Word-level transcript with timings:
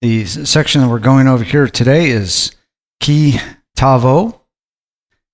The 0.00 0.26
section 0.26 0.80
that 0.80 0.88
we're 0.88 1.00
going 1.00 1.26
over 1.26 1.42
here 1.42 1.66
today 1.66 2.10
is 2.10 2.52
Ki 3.00 3.40
Tavo, 3.76 4.38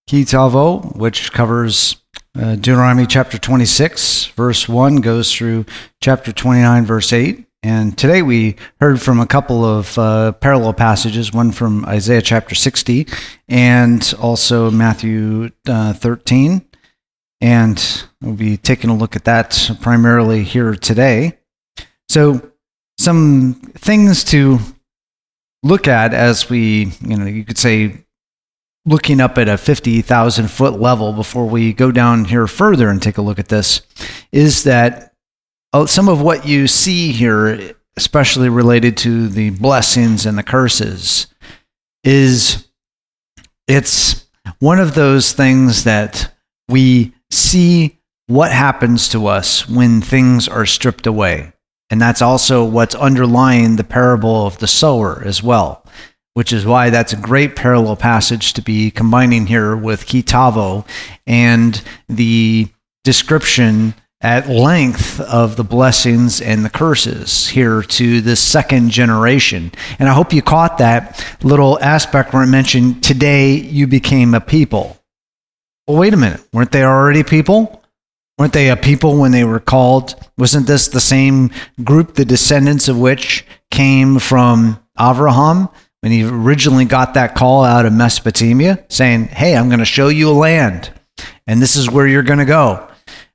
Ki 0.07 0.23
Tavo, 0.23 0.97
which 0.97 1.33
covers 1.33 1.97
uh, 2.35 2.55
Deuteronomy 2.55 3.07
chapter 3.07 3.37
26, 3.37 4.29
verse 4.29 4.67
1, 4.67 5.03
goes 5.03 5.35
through 5.35 5.67
chapter 6.01 6.33
29, 6.33 6.87
verse 6.87 7.13
8. 7.13 7.47
And 7.63 7.99
today 7.99 8.23
we 8.23 8.57
heard 8.81 9.03
from 9.03 9.21
a 9.21 9.27
couple 9.27 9.67
of 9.67 9.99
uh, 9.99 10.33
parallel 10.33 10.73
passages, 10.73 11.31
one 11.31 11.53
from 11.53 11.85
Isaiah 11.85 12.23
chapter 12.23 12.55
60 12.55 13.07
and 13.49 14.15
also 14.19 14.71
Matthew 14.71 15.51
uh, 15.69 15.93
13. 15.93 16.67
And 17.43 18.05
we'll 18.23 18.35
be 18.35 18.57
taking 18.57 18.89
a 18.89 18.97
look 18.97 19.15
at 19.15 19.25
that 19.25 19.73
primarily 19.83 20.43
here 20.43 20.75
today. 20.75 21.39
So, 22.09 22.51
some 22.99 23.55
things 23.77 24.25
to 24.25 24.59
look 25.63 25.89
at 25.89 26.15
as 26.15 26.49
we, 26.49 26.93
you 27.01 27.17
know, 27.17 27.27
you 27.27 27.45
could 27.45 27.59
say, 27.59 28.05
looking 28.87 29.21
up 29.21 29.39
at 29.39 29.49
a 29.49 29.57
50,000 29.57 30.49
foot 30.49 30.79
level 30.79 31.13
before 31.13 31.47
we 31.47 31.73
go 31.73 31.91
down 31.91 32.27
here 32.27 32.47
further 32.47 32.91
and 32.91 33.01
take 33.01 33.17
a 33.17 33.23
look 33.23 33.39
at 33.39 33.49
this 33.49 33.81
is 34.31 34.65
that 34.65 35.15
uh, 35.73 35.87
some 35.87 36.09
of 36.09 36.21
what 36.21 36.47
you 36.47 36.67
see 36.67 37.11
here, 37.11 37.75
especially 37.97 38.49
related 38.49 38.97
to 38.99 39.29
the 39.29 39.51
blessings 39.51 40.27
and 40.27 40.37
the 40.37 40.43
curses, 40.43 41.29
is 42.05 42.69
it's 43.67 44.27
one 44.59 44.79
of 44.79 44.95
those 44.95 45.33
things 45.33 45.85
that 45.85 46.35
we 46.69 47.15
see 47.31 47.99
what 48.27 48.53
happens 48.53 49.09
to 49.09 49.27
us 49.27 49.69
when 49.69 50.03
things 50.03 50.47
are 50.47 50.67
stripped 50.67 51.07
away. 51.07 51.54
And 51.95 52.03
that's 52.03 52.23
also 52.23 52.65
what's 52.65 52.97
underlying 52.97 53.77
the 53.77 53.85
parable 53.85 54.49
of 54.49 54.59
the 54.59 54.67
sower 54.67 55.23
as 55.25 55.45
well, 55.45 55.87
which 56.33 56.53
is 56.53 56.67
why 56.67 56.91
that's 56.91 57.13
a 57.13 57.17
great 57.17 57.55
parallel 57.55 57.95
passage 57.95 58.53
to 58.55 58.63
be 58.63 58.91
combining 58.91 59.47
here 59.47 59.77
with 59.77 60.05
Kitavo 60.05 60.85
and 61.25 61.81
the 62.09 62.67
description 63.05 63.95
at 64.21 64.49
length 64.49 65.21
of 65.21 65.55
the 65.55 65.63
blessings 65.63 66.41
and 66.41 66.65
the 66.65 66.69
curses 66.69 67.47
here 67.47 67.81
to 67.83 68.21
the 68.21 68.35
second 68.35 68.91
generation. 68.91 69.71
And 70.01 70.09
I 70.09 70.15
hope 70.15 70.33
you 70.33 70.43
caught 70.43 70.79
that 70.79 71.25
little 71.45 71.79
aspect 71.79 72.33
where 72.33 72.43
it 72.43 72.49
mentioned, 72.49 73.05
today 73.05 73.55
you 73.55 73.87
became 73.87 74.35
a 74.35 74.41
people. 74.41 74.99
Well, 75.87 75.99
wait 75.99 76.13
a 76.13 76.17
minute. 76.17 76.41
Weren't 76.53 76.73
they 76.73 76.83
already 76.83 77.23
people? 77.23 77.84
Weren't 78.39 78.53
they 78.53 78.69
a 78.69 78.77
people 78.77 79.19
when 79.19 79.31
they 79.31 79.45
were 79.45 79.61
called? 79.61 80.17
Wasn't 80.37 80.67
this 80.67 80.89
the 80.89 81.01
same 81.01 81.51
group, 81.85 82.15
the 82.15 82.25
descendants 82.25 82.89
of 82.89 82.99
which 82.99 83.47
came 83.71 84.19
from 84.19 84.81
Abraham 84.99 85.69
when 86.01 86.11
he 86.11 86.25
originally 86.25 86.85
got 86.85 87.15
that 87.15 87.37
call 87.37 87.65
out 87.65 87.87
of 87.87 87.93
Mesopotamia 87.93 88.85
saying, 88.89 89.27
Hey, 89.29 89.57
I'm 89.57 89.69
going 89.69 89.79
to 89.79 89.85
show 89.85 90.09
you 90.09 90.31
a 90.31 90.33
land, 90.33 90.93
and 91.47 91.63
this 91.63 91.77
is 91.77 91.89
where 91.89 92.09
you're 92.09 92.25
going 92.25 92.41
to 92.41 92.45
go. 92.45 92.89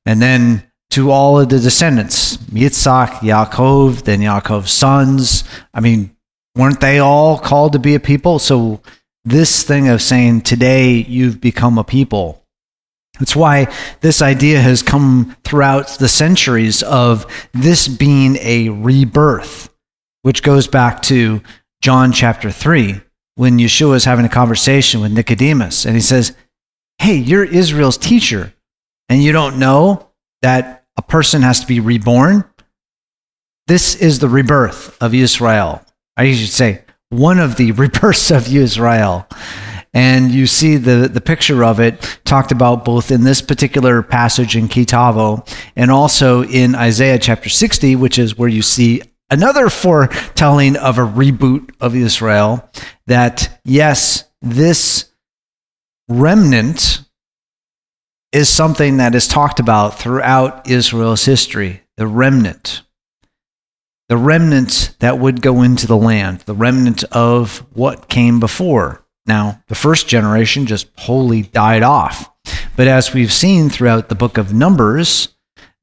And 0.06 0.22
then 0.22 0.70
to 0.92 1.12
all 1.12 1.40
of 1.40 1.50
the 1.50 1.60
descendants, 1.60 2.38
Yitzhak, 2.38 3.20
Yaakov, 3.20 4.04
then 4.04 4.20
Yaakov's 4.20 4.72
sons. 4.72 5.46
I 5.74 5.80
mean, 5.80 6.16
weren't 6.56 6.82
they 6.82 7.00
all 7.00 7.38
called 7.38 7.74
to 7.74 7.80
be 7.80 7.96
a 7.96 8.00
people? 8.00 8.38
So 8.38 8.82
this 9.24 9.64
thing 9.64 9.88
of 9.88 10.02
saying, 10.02 10.42
Today 10.42 10.92
you've 10.94 11.40
become 11.40 11.78
a 11.78 11.84
people 11.86 12.39
that's 13.20 13.36
why 13.36 13.72
this 14.00 14.22
idea 14.22 14.62
has 14.62 14.82
come 14.82 15.36
throughout 15.44 15.90
the 16.00 16.08
centuries 16.08 16.82
of 16.84 17.26
this 17.54 17.88
being 17.88 18.38
a 18.38 18.70
rebirth, 18.70 19.70
which 20.22 20.42
goes 20.42 20.68
back 20.68 21.02
to 21.04 21.42
John 21.82 22.12
chapter 22.12 22.50
3, 22.50 23.02
when 23.36 23.58
Yeshua 23.58 23.96
is 23.96 24.06
having 24.06 24.26
a 24.26 24.30
conversation 24.30 25.02
with 25.02 25.12
Nicodemus, 25.12 25.86
and 25.86 25.96
he 25.96 26.02
says, 26.02 26.36
Hey, 26.98 27.16
you're 27.16 27.44
Israel's 27.44 27.98
teacher, 27.98 28.54
and 29.08 29.24
you 29.24 29.32
don't 29.32 29.60
know 29.60 30.10
that 30.42 30.86
a 30.98 31.02
person 31.02 31.42
has 31.42 31.62
to 31.62 31.68
be 31.68 31.80
reborn? 31.80 32.44
This 33.68 33.96
is 33.96 34.20
the 34.20 34.28
rebirth 34.28 34.98
of 35.02 35.14
Israel. 35.14 35.86
I 36.18 36.34
should 36.34 36.50
say, 36.50 36.84
one 37.10 37.40
of 37.40 37.56
the 37.56 37.72
rebirths 37.74 38.32
of 38.32 38.54
Israel. 38.54 39.28
And 39.94 40.32
you 40.32 40.46
see 40.46 40.78
the, 40.78 41.10
the 41.12 41.22
picture 41.22 41.64
of 41.64 41.80
it 41.80 42.20
talked 42.24 42.52
about 42.52 42.86
both 42.86 43.12
in 43.12 43.24
this 43.24 43.42
particular 43.42 44.04
passage 44.04 44.56
in 44.56 44.68
Kitavo 44.68 45.48
and 45.76 45.90
also 45.90 46.44
in 46.44 46.76
Isaiah 46.76 47.18
chapter 47.18 47.50
60, 47.50 47.96
which 47.96 48.20
is 48.20 48.38
where 48.38 48.50
you 48.50 48.62
see 48.62 49.02
another 49.32 49.70
foretelling 49.70 50.76
of 50.78 50.98
a 50.98 51.06
reboot 51.06 51.72
of 51.82 51.96
Israel. 51.96 52.70
That, 53.08 53.60
yes, 53.66 54.26
this 54.42 55.12
remnant 56.08 57.04
is 58.32 58.48
something 58.48 58.98
that 58.98 59.16
is 59.16 59.28
talked 59.28 59.60
about 59.60 59.98
throughout 59.98 60.70
Israel's 60.70 61.26
history. 61.26 61.82
The 61.98 62.06
remnant 62.06 62.84
the 64.10 64.18
remnant 64.18 64.96
that 65.00 65.20
would 65.20 65.42
go 65.42 65.62
into 65.62 65.86
the 65.86 65.96
land, 65.96 66.40
the 66.42 66.56
remnant 66.56 67.04
of 67.06 67.60
what 67.74 68.10
came 68.10 68.40
before. 68.40 69.06
Now, 69.30 69.62
the 69.68 69.76
first 69.76 70.08
generation 70.08 70.66
just 70.66 70.90
wholly 70.98 71.44
died 71.44 71.84
off. 71.84 72.32
But 72.76 72.88
as 72.88 73.14
we've 73.14 73.32
seen 73.32 73.70
throughout 73.70 74.10
the 74.10 74.16
book 74.16 74.40
of 74.40 74.56
Numbers, 74.56 75.30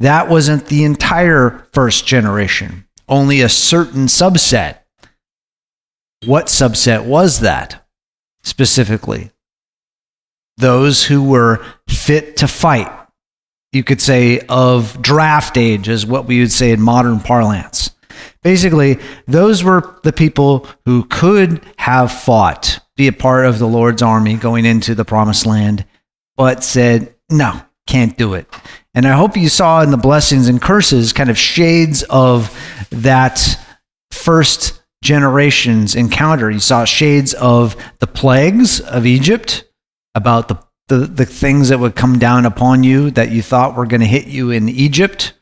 that 0.01 0.29
wasn't 0.29 0.67
the 0.67 0.83
entire 0.83 1.69
first 1.73 2.09
generation, 2.09 2.89
only 3.09 3.41
a 3.41 3.49
certain 3.49 4.07
subset. 4.07 4.79
What 6.25 6.47
subset 6.47 7.07
was 7.07 7.39
that 7.39 7.87
specifically? 8.43 9.31
Those 10.57 11.05
who 11.05 11.23
were 11.23 11.65
fit 11.89 12.39
to 12.39 12.49
fight. 12.49 12.91
You 13.71 13.85
could 13.85 14.01
say 14.01 14.41
of 14.49 15.01
draft 15.01 15.57
age, 15.57 15.89
is 15.89 16.05
what 16.05 16.27
we 16.27 16.41
would 16.41 16.51
say 16.51 16.73
in 16.73 16.81
modern 16.81 17.21
parlance. 17.21 17.91
Basically, 18.47 19.01
those 19.27 19.65
were 19.65 19.99
the 20.05 20.13
people 20.13 20.69
who 20.85 21.03
could 21.07 21.61
have 21.79 22.13
fought 22.13 22.79
be 22.95 23.09
a 23.09 23.13
part 23.13 23.45
of 23.45 23.59
the 23.59 23.67
Lord's 23.67 24.03
army 24.03 24.37
going 24.37 24.65
into 24.65 24.95
the 24.95 25.05
promised 25.05 25.47
land, 25.47 25.85
but 26.37 26.63
said, 26.63 27.13
no, 27.29 27.61
can't 27.89 28.17
do 28.17 28.35
it. 28.35 28.47
And 28.95 29.05
I 29.05 29.17
hope 29.17 29.37
you 29.37 29.49
saw 29.49 29.83
in 29.83 29.91
the 29.91 29.97
blessings 29.97 30.47
and 30.47 30.63
curses 30.63 31.13
kind 31.13 31.29
of 31.29 31.37
shades 31.37 32.05
of 32.05 32.57
that 32.91 33.59
first 34.13 34.81
generation's 35.03 35.97
encounter. 35.97 36.49
You 36.49 36.61
saw 36.61 36.85
shades 36.85 37.35
of 37.35 37.75
the 37.99 38.07
plagues 38.07 38.81
of 38.81 39.07
Egypt, 39.07 39.65
about 40.15 40.47
the, 40.47 40.63
the, 40.87 40.99
the 40.99 41.27
things 41.27 41.71
that 41.71 41.81
would 41.81 41.97
come 41.97 42.21
down 42.21 42.47
upon 42.47 42.85
you 42.85 43.11
that 43.11 43.33
you 43.33 43.43
thought 43.43 43.75
were 43.75 43.87
going 43.87 44.03
to 44.03 44.07
hit 44.07 44.29
you 44.29 44.53
in 44.53 44.69
Egypt 44.69 45.33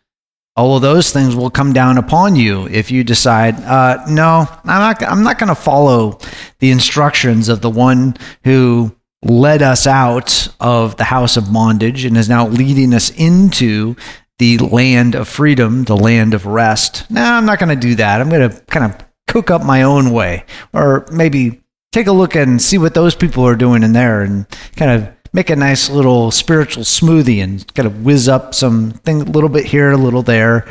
all 0.56 0.76
of 0.76 0.82
those 0.82 1.12
things 1.12 1.34
will 1.34 1.50
come 1.50 1.72
down 1.72 1.98
upon 1.98 2.36
you 2.36 2.68
if 2.68 2.90
you 2.90 3.02
decide, 3.02 3.56
uh, 3.64 4.04
no, 4.08 4.46
I'm 4.64 4.80
not, 4.80 5.02
I'm 5.02 5.22
not 5.22 5.38
going 5.38 5.48
to 5.48 5.54
follow 5.54 6.18
the 6.60 6.70
instructions 6.70 7.48
of 7.48 7.60
the 7.60 7.70
one 7.70 8.16
who 8.44 8.94
led 9.24 9.62
us 9.62 9.86
out 9.86 10.48
of 10.60 10.96
the 10.96 11.04
house 11.04 11.36
of 11.36 11.52
bondage 11.52 12.04
and 12.04 12.16
is 12.16 12.28
now 12.28 12.46
leading 12.46 12.94
us 12.94 13.10
into 13.10 13.96
the 14.38 14.58
land 14.58 15.14
of 15.14 15.28
freedom, 15.28 15.84
the 15.84 15.96
land 15.96 16.34
of 16.34 16.46
rest. 16.46 17.10
No, 17.10 17.22
I'm 17.22 17.46
not 17.46 17.58
going 17.58 17.68
to 17.68 17.76
do 17.76 17.94
that. 17.96 18.20
I'm 18.20 18.28
going 18.28 18.48
to 18.48 18.60
kind 18.66 18.92
of 18.92 19.06
cook 19.26 19.50
up 19.50 19.64
my 19.64 19.82
own 19.82 20.10
way 20.10 20.44
or 20.72 21.06
maybe 21.10 21.62
take 21.92 22.06
a 22.06 22.12
look 22.12 22.34
and 22.36 22.60
see 22.60 22.78
what 22.78 22.94
those 22.94 23.14
people 23.14 23.44
are 23.44 23.56
doing 23.56 23.82
in 23.82 23.92
there 23.92 24.22
and 24.22 24.46
kind 24.76 24.90
of 24.90 25.23
make 25.34 25.50
a 25.50 25.56
nice 25.56 25.90
little 25.90 26.31
spiritual 26.31 26.84
smoothie 26.84 27.42
and 27.42 27.75
kind 27.75 27.86
of 27.86 28.04
whiz 28.04 28.28
up 28.28 28.54
some 28.54 28.92
thing 28.92 29.20
a 29.20 29.25
little 29.25 29.50
bit 29.50 29.66
here, 29.66 29.90
a 29.90 29.96
little 29.96 30.22
there, 30.22 30.66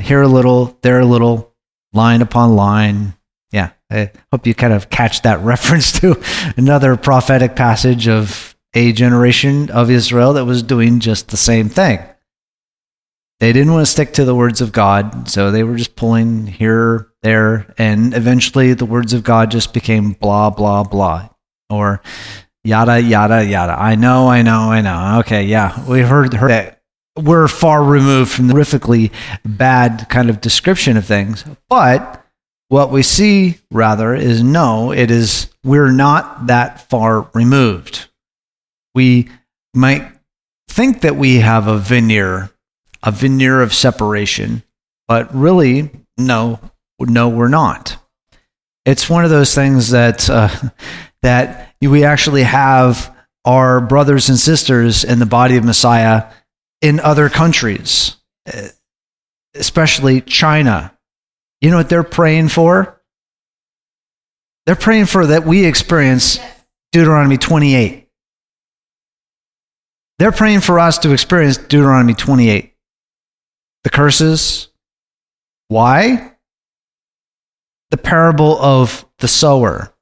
here 0.00 0.22
a 0.22 0.28
little, 0.28 0.76
there 0.82 0.98
a 0.98 1.06
little, 1.06 1.54
line 1.92 2.22
upon 2.22 2.56
line. 2.56 3.14
Yeah, 3.52 3.70
I 3.90 4.12
hope 4.32 4.46
you 4.46 4.54
kind 4.54 4.72
of 4.72 4.90
catch 4.90 5.22
that 5.22 5.40
reference 5.44 5.92
to 6.00 6.20
another 6.56 6.96
prophetic 6.96 7.56
passage 7.56 8.08
of 8.08 8.56
a 8.74 8.92
generation 8.92 9.70
of 9.70 9.90
Israel 9.90 10.32
that 10.34 10.44
was 10.44 10.62
doing 10.62 11.00
just 11.00 11.28
the 11.28 11.36
same 11.36 11.68
thing. 11.68 11.98
They 13.40 13.52
didn't 13.52 13.72
want 13.72 13.86
to 13.86 13.90
stick 13.90 14.12
to 14.14 14.24
the 14.24 14.34
words 14.34 14.60
of 14.60 14.70
God, 14.70 15.28
so 15.28 15.50
they 15.50 15.64
were 15.64 15.76
just 15.76 15.96
pulling 15.96 16.46
here, 16.46 17.08
there, 17.22 17.74
and 17.78 18.14
eventually 18.14 18.74
the 18.74 18.84
words 18.84 19.12
of 19.12 19.24
God 19.24 19.50
just 19.50 19.72
became 19.72 20.12
blah, 20.12 20.50
blah, 20.50 20.84
blah, 20.84 21.30
or 21.70 22.02
yada, 22.64 23.00
yada, 23.00 23.44
yada. 23.44 23.76
I 23.78 23.94
know, 23.94 24.28
I 24.28 24.42
know, 24.42 24.72
I 24.72 24.80
know. 24.80 25.18
Okay, 25.20 25.44
yeah, 25.44 25.84
we 25.88 26.00
heard, 26.00 26.34
heard 26.34 26.50
that. 26.50 26.82
We're 27.18 27.48
far 27.48 27.82
removed 27.82 28.30
from 28.30 28.48
the 28.48 28.54
horrifically 28.54 29.12
bad 29.44 30.06
kind 30.08 30.30
of 30.30 30.40
description 30.40 30.96
of 30.96 31.04
things, 31.04 31.44
but 31.68 32.24
what 32.68 32.92
we 32.92 33.02
see 33.02 33.58
rather 33.72 34.14
is 34.14 34.42
no, 34.42 34.92
it 34.92 35.10
is 35.10 35.50
we're 35.64 35.90
not 35.90 36.46
that 36.46 36.88
far 36.88 37.28
removed. 37.34 38.08
We 38.94 39.28
might 39.74 40.10
think 40.68 41.00
that 41.00 41.16
we 41.16 41.40
have 41.40 41.66
a 41.66 41.78
veneer, 41.78 42.50
a 43.02 43.10
veneer 43.10 43.60
of 43.60 43.74
separation, 43.74 44.62
but 45.08 45.34
really, 45.34 45.90
no, 46.16 46.60
no, 47.00 47.28
we're 47.28 47.48
not. 47.48 47.96
It's 48.86 49.10
one 49.10 49.24
of 49.24 49.30
those 49.30 49.54
things 49.54 49.90
that 49.90 50.30
uh, 50.30 50.48
that 51.22 51.74
we 51.80 52.04
actually 52.04 52.42
have 52.42 53.14
our 53.44 53.80
brothers 53.80 54.28
and 54.28 54.38
sisters 54.38 55.04
in 55.04 55.18
the 55.18 55.26
body 55.26 55.56
of 55.56 55.64
Messiah 55.64 56.30
in 56.82 57.00
other 57.00 57.28
countries, 57.28 58.16
especially 59.54 60.20
China. 60.20 60.96
You 61.60 61.70
know 61.70 61.76
what 61.76 61.88
they're 61.88 62.02
praying 62.02 62.48
for? 62.48 63.00
They're 64.66 64.76
praying 64.76 65.06
for 65.06 65.26
that 65.26 65.44
we 65.44 65.64
experience 65.64 66.38
Deuteronomy 66.92 67.36
28. 67.36 68.08
They're 70.18 70.32
praying 70.32 70.60
for 70.60 70.78
us 70.78 70.98
to 70.98 71.12
experience 71.12 71.56
Deuteronomy 71.56 72.14
28. 72.14 72.74
The 73.84 73.90
curses. 73.90 74.68
Why? 75.68 76.34
The 77.90 77.96
parable 77.96 78.58
of 78.58 79.06
the 79.18 79.28
sower. 79.28 79.94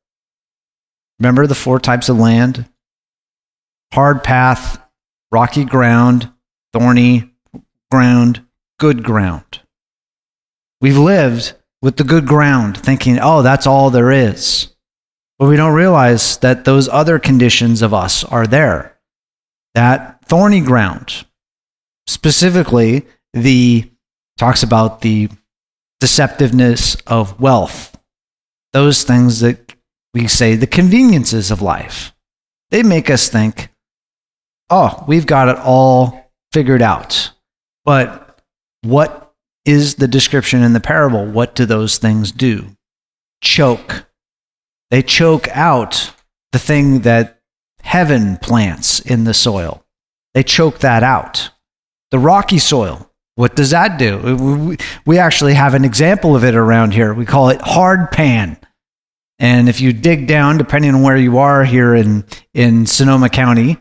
Remember 1.19 1.47
the 1.47 1.55
four 1.55 1.81
types 1.81 2.09
of 2.09 2.19
land? 2.19 2.67
Hard 3.93 4.23
path, 4.23 4.81
rocky 5.33 5.65
ground, 5.65 6.31
thorny 6.73 7.33
ground, 7.91 8.47
good 8.79 9.03
ground. 9.03 9.61
We've 10.81 10.99
lived 10.99 11.55
with 11.83 11.97
the 11.97 12.05
good 12.05 12.27
ground, 12.27 12.77
thinking, 12.77 13.19
oh, 13.21 13.43
that's 13.43 13.67
all 13.67 13.91
there 13.91 14.13
is. 14.13 14.75
But 15.39 15.49
we 15.49 15.57
don't 15.57 15.75
realize 15.75 16.39
that 16.39 16.65
those 16.65 16.89
other 16.89 17.19
conditions 17.19 17.83
of 17.83 17.95
us 17.95 18.25
are 18.25 18.47
there. 18.47 18.99
That 19.75 20.25
thorny 20.27 20.61
ground, 20.61 21.27
specifically, 22.07 23.07
the 23.33 23.91
talks 24.37 24.63
about 24.63 25.01
the 25.01 25.29
deceptiveness 26.01 27.01
of 27.07 27.41
wealth, 27.41 27.97
those 28.73 29.05
things 29.05 29.41
that 29.41 29.68
we 30.19 30.27
say 30.27 30.57
the 30.57 30.67
conveniences 30.67 31.51
of 31.51 31.63
life. 31.63 32.15
They 32.71 32.83
make 32.83 33.09
us 33.09 33.29
think, 33.29 33.71
oh, 34.69 35.05
we've 35.07 35.27
got 35.27 35.49
it 35.49 35.57
all 35.59 36.33
figured 36.53 36.83
out. 36.83 37.33
But 37.85 38.43
what 38.83 39.35
is 39.65 39.95
the 39.95 40.09
description 40.09 40.63
in 40.63 40.73
the 40.73 40.81
parable? 40.81 41.25
What 41.25 41.55
do 41.55 41.65
those 41.65 41.99
things 41.99 42.33
do? 42.33 42.67
Choke. 43.43 44.07
They 44.91 45.03
choke 45.03 45.49
out 45.49 46.13
the 46.53 46.59
thing 46.59 47.01
that 47.01 47.41
heaven 47.83 48.39
plants 48.39 49.01
in 49.01 49.25
the 49.25 49.35
soil. 49.35 49.85
They 50.35 50.43
choke 50.43 50.81
that 50.81 51.03
out. 51.03 51.51
The 52.11 52.19
rocky 52.19 52.59
soil, 52.59 53.11
what 53.37 53.55
does 53.55 53.71
that 53.71 53.99
do? 53.99 54.77
We 55.07 55.19
actually 55.19 55.55
have 55.55 55.75
an 55.75 55.85
example 55.85 56.35
of 56.35 56.45
it 56.45 56.55
around 56.55 56.93
here. 56.93 57.15
We 57.15 57.25
call 57.25 57.51
it 57.51 57.61
hard 57.61 58.11
pan. 58.11 58.59
And 59.39 59.69
if 59.69 59.81
you 59.81 59.93
dig 59.93 60.27
down, 60.27 60.59
depending 60.59 60.95
on 60.95 61.03
where 61.03 61.17
you 61.17 61.39
are 61.39 61.65
here 61.65 61.95
in, 61.95 62.25
in 62.55 62.87
Sonoma 62.87 63.29
County, 63.29 63.79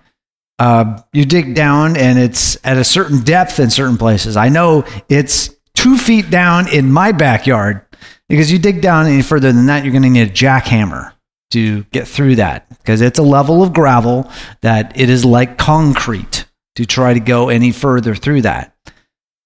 uh, 0.60 1.02
you 1.14 1.26
dig 1.26 1.56
down 1.56 1.98
and 1.98 2.20
it's 2.20 2.58
at 2.64 2.78
a 2.78 2.84
certain 2.84 3.22
depth 3.22 3.60
in 3.60 3.70
certain 3.70 3.98
places. 3.98 4.38
I 4.38 4.50
know 4.50 4.86
it's 5.10 5.50
two 5.76 5.98
feet 5.98 6.30
down 6.30 6.68
in 6.74 6.92
my 6.92 7.12
backyard 7.12 7.86
because 8.30 8.52
you 8.52 8.60
dig 8.60 8.82
down 8.82 9.06
any 9.08 9.22
further 9.22 9.52
than 9.52 9.68
that, 9.68 9.84
you're 9.84 9.92
going 9.92 10.04
to 10.04 10.10
need 10.10 10.28
a 10.28 10.32
jackhammer 10.32 11.14
to 11.52 11.84
get 11.86 12.08
through 12.08 12.36
that 12.36 12.68
because 12.70 13.02
it's 13.02 13.20
a 13.20 13.24
level 13.24 13.64
of 13.64 13.74
gravel 13.74 14.30
that 14.62 15.00
it 15.00 15.10
is 15.10 15.24
like 15.24 15.58
concrete 15.58 16.46
to 16.76 16.86
try 16.86 17.14
to 17.14 17.20
go 17.20 17.50
any 17.50 17.72
further 17.72 18.14
through 18.16 18.42
that. 18.42 18.76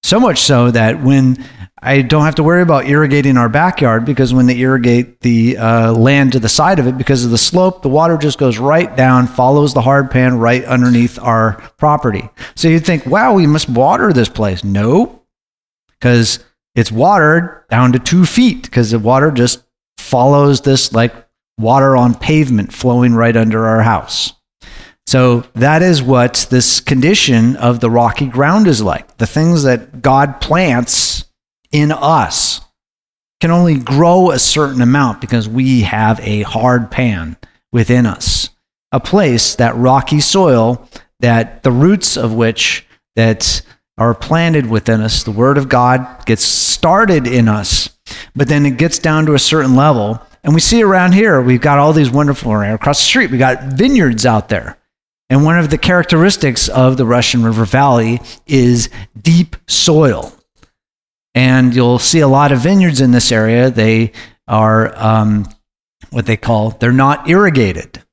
So 0.04 0.20
much 0.20 0.40
so 0.40 0.72
that 0.72 1.02
when 1.02 1.44
I 1.84 2.02
don't 2.02 2.26
have 2.26 2.36
to 2.36 2.44
worry 2.44 2.62
about 2.62 2.88
irrigating 2.88 3.38
our 3.38 3.50
backyard 3.50 4.06
because 4.06 4.34
when 4.34 4.46
they 4.46 4.60
irrigate 4.60 5.22
the 5.22 5.58
uh, 5.58 5.94
land 5.94 6.34
to 6.34 6.40
the 6.40 6.50
side 6.50 6.80
of 6.80 6.88
it, 6.88 6.98
because 6.98 7.26
of 7.26 7.32
the 7.32 7.38
slope, 7.38 7.82
the 7.82 7.90
water 7.90 8.18
just 8.18 8.38
goes 8.38 8.60
right 8.60 8.96
down, 8.96 9.26
follows 9.26 9.74
the 9.74 9.82
hard 9.82 10.12
pan 10.12 10.38
right 10.38 10.64
underneath 10.66 11.18
our 11.20 11.54
property. 11.78 12.30
So 12.56 12.68
you'd 12.68 12.86
think, 12.86 13.06
wow, 13.06 13.34
we 13.34 13.48
must 13.48 13.70
water 13.70 14.14
this 14.14 14.30
place. 14.30 14.64
No, 14.64 15.24
because 16.00 16.44
it's 16.76 16.92
watered 16.92 17.68
down 17.70 17.94
to 17.94 18.00
two 18.00 18.26
feet 18.26 18.64
because 18.64 18.92
the 18.92 19.00
water 19.00 19.32
just 19.32 19.64
follows 19.98 20.62
this 20.62 20.94
like 20.94 21.14
water 21.58 21.96
on 21.96 22.16
pavement 22.16 22.74
flowing 22.74 23.14
right 23.14 23.36
under 23.36 23.66
our 23.66 23.82
house. 23.82 24.34
So 25.12 25.44
that 25.56 25.82
is 25.82 26.02
what 26.02 26.48
this 26.50 26.80
condition 26.80 27.58
of 27.58 27.82
the 27.82 27.90
rocky 27.90 28.28
ground 28.28 28.66
is 28.66 28.82
like. 28.82 29.18
The 29.18 29.28
things 29.28 29.64
that 29.64 30.02
God 30.02 30.40
plants 30.40 31.26
in 31.70 31.92
us 31.92 32.62
can 33.42 33.52
only 33.52 33.78
grow 33.78 34.32
a 34.32 34.40
certain 34.40 34.82
amount 34.82 35.20
because 35.20 35.50
we 35.50 35.82
have 35.82 36.18
a 36.22 36.44
hard 36.44 36.92
pan 36.92 37.36
within 37.74 38.06
us. 38.06 38.52
A 38.94 39.02
place, 39.02 39.54
that 39.56 39.76
rocky 39.76 40.22
soil, 40.22 40.88
that 41.20 41.64
the 41.64 41.74
roots 41.74 42.16
of 42.16 42.34
which 42.34 42.88
that 43.18 43.64
are 43.98 44.14
planted 44.14 44.68
within 44.68 45.02
us, 45.02 45.24
the 45.24 45.32
word 45.32 45.58
of 45.58 45.68
God 45.68 46.26
gets 46.26 46.46
started 46.46 47.28
in 47.28 47.50
us, 47.50 47.90
but 48.34 48.48
then 48.48 48.66
it 48.66 48.78
gets 48.78 48.98
down 48.98 49.26
to 49.26 49.34
a 49.34 49.40
certain 49.40 49.76
level. 49.76 50.22
And 50.42 50.54
we 50.54 50.62
see 50.62 50.82
around 50.82 51.16
here, 51.16 51.42
we've 51.42 51.60
got 51.60 51.80
all 51.80 51.92
these 51.92 52.10
wonderful 52.10 52.58
across 52.62 53.00
the 53.00 53.06
street, 53.06 53.30
we 53.30 53.38
got 53.38 53.74
vineyards 53.74 54.26
out 54.26 54.48
there. 54.48 54.78
And 55.32 55.46
one 55.46 55.58
of 55.58 55.70
the 55.70 55.78
characteristics 55.78 56.68
of 56.68 56.98
the 56.98 57.06
Russian 57.06 57.44
River 57.44 57.64
Valley 57.64 58.20
is 58.46 58.90
deep 59.20 59.56
soil 59.66 60.34
and 61.34 61.74
you'll 61.74 62.00
see 62.00 62.20
a 62.20 62.28
lot 62.28 62.52
of 62.52 62.60
vineyards 62.60 63.00
in 63.00 63.12
this 63.12 63.32
area. 63.32 63.70
They 63.70 64.12
are 64.48 64.94
um, 64.98 65.48
what 66.10 66.26
they 66.26 66.36
call, 66.36 66.72
they're 66.72 66.92
not 66.92 67.30
irrigated. 67.30 68.04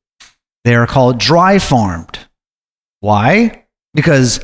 They 0.65 0.77
are 0.77 0.87
called 0.87 1.19
dry 1.19 1.59
farmed. 1.59 2.19
Why? 3.01 3.65
Because 3.95 4.39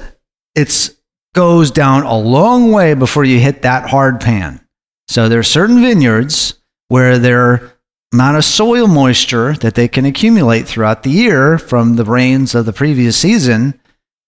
it 0.56 0.90
goes 1.34 1.70
down 1.70 2.02
a 2.02 2.18
long 2.18 2.72
way 2.72 2.94
before 2.94 3.24
you 3.24 3.38
hit 3.38 3.62
that 3.62 3.88
hard 3.88 4.20
pan. 4.20 4.60
So 5.06 5.28
there 5.28 5.38
are 5.38 5.44
certain 5.44 5.80
vineyards 5.80 6.54
where 6.88 7.18
their 7.18 7.73
amount 8.14 8.36
of 8.36 8.44
soil 8.44 8.86
moisture 8.86 9.54
that 9.54 9.74
they 9.74 9.88
can 9.88 10.04
accumulate 10.04 10.68
throughout 10.68 11.02
the 11.02 11.10
year 11.10 11.58
from 11.58 11.96
the 11.96 12.04
rains 12.04 12.54
of 12.54 12.64
the 12.64 12.72
previous 12.72 13.16
season 13.16 13.78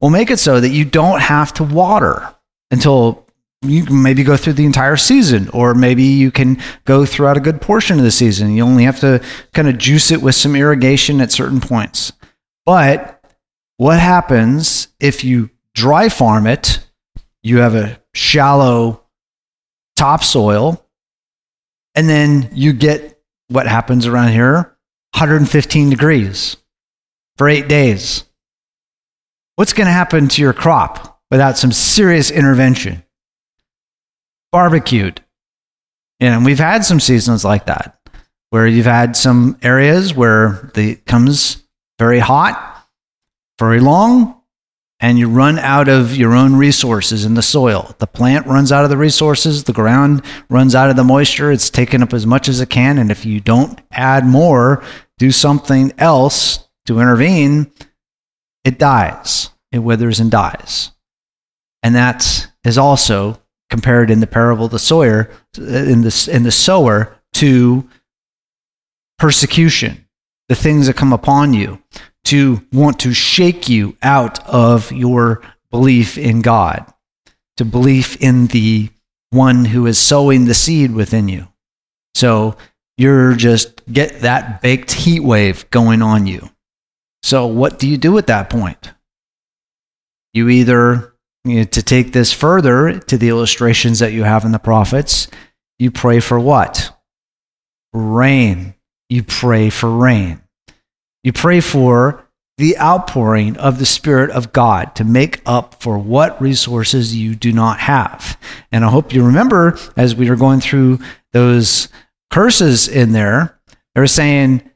will 0.01 0.11
make 0.11 0.29
it 0.29 0.39
so 0.41 0.61
that 0.61 0.71
you 0.71 0.85
don't 0.85 1.21
have 1.21 1.55
to 1.55 1.63
water 1.63 2.35
until 2.73 3.25
you 3.63 3.85
maybe 3.85 4.25
go 4.25 4.37
through 4.37 4.55
the 4.55 4.65
entire 4.65 4.97
season, 4.97 5.49
or 5.51 5.73
maybe 5.73 6.03
you 6.03 6.33
can 6.33 6.61
go 6.85 7.07
throughout 7.07 7.37
a 7.37 7.41
good 7.41 7.61
portion 7.61 7.97
of 7.97 8.05
the 8.05 8.11
season. 8.11 8.55
You 8.55 8.65
only 8.65 8.83
have 8.83 8.99
to 9.01 9.23
kind 9.55 9.69
of 9.69 9.79
juice 9.79 10.11
it 10.11 10.21
with 10.21 10.35
some 10.35 10.57
irrigation 10.57 11.21
at 11.21 11.31
certain 11.31 11.61
points. 11.61 12.13
But 12.65 13.25
what 13.77 14.01
happens 14.01 14.89
if 14.99 15.23
you 15.23 15.51
dry 15.75 16.09
farm 16.09 16.49
it? 16.49 16.85
You 17.45 17.59
have 17.59 17.77
a 17.77 18.01
shallow 18.15 19.05
topsoil, 19.95 20.85
and 21.95 22.09
then 22.09 22.51
you 22.53 22.73
get 22.73 23.16
what 23.49 23.67
happens 23.67 24.07
around 24.07 24.33
here 24.33 24.77
115 25.15 25.91
degrees 25.91 26.57
for 27.37 27.49
eight 27.49 27.69
days. 27.69 28.25
What's 29.57 29.73
going 29.73 29.87
to 29.87 29.93
happen 29.93 30.29
to 30.29 30.43
your 30.43 30.53
crop 30.53 31.21
without 31.31 31.57
some 31.57 31.73
serious 31.73 32.31
intervention? 32.31 33.03
barbecued. 34.57 35.23
And 36.19 36.45
we've 36.45 36.59
had 36.59 36.83
some 36.83 36.99
seasons 36.99 37.45
like 37.45 37.67
that 37.67 37.99
where 38.49 38.67
you've 38.67 38.87
had 38.87 39.15
some 39.15 39.59
areas 39.63 40.15
where 40.15 40.71
the 40.73 40.95
comes 41.07 41.63
very 41.99 42.21
hot, 42.21 42.89
very 43.59 43.81
long, 43.81 44.36
and 45.01 45.19
you 45.19 45.29
run 45.29 45.59
out 45.59 45.89
of 45.89 46.17
your 46.17 46.35
own 46.35 46.57
resources 46.57 47.25
in 47.25 47.35
the 47.35 47.43
soil. 47.43 47.95
The 47.99 48.07
plant 48.07 48.47
runs 48.47 48.73
out 48.73 48.85
of 48.85 48.91
the 48.91 48.97
resources, 48.97 49.65
the 49.65 49.73
ground 49.73 50.23
runs 50.49 50.75
out 50.75 50.89
of 50.89 50.97
the 50.97 51.05
moisture. 51.05 51.53
It's 51.53 51.69
taken 51.69 52.03
up 52.03 52.15
as 52.15 52.27
much 52.27 52.49
as 52.49 52.61
it 52.61 52.71
can. 52.71 52.99
And 52.99 53.11
if 53.11 53.27
you 53.27 53.41
don't 53.41 53.81
add 53.93 54.25
more, 54.25 54.83
do 55.19 55.31
something 55.31 55.93
else 55.99 56.67
to 56.87 57.01
intervene, 57.01 57.71
it 58.65 58.79
dies. 58.79 59.51
It 59.71 59.81
withers 59.81 60.21
and 60.21 60.31
dies. 60.31 60.93
And 61.83 61.95
that's 61.95 62.47
is 62.65 62.79
also 62.79 63.41
compared 63.71 64.11
in 64.11 64.21
the 64.21 64.27
parable 64.27 64.67
of 64.67 64.71
the 64.71 64.79
sower 64.79 65.31
in 65.57 66.03
the, 66.03 66.31
in 66.33 66.43
the 66.43 66.53
sower 66.53 67.17
to 67.35 67.89
persecution, 69.19 70.07
the 70.49 70.55
things 70.55 70.87
that 70.87 70.97
come 70.97 71.13
upon 71.13 71.53
you, 71.55 71.81
to 72.27 72.61
want 72.73 73.01
to 73.01 73.13
shake 73.13 73.69
you 73.69 73.97
out 74.03 74.47
of 74.49 74.93
your 74.93 75.43
belief 75.71 76.19
in 76.19 76.43
God, 76.43 76.93
to 77.57 77.65
belief 77.65 78.21
in 78.21 78.49
the 78.49 78.91
one 79.31 79.65
who 79.65 79.87
is 79.87 79.99
sowing 79.99 80.45
the 80.45 80.55
seed 80.55 80.93
within 80.93 81.29
you. 81.29 81.49
So 82.15 82.57
you're 82.97 83.35
just 83.35 83.85
get 83.93 84.21
that 84.21 84.63
baked 84.63 84.93
heat 84.93 85.21
wave 85.21 85.69
going 85.71 86.03
on 86.03 86.27
you. 86.27 86.51
So 87.23 87.47
what 87.47 87.79
do 87.79 87.89
you 87.89 87.99
do 87.99 88.17
at 88.19 88.29
that 88.29 88.51
point? 88.51 88.93
You 90.33 90.49
either 90.49 91.15
you 91.45 91.57
know, 91.57 91.65
to 91.65 91.83
take 91.83 92.13
this 92.13 92.33
further 92.33 92.99
to 92.99 93.19
the 93.19 93.29
illustrations 93.29 94.01
that 94.01 94.13
you 94.13 94.25
have 94.25 94.45
in 94.45 94.53
the 94.53 94.59
prophets, 94.59 95.29
you 95.79 95.91
pray 95.91 96.21
for 96.21 96.41
what? 96.41 96.91
Rain. 97.93 98.75
You 99.09 99.23
pray 99.23 99.71
for 99.71 99.91
rain. 99.91 100.43
You 101.27 101.33
pray 101.33 101.59
for 101.61 102.25
the 102.57 102.79
outpouring 102.79 103.57
of 103.57 103.81
the 103.81 103.85
Spirit 103.85 104.31
of 104.31 104.53
God 104.53 104.95
to 104.95 105.03
make 105.03 105.43
up 105.45 105.83
for 105.83 105.99
what 105.99 106.41
resources 106.41 107.17
you 107.17 107.35
do 107.35 107.53
not 107.53 107.81
have. 107.81 108.39
And 108.71 108.85
I 108.85 108.91
hope 108.91 109.13
you 109.13 109.25
remember 109.25 109.77
as 109.97 110.15
we 110.15 110.31
were 110.31 110.37
going 110.37 110.61
through 110.61 111.01
those 111.33 111.89
curses 112.31 112.87
in 112.87 113.11
there, 113.11 113.59
they 113.97 114.03
were 114.03 114.07
saying 114.07 114.71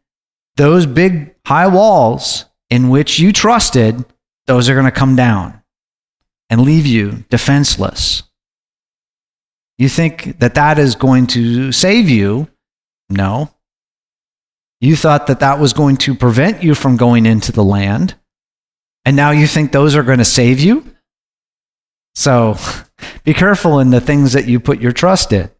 those 0.56 0.86
big 0.86 1.36
high 1.46 1.68
walls 1.68 2.46
in 2.68 2.88
which 2.88 3.20
you 3.20 3.32
trusted, 3.32 4.04
those 4.48 4.68
are 4.68 4.74
going 4.74 4.86
to 4.86 4.90
come 4.90 5.14
down 5.14 5.62
and 6.48 6.62
leave 6.62 6.84
you 6.84 7.22
defenseless. 7.30 8.24
You 9.78 9.88
think 9.88 10.40
that 10.40 10.56
that 10.56 10.80
is 10.80 10.96
going 10.96 11.28
to 11.28 11.70
save 11.70 12.10
you? 12.10 12.48
No. 13.08 13.54
You 14.80 14.96
thought 14.96 15.26
that 15.26 15.40
that 15.40 15.58
was 15.58 15.72
going 15.72 15.98
to 15.98 16.14
prevent 16.14 16.62
you 16.62 16.74
from 16.74 16.96
going 16.96 17.26
into 17.26 17.52
the 17.52 17.64
land. 17.64 18.14
And 19.04 19.16
now 19.16 19.30
you 19.30 19.46
think 19.46 19.72
those 19.72 19.94
are 19.94 20.02
going 20.02 20.18
to 20.18 20.24
save 20.24 20.60
you? 20.60 20.84
So 22.14 22.56
be 23.24 23.34
careful 23.34 23.80
in 23.80 23.90
the 23.90 24.00
things 24.00 24.32
that 24.32 24.46
you 24.46 24.60
put 24.60 24.80
your 24.80 24.92
trust 24.92 25.32
in. 25.32 25.50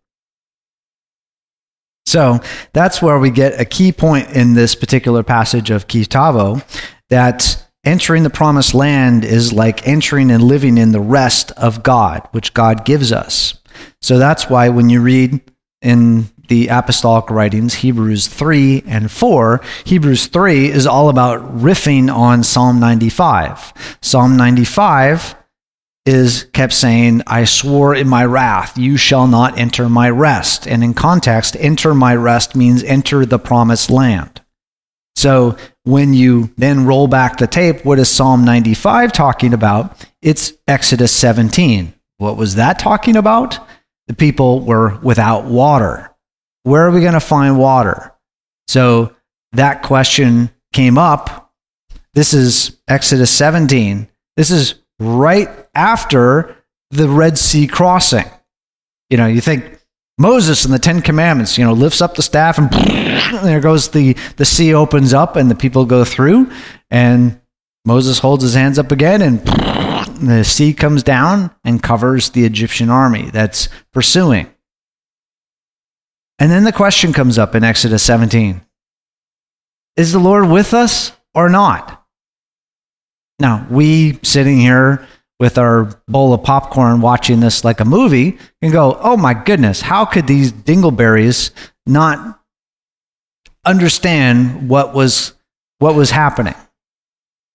So 2.07 2.41
that's 2.73 3.01
where 3.01 3.19
we 3.19 3.31
get 3.31 3.61
a 3.61 3.65
key 3.65 3.93
point 3.93 4.31
in 4.31 4.55
this 4.55 4.75
particular 4.75 5.23
passage 5.23 5.71
of 5.71 5.87
Ki 5.87 6.05
Tavo 6.05 6.65
that 7.09 7.65
entering 7.85 8.25
the 8.25 8.31
promised 8.31 8.75
land 8.75 9.25
is 9.25 9.53
like 9.53 9.87
entering 9.87 10.31
and 10.31 10.43
living 10.43 10.77
in 10.77 10.93
the 10.93 11.01
rest 11.01 11.53
of 11.53 11.83
God, 11.83 12.27
which 12.33 12.53
God 12.53 12.85
gives 12.85 13.13
us. 13.13 13.55
So 14.01 14.19
that's 14.19 14.51
why 14.51 14.71
when 14.71 14.89
you 14.89 15.01
read 15.01 15.41
in 15.83 16.29
the 16.51 16.67
apostolic 16.67 17.31
writings, 17.31 17.75
Hebrews 17.75 18.27
3 18.27 18.83
and 18.85 19.09
4. 19.11 19.61
Hebrews 19.85 20.27
3 20.27 20.67
is 20.67 20.85
all 20.85 21.09
about 21.09 21.41
riffing 21.57 22.13
on 22.13 22.43
Psalm 22.43 22.81
95. 22.81 23.99
Psalm 24.03 24.37
95 24.37 25.37
is 26.07 26.49
kept 26.53 26.73
saying, 26.73 27.23
I 27.29 27.45
swore 27.45 27.95
in 27.95 28.09
my 28.09 28.25
wrath, 28.25 28.77
you 28.77 28.97
shall 28.97 29.29
not 29.29 29.59
enter 29.59 29.89
my 29.89 30.11
rest. 30.11 30.67
And 30.67 30.83
in 30.83 30.93
context, 30.93 31.57
enter 31.57 31.95
my 31.95 32.17
rest 32.17 32.57
means 32.57 32.83
enter 32.83 33.25
the 33.25 33.39
promised 33.39 33.89
land. 33.89 34.41
So 35.15 35.57
when 35.85 36.15
you 36.15 36.51
then 36.57 36.85
roll 36.85 37.07
back 37.07 37.37
the 37.37 37.47
tape, 37.47 37.85
what 37.85 38.01
is 38.01 38.09
Psalm 38.09 38.45
95 38.45 39.13
talking 39.13 39.55
about? 39.55 40.05
It's 40.21 40.53
Exodus 40.67 41.13
17. 41.13 41.95
What 42.19 42.37
was 42.37 42.57
that 42.57 42.81
talking 42.81 43.15
about? 43.15 43.57
The 44.09 44.15
people 44.15 44.63
were 44.63 44.99
without 44.99 45.45
water. 45.45 46.10
Where 46.63 46.87
are 46.87 46.91
we 46.91 47.01
going 47.01 47.15
to 47.15 47.21
find 47.21 47.59
water? 47.59 48.13
So 48.69 49.15
that 49.53 49.83
question 49.83 50.51
came 50.73 50.99
up. 50.99 51.53
This 52.15 52.35
is 52.35 52.79
Exodus 52.89 53.31
17. 53.31 54.09
This 54.37 54.51
is 54.51 54.75
right 54.99 55.49
after 55.75 56.57
the 56.91 57.09
Red 57.09 57.39
Sea 57.39 57.67
crossing. 57.67 58.27
You 59.09 59.17
know, 59.17 59.27
you 59.27 59.41
think 59.41 59.79
Moses 60.19 60.65
and 60.65 60.75
the 60.75 60.79
Ten 60.79 61.03
Commandments, 61.03 61.57
you 61.57 61.65
know, 61.65 61.73
lifts 61.73 62.01
up 62.01 62.15
the 62.15 62.23
staff 62.23 62.59
and 62.59 62.71
there 63.43 63.61
goes 63.61 63.89
the, 63.89 64.15
the 64.37 64.45
sea 64.45 64.75
opens 64.75 65.15
up 65.15 65.37
and 65.37 65.51
the 65.51 65.55
people 65.55 65.85
go 65.87 66.05
through. 66.05 66.51
And 66.91 67.41
Moses 67.85 68.19
holds 68.19 68.43
his 68.43 68.55
hands 68.55 68.79
up 68.79 68.93
again 68.93 69.23
and 69.23 69.41
the 70.21 70.45
sea 70.45 70.75
comes 70.75 71.03
down 71.03 71.51
and 71.65 71.83
covers 71.83 72.31
the 72.31 72.45
Egyptian 72.45 72.91
army 72.91 73.31
that's 73.31 73.69
pursuing. 73.93 74.53
And 76.41 76.51
then 76.51 76.65
the 76.65 76.73
question 76.73 77.13
comes 77.13 77.39
up 77.39 77.55
in 77.55 77.63
Exodus 77.63 78.03
17 78.03 78.63
Is 79.97 80.13
the 80.13 80.19
Lord 80.19 80.49
with 80.49 80.75
us 80.75 81.13
or 81.35 81.49
not? 81.51 82.05
Now, 83.39 83.67
we 83.71 84.19
sitting 84.23 84.59
here 84.59 85.07
with 85.39 85.57
our 85.57 86.03
bowl 86.07 86.35
of 86.35 86.43
popcorn 86.43 87.01
watching 87.01 87.41
this 87.41 87.65
like 87.65 87.81
a 87.81 87.85
movie 87.85 88.37
can 88.63 88.73
go, 88.73 88.99
oh 89.01 89.17
my 89.17 89.33
goodness, 89.33 89.81
how 89.81 90.05
could 90.05 90.27
these 90.27 90.53
dingleberries 90.53 91.51
not 91.87 92.39
understand 93.65 94.69
what 94.69 94.93
was, 94.93 95.33
what 95.79 95.95
was 95.95 96.11
happening? 96.11 96.55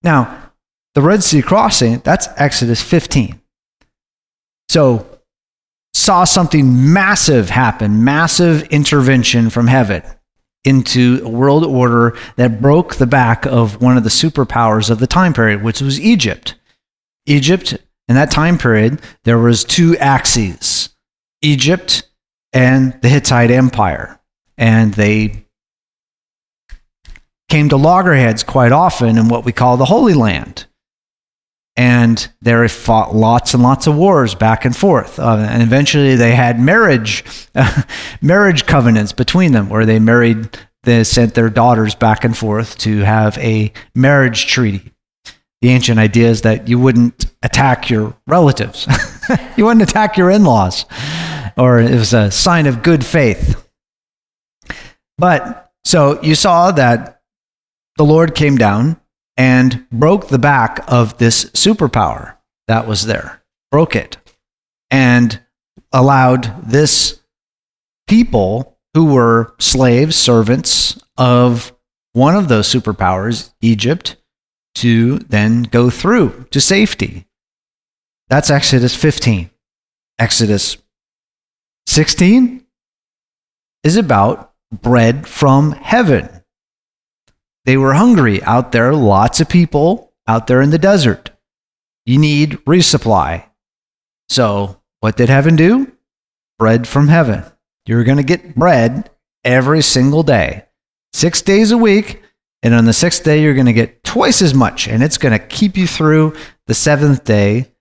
Now, 0.02 0.52
the 0.96 1.04
Red 1.04 1.24
Sea 1.24 1.44
crossing, 1.44 2.00
that's 2.00 2.28
Exodus 2.38 2.82
15. 2.82 3.40
So 4.70 5.15
saw 6.06 6.24
something 6.24 6.94
massive 6.94 7.50
happen, 7.50 8.04
massive 8.04 8.62
intervention 8.68 9.50
from 9.50 9.66
heaven 9.66 10.04
into 10.64 11.20
a 11.24 11.30
world 11.30 11.66
order 11.66 12.16
that 12.36 12.62
broke 12.62 12.96
the 12.96 13.08
back 13.08 13.48
of 13.48 13.82
one 13.82 13.98
of 13.98 14.04
the 14.04 14.10
superpowers 14.10 14.92
of 14.92 15.00
the 15.00 15.08
time 15.08 15.34
period, 15.34 15.64
which 15.64 15.82
was 15.82 16.00
Egypt. 16.00 16.54
Egypt, 17.26 17.74
in 18.08 18.14
that 18.14 18.30
time 18.30 18.60
period, 18.60 19.02
there 19.24 19.40
was 19.40 19.64
two 19.64 19.98
axes, 19.98 20.90
Egypt 21.42 22.08
and 22.54 22.96
the 23.02 23.10
Hittite 23.10 23.50
Empire. 23.50 24.20
And 24.60 24.94
they 24.94 25.46
came 27.50 27.68
to 27.70 27.78
loggerheads 27.78 28.44
quite 28.44 28.72
often 28.72 29.18
in 29.18 29.28
what 29.28 29.44
we 29.44 29.52
call 29.52 29.76
the 29.78 29.86
Holy 29.86 30.14
Land 30.14 30.68
and 31.78 32.28
they 32.42 32.68
fought 32.68 33.14
lots 33.14 33.54
and 33.54 33.62
lots 33.62 33.86
of 33.88 33.96
wars 33.96 34.34
back 34.34 34.64
and 34.64 34.76
forth. 34.76 35.20
Uh, 35.20 35.46
and 35.50 35.62
eventually, 35.62 36.16
they 36.16 36.34
had 36.34 36.60
marriage 36.60 37.24
uh, 37.54 37.82
marriage 38.22 38.66
covenants 38.66 39.12
between 39.12 39.52
them, 39.52 39.70
where 39.70 39.86
they 39.86 40.00
married, 40.00 40.58
they 40.84 41.04
sent 41.04 41.34
their 41.34 41.50
daughters 41.50 41.96
back 41.96 42.24
and 42.24 42.38
forth 42.38 42.78
to 42.80 43.00
have 43.00 43.38
a 43.40 43.74
marriage 43.94 44.48
treaty. 44.48 44.92
The 45.62 45.70
ancient 45.70 46.00
idea 46.00 46.30
is 46.30 46.42
that 46.44 46.68
you 46.68 46.80
wouldn't 46.80 47.26
attack 47.42 47.90
your 47.90 48.16
relatives, 48.28 48.88
you 49.58 49.66
wouldn't 49.66 49.90
attack 49.90 50.18
your 50.18 50.30
in 50.30 50.44
laws, 50.44 50.86
or 51.58 51.80
it 51.80 51.92
was 51.92 52.14
a 52.14 52.32
sign 52.32 52.68
of 52.68 52.84
good 52.84 53.06
faith. 53.06 53.62
But 55.18 55.72
so 55.84 56.22
you 56.22 56.36
saw 56.36 56.72
that 56.72 57.22
the 57.98 58.06
Lord 58.06 58.36
came 58.36 58.58
down 58.58 59.00
and 59.38 59.88
broke 59.90 60.28
the 60.28 60.40
back 60.40 60.84
of 60.88 61.18
this 61.18 61.46
superpower 61.52 62.38
that 62.68 62.88
was 62.88 63.06
there, 63.06 63.44
broke 63.72 63.96
it, 63.96 64.18
and 64.90 65.42
allowed 65.92 66.70
this 66.70 67.22
people 68.08 68.78
who 68.94 69.14
were 69.14 69.54
slaves, 69.60 70.16
servants 70.16 71.00
of 71.18 71.74
one 72.14 72.36
of 72.36 72.48
those 72.48 72.68
superpowers, 72.68 73.54
Egypt, 73.62 74.16
to 74.76 75.20
then 75.20 75.64
go 75.64 75.90
through 75.90 76.46
to 76.52 76.62
safety. 76.62 77.26
That's 78.30 78.50
Exodus 78.50 78.96
15. 78.96 79.50
Exodus 80.18 80.78
16 81.88 82.66
is 83.84 83.98
about 83.98 84.54
bread 84.72 85.28
from 85.28 85.74
heaven. 85.74 86.35
They 87.66 87.78
were 87.78 87.94
hungry 87.94 88.42
out 88.44 88.72
there, 88.72 88.94
lots 88.94 89.42
of 89.42 89.50
people 89.50 90.14
out 90.28 90.48
there 90.48 90.62
in 90.62 90.70
the 90.70 90.78
desert. 90.78 91.32
You 92.06 92.20
need 92.20 92.52
resupply. 92.66 93.46
So, 94.30 94.82
what 95.00 95.18
did 95.18 95.30
heaven 95.30 95.56
do? 95.56 95.92
Bread 96.60 96.88
from 96.88 97.08
heaven. 97.08 97.44
You're 97.86 98.04
going 98.04 98.18
to 98.18 98.24
get 98.24 98.56
bread 98.56 99.10
every 99.44 99.82
single 99.82 100.24
day, 100.24 100.66
six 101.14 101.42
days 101.42 101.72
a 101.72 101.78
week. 101.78 102.22
And 102.64 102.74
on 102.74 102.86
the 102.86 102.94
sixth 102.94 103.24
day, 103.24 103.42
you're 103.42 103.54
going 103.54 103.66
to 103.68 103.74
get 103.74 104.04
twice 104.04 104.42
as 104.42 104.54
much. 104.54 104.88
And 104.88 105.04
it's 105.04 105.18
going 105.18 105.38
to 105.38 105.46
keep 105.46 105.78
you 105.78 105.86
through 105.86 106.36
the 106.68 106.74
seventh 106.74 107.24
day 107.24 107.72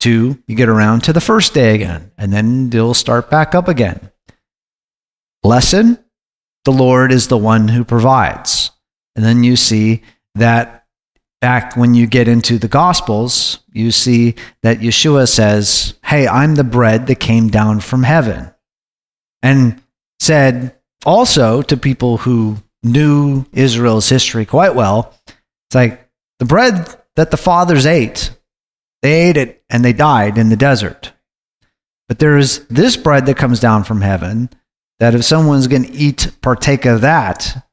to 0.00 0.40
you 0.46 0.54
get 0.54 0.68
around 0.68 1.04
to 1.04 1.12
the 1.12 1.20
first 1.20 1.54
day 1.54 1.74
again. 1.74 2.12
And 2.18 2.32
then 2.32 2.68
it'll 2.68 2.94
start 2.94 3.30
back 3.30 3.54
up 3.54 3.66
again. 3.66 4.10
Lesson 5.42 5.98
the 6.64 6.72
Lord 6.72 7.12
is 7.12 7.28
the 7.28 7.38
one 7.38 7.68
who 7.68 7.84
provides. 7.84 8.72
And 9.16 9.24
then 9.24 9.42
you 9.42 9.56
see 9.56 10.02
that 10.36 10.86
back 11.40 11.76
when 11.76 11.94
you 11.94 12.06
get 12.06 12.28
into 12.28 12.58
the 12.58 12.68
Gospels, 12.68 13.60
you 13.72 13.90
see 13.90 14.34
that 14.62 14.78
Yeshua 14.78 15.28
says, 15.28 15.94
Hey, 16.04 16.28
I'm 16.28 16.54
the 16.54 16.64
bread 16.64 17.06
that 17.06 17.20
came 17.20 17.48
down 17.48 17.80
from 17.80 18.02
heaven. 18.02 18.50
And 19.42 19.82
said 20.20 20.76
also 21.04 21.62
to 21.62 21.76
people 21.76 22.18
who 22.18 22.58
knew 22.82 23.44
Israel's 23.52 24.08
history 24.08 24.44
quite 24.44 24.74
well, 24.74 25.14
it's 25.26 25.74
like 25.74 26.08
the 26.38 26.44
bread 26.44 26.94
that 27.16 27.30
the 27.30 27.36
fathers 27.36 27.86
ate, 27.86 28.30
they 29.02 29.28
ate 29.28 29.36
it 29.36 29.62
and 29.70 29.84
they 29.84 29.92
died 29.92 30.38
in 30.38 30.48
the 30.48 30.56
desert. 30.56 31.12
But 32.08 32.18
there's 32.18 32.60
this 32.66 32.96
bread 32.96 33.26
that 33.26 33.36
comes 33.36 33.60
down 33.60 33.84
from 33.84 34.00
heaven 34.00 34.50
that 35.00 35.14
if 35.14 35.24
someone's 35.24 35.66
going 35.66 35.84
to 35.84 35.92
eat, 35.92 36.30
partake 36.40 36.86
of 36.86 37.00
that, 37.00 37.66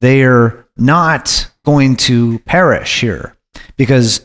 they're 0.00 0.63
not 0.76 1.50
going 1.64 1.96
to 1.96 2.38
perish 2.40 3.00
here 3.00 3.36
because 3.76 4.24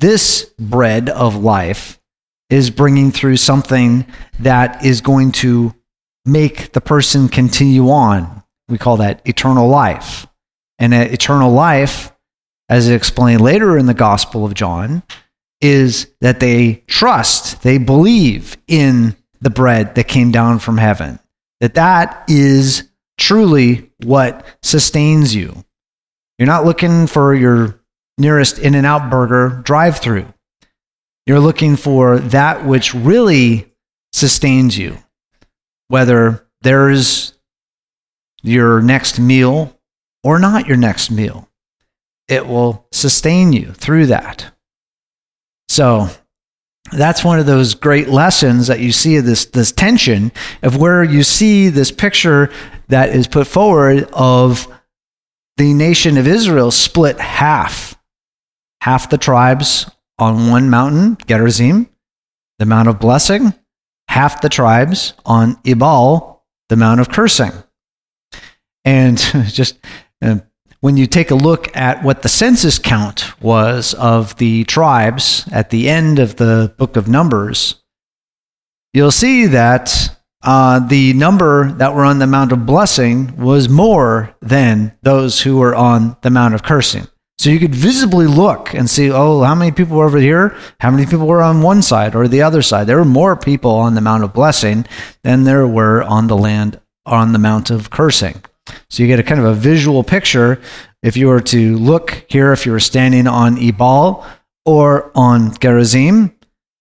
this 0.00 0.52
bread 0.58 1.08
of 1.08 1.36
life 1.36 2.00
is 2.48 2.70
bringing 2.70 3.12
through 3.12 3.36
something 3.36 4.04
that 4.40 4.84
is 4.84 5.00
going 5.00 5.32
to 5.32 5.74
make 6.24 6.72
the 6.72 6.80
person 6.80 7.28
continue 7.28 7.90
on. 7.90 8.42
We 8.68 8.78
call 8.78 8.98
that 8.98 9.22
eternal 9.24 9.68
life. 9.68 10.26
And 10.78 10.94
eternal 10.94 11.52
life, 11.52 12.12
as 12.68 12.88
explained 12.88 13.40
later 13.40 13.76
in 13.76 13.86
the 13.86 13.94
Gospel 13.94 14.44
of 14.44 14.54
John, 14.54 15.02
is 15.60 16.10
that 16.20 16.40
they 16.40 16.82
trust, 16.86 17.62
they 17.62 17.78
believe 17.78 18.56
in 18.66 19.14
the 19.40 19.50
bread 19.50 19.94
that 19.94 20.08
came 20.08 20.30
down 20.30 20.58
from 20.58 20.78
heaven. 20.78 21.18
That 21.60 21.74
that 21.74 22.24
is 22.28 22.88
truly 23.18 23.90
what 24.02 24.46
sustains 24.62 25.34
you. 25.34 25.64
You're 26.40 26.46
not 26.46 26.64
looking 26.64 27.06
for 27.06 27.34
your 27.34 27.78
nearest 28.16 28.58
In 28.58 28.74
N 28.74 28.86
Out 28.86 29.10
burger 29.10 29.60
drive 29.62 29.98
through. 29.98 30.32
You're 31.26 31.38
looking 31.38 31.76
for 31.76 32.18
that 32.18 32.64
which 32.64 32.94
really 32.94 33.70
sustains 34.14 34.78
you, 34.78 34.96
whether 35.88 36.48
there's 36.62 37.34
your 38.42 38.80
next 38.80 39.20
meal 39.20 39.78
or 40.24 40.38
not 40.38 40.66
your 40.66 40.78
next 40.78 41.10
meal. 41.10 41.46
It 42.26 42.46
will 42.46 42.86
sustain 42.90 43.52
you 43.52 43.72
through 43.72 44.06
that. 44.06 44.50
So 45.68 46.08
that's 46.90 47.22
one 47.22 47.38
of 47.38 47.44
those 47.44 47.74
great 47.74 48.08
lessons 48.08 48.68
that 48.68 48.80
you 48.80 48.92
see 48.92 49.18
this, 49.20 49.44
this 49.44 49.72
tension 49.72 50.32
of 50.62 50.78
where 50.78 51.04
you 51.04 51.22
see 51.22 51.68
this 51.68 51.92
picture 51.92 52.50
that 52.88 53.10
is 53.10 53.26
put 53.26 53.46
forward 53.46 54.08
of 54.14 54.66
the 55.56 55.74
nation 55.74 56.16
of 56.16 56.26
Israel 56.26 56.70
split 56.70 57.18
half. 57.18 57.96
Half 58.82 59.10
the 59.10 59.18
tribes 59.18 59.90
on 60.18 60.48
one 60.48 60.70
mountain, 60.70 61.18
Gerizim, 61.26 61.88
the 62.58 62.66
Mount 62.66 62.88
of 62.88 62.98
Blessing, 62.98 63.54
half 64.08 64.40
the 64.40 64.48
tribes 64.48 65.14
on 65.24 65.58
Ebal, 65.64 66.44
the 66.68 66.76
Mount 66.76 67.00
of 67.00 67.10
Cursing. 67.10 67.52
And 68.84 69.18
just 69.48 69.78
uh, 70.22 70.38
when 70.80 70.96
you 70.96 71.06
take 71.06 71.30
a 71.30 71.34
look 71.34 71.74
at 71.76 72.02
what 72.02 72.22
the 72.22 72.28
census 72.28 72.78
count 72.78 73.40
was 73.42 73.94
of 73.94 74.36
the 74.36 74.64
tribes 74.64 75.46
at 75.52 75.70
the 75.70 75.88
end 75.88 76.18
of 76.18 76.36
the 76.36 76.74
book 76.78 76.96
of 76.96 77.08
Numbers, 77.08 77.82
you'll 78.94 79.10
see 79.10 79.46
that 79.46 80.16
uh, 80.42 80.80
the 80.80 81.12
number 81.14 81.72
that 81.72 81.94
were 81.94 82.04
on 82.04 82.18
the 82.18 82.26
Mount 82.26 82.52
of 82.52 82.64
Blessing 82.64 83.36
was 83.36 83.68
more 83.68 84.34
than 84.40 84.96
those 85.02 85.42
who 85.42 85.58
were 85.58 85.74
on 85.74 86.16
the 86.22 86.30
Mount 86.30 86.54
of 86.54 86.62
Cursing. 86.62 87.06
So 87.38 87.48
you 87.48 87.58
could 87.58 87.74
visibly 87.74 88.26
look 88.26 88.74
and 88.74 88.88
see, 88.88 89.10
oh, 89.10 89.42
how 89.42 89.54
many 89.54 89.72
people 89.72 89.96
were 89.96 90.04
over 90.04 90.18
here? 90.18 90.54
How 90.78 90.90
many 90.90 91.06
people 91.06 91.26
were 91.26 91.40
on 91.40 91.62
one 91.62 91.80
side 91.80 92.14
or 92.14 92.28
the 92.28 92.42
other 92.42 92.60
side? 92.60 92.86
There 92.86 92.98
were 92.98 93.04
more 93.04 93.34
people 93.34 93.70
on 93.70 93.94
the 93.94 94.02
Mount 94.02 94.24
of 94.24 94.34
Blessing 94.34 94.86
than 95.24 95.44
there 95.44 95.66
were 95.66 96.02
on 96.02 96.26
the 96.26 96.36
land 96.36 96.80
on 97.06 97.32
the 97.32 97.38
Mount 97.38 97.70
of 97.70 97.88
Cursing. 97.88 98.42
So 98.90 99.02
you 99.02 99.06
get 99.06 99.18
a 99.18 99.22
kind 99.22 99.40
of 99.40 99.46
a 99.46 99.54
visual 99.54 100.04
picture. 100.04 100.60
If 101.02 101.16
you 101.16 101.28
were 101.28 101.40
to 101.40 101.78
look 101.78 102.26
here, 102.28 102.52
if 102.52 102.66
you 102.66 102.72
were 102.72 102.80
standing 102.80 103.26
on 103.26 103.58
Ebal 103.58 104.26
or 104.66 105.10
on 105.14 105.56
Gerizim, 105.58 106.34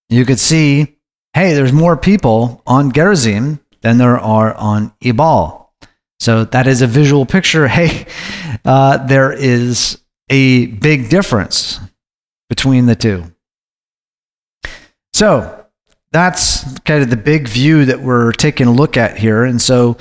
you 0.10 0.26
could 0.26 0.40
see, 0.40 0.98
hey, 1.34 1.54
there's 1.54 1.74
more 1.74 1.98
people 1.98 2.62
on 2.66 2.92
Gerizim 2.92 3.60
than 3.82 3.98
there 3.98 4.20
are 4.20 4.54
on 4.54 4.94
Ebal. 5.02 5.72
So 6.20 6.44
that 6.46 6.68
is 6.68 6.82
a 6.82 6.88
visual 6.88 7.26
picture. 7.26 7.68
Hey, 7.80 8.08
uh, 8.66 9.06
there 9.06 9.32
is 9.32 10.02
a 10.30 10.68
big 10.68 11.10
difference 11.10 11.80
between 12.50 12.88
the 12.88 12.96
two. 12.96 13.24
So 15.14 15.66
that's 16.12 16.78
kind 16.80 17.04
of 17.04 17.10
the 17.10 17.18
big 17.18 17.48
view 17.48 17.86
that 17.86 18.02
we're 18.02 18.32
taking 18.34 18.68
a 18.68 18.72
look 18.72 18.98
at 18.98 19.18
here. 19.18 19.44
And 19.44 19.62
so 19.62 19.98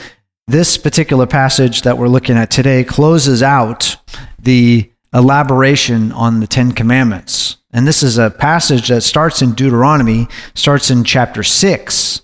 this 0.47 0.79
particular 0.79 1.27
passage 1.27 1.83
that 1.83 1.99
we're 1.99 2.09
looking 2.09 2.37
at 2.37 2.51
today 2.51 2.85
closes 2.85 3.43
out 3.43 3.97
the 4.39 4.91
elaboration 5.13 6.13
on 6.13 6.41
the 6.41 6.47
Ten 6.47 6.73
Commandments. 6.73 7.59
And 7.73 7.87
this 7.87 8.03
is 8.03 8.17
a 8.17 8.31
passage 8.31 8.89
that 8.89 9.03
starts 9.03 9.43
in 9.43 9.53
Deuteronomy, 9.53 10.29
starts 10.55 10.91
in 10.91 11.05
chapter 11.05 11.43
6. 11.43 12.23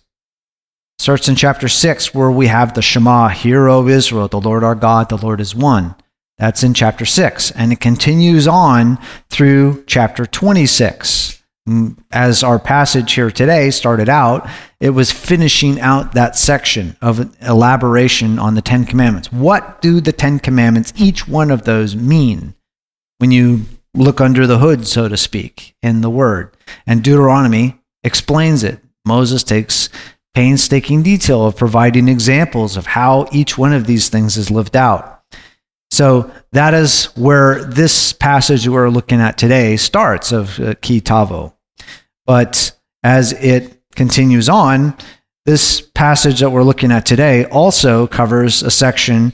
Starts 0.98 1.28
in 1.28 1.36
chapter 1.36 1.68
6, 1.68 2.14
where 2.14 2.30
we 2.30 2.46
have 2.46 2.74
the 2.74 2.82
Shema, 2.82 3.28
Hear, 3.28 3.68
O 3.68 3.86
Israel, 3.86 4.28
the 4.28 4.40
Lord 4.40 4.64
our 4.64 4.74
God, 4.74 5.08
the 5.08 5.18
Lord 5.18 5.40
is 5.40 5.54
one. 5.54 5.94
That's 6.38 6.62
in 6.62 6.72
chapter 6.72 7.04
6. 7.04 7.50
And 7.52 7.72
it 7.72 7.80
continues 7.80 8.48
on 8.48 8.98
through 9.28 9.84
chapter 9.86 10.24
26. 10.24 11.42
Mm, 11.68 11.96
as 12.10 12.42
our 12.42 12.58
passage 12.58 13.12
here 13.12 13.30
today 13.30 13.70
started 13.70 14.08
out, 14.08 14.48
it 14.80 14.90
was 14.90 15.10
finishing 15.10 15.80
out 15.80 16.12
that 16.12 16.36
section 16.36 16.96
of 17.00 17.34
elaboration 17.42 18.38
on 18.38 18.54
the 18.54 18.62
Ten 18.62 18.84
Commandments. 18.84 19.32
What 19.32 19.80
do 19.80 20.00
the 20.00 20.12
Ten 20.12 20.38
Commandments, 20.38 20.92
each 20.96 21.26
one 21.26 21.50
of 21.50 21.64
those, 21.64 21.96
mean 21.96 22.54
when 23.18 23.30
you 23.30 23.64
look 23.94 24.20
under 24.20 24.46
the 24.46 24.58
hood, 24.58 24.86
so 24.86 25.08
to 25.08 25.16
speak, 25.16 25.74
in 25.82 26.00
the 26.00 26.10
Word? 26.10 26.56
And 26.86 27.02
Deuteronomy 27.02 27.80
explains 28.02 28.62
it. 28.64 28.80
Moses 29.04 29.44
takes 29.44 29.88
painstaking 30.34 31.02
detail 31.02 31.46
of 31.46 31.56
providing 31.56 32.08
examples 32.08 32.76
of 32.76 32.86
how 32.86 33.28
each 33.32 33.56
one 33.56 33.72
of 33.72 33.86
these 33.86 34.08
things 34.08 34.36
is 34.36 34.50
lived 34.50 34.76
out. 34.76 35.22
So 35.90 36.30
that 36.52 36.74
is 36.74 37.04
where 37.16 37.64
this 37.64 38.12
passage 38.12 38.66
we're 38.66 38.88
looking 38.88 39.20
at 39.20 39.38
today 39.38 39.76
starts 39.76 40.32
of 40.32 40.58
uh, 40.58 40.74
Ki 40.80 41.00
Tavo. 41.00 41.54
But 42.26 42.72
as 43.04 43.32
it 43.32 43.80
continues 43.94 44.48
on, 44.48 44.96
this 45.46 45.80
passage 45.80 46.40
that 46.40 46.50
we're 46.50 46.62
looking 46.62 46.90
at 46.90 47.06
today 47.06 47.44
also 47.44 48.06
covers 48.06 48.62
a 48.62 48.70
section, 48.70 49.32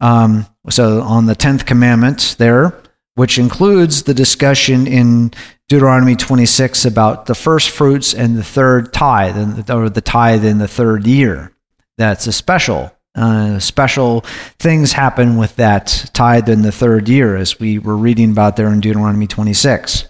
um, 0.00 0.46
so 0.70 1.02
on 1.02 1.26
the 1.26 1.34
10th 1.34 1.66
commandment 1.66 2.36
there, 2.38 2.80
which 3.18 3.36
includes 3.36 4.04
the 4.04 4.14
discussion 4.14 4.86
in 4.86 5.32
Deuteronomy 5.68 6.14
26 6.14 6.84
about 6.84 7.26
the 7.26 7.34
first 7.34 7.68
fruits 7.68 8.14
and 8.14 8.36
the 8.36 8.44
third 8.44 8.92
tithe, 8.92 9.68
or 9.68 9.88
the 9.88 10.00
tithe 10.00 10.44
in 10.44 10.58
the 10.58 10.68
third 10.68 11.04
year. 11.04 11.52
That's 11.96 12.28
a 12.28 12.32
special. 12.32 12.92
Uh, 13.16 13.58
special 13.58 14.20
things 14.60 14.92
happen 14.92 15.36
with 15.36 15.56
that 15.56 16.08
tithe 16.12 16.48
in 16.48 16.62
the 16.62 16.70
third 16.70 17.08
year, 17.08 17.34
as 17.34 17.58
we 17.58 17.80
were 17.80 17.96
reading 17.96 18.30
about 18.30 18.54
there 18.54 18.72
in 18.72 18.78
Deuteronomy 18.78 19.26
26. 19.26 20.06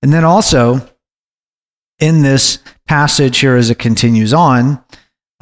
And 0.00 0.10
then 0.10 0.24
also, 0.24 0.88
in 1.98 2.22
this 2.22 2.58
passage 2.88 3.38
here 3.40 3.56
as 3.56 3.68
it 3.68 3.78
continues 3.78 4.32
on, 4.32 4.82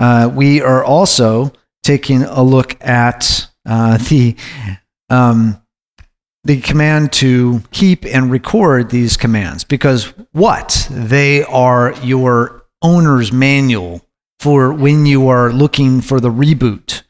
uh, 0.01 0.33
we 0.35 0.63
are 0.63 0.83
also 0.83 1.53
taking 1.85 2.25
a 2.25 2.43
look 2.43 2.77
at 2.85 3.49
uh, 3.65 3.99
the 3.99 4.35
um, 5.09 5.63
the 6.49 6.61
command 6.63 7.13
to 7.13 7.63
keep 7.73 8.07
and 8.07 8.31
record 8.31 8.89
these 8.89 9.19
commands 9.19 9.65
because 9.65 10.15
what 10.33 10.89
they 10.91 11.45
are 11.45 11.93
your 12.03 12.65
owner's 12.81 13.31
manual 13.31 14.01
for 14.41 14.73
when 14.73 15.05
you 15.05 15.29
are 15.29 15.53
looking 15.53 16.01
for 16.01 16.21
the 16.21 16.31
reboot. 16.31 17.03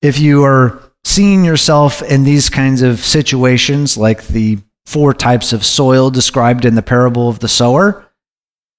If 0.00 0.18
you 0.18 0.44
are 0.44 0.80
seeing 1.04 1.44
yourself 1.44 2.00
in 2.00 2.24
these 2.24 2.48
kinds 2.48 2.80
of 2.80 3.00
situations, 3.00 3.98
like 3.98 4.26
the 4.28 4.58
four 4.86 5.12
types 5.12 5.52
of 5.52 5.62
soil 5.62 6.08
described 6.08 6.64
in 6.64 6.74
the 6.74 6.80
parable 6.80 7.28
of 7.28 7.40
the 7.40 7.48
sower, 7.48 8.06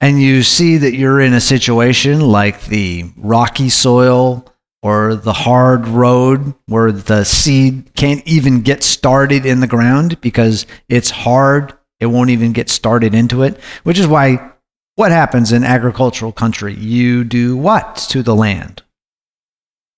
and 0.01 0.19
you 0.19 0.41
see 0.41 0.77
that 0.77 0.95
you're 0.95 1.21
in 1.21 1.33
a 1.33 1.41
situation 1.41 2.21
like 2.21 2.65
the 2.65 3.11
rocky 3.17 3.69
soil 3.69 4.47
or 4.81 5.15
the 5.15 5.33
hard 5.33 5.87
road 5.87 6.53
where 6.67 6.91
the 6.91 7.23
seed 7.23 7.93
can't 7.95 8.25
even 8.27 8.61
get 8.61 8.83
started 8.83 9.45
in 9.45 9.59
the 9.59 9.67
ground 9.67 10.19
because 10.21 10.67
it's 10.89 11.09
hard, 11.09 11.73
it 11.99 12.05
won't 12.07 12.29
even 12.29 12.53
get 12.53 12.69
started 12.69 13.15
into 13.15 13.43
it, 13.43 13.59
which 13.83 13.97
is 13.97 14.07
why 14.07 14.51
what 14.95 15.11
happens 15.11 15.51
in 15.51 15.63
agricultural 15.63 16.31
country? 16.31 16.73
You 16.73 17.23
do 17.23 17.57
what 17.57 17.97
to 18.09 18.23
the 18.23 18.35
land? 18.35 18.83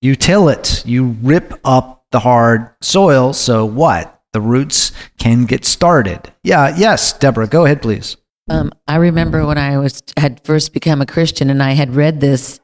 You 0.02 0.16
till 0.16 0.50
it, 0.50 0.86
you 0.86 1.18
rip 1.22 1.54
up 1.64 2.06
the 2.12 2.20
hard 2.20 2.70
soil 2.82 3.34
so 3.34 3.66
what? 3.66 4.22
The 4.34 4.42
roots 4.42 4.92
can 5.18 5.46
get 5.46 5.66
started. 5.66 6.34
Yeah, 6.44 6.76
yes, 6.78 7.14
Deborah, 7.14 7.48
go 7.48 7.66
ahead, 7.66 7.82
please. 7.82 8.18
Um, 8.50 8.72
I 8.88 8.98
remember 8.98 9.46
when 9.46 9.58
I 9.58 9.78
was 9.78 10.02
had 10.16 10.44
first 10.44 10.74
become 10.74 11.02
a 11.02 11.06
Christian 11.06 11.50
and 11.50 11.62
I 11.62 11.72
had 11.72 11.96
read 11.96 12.22
this 12.22 12.60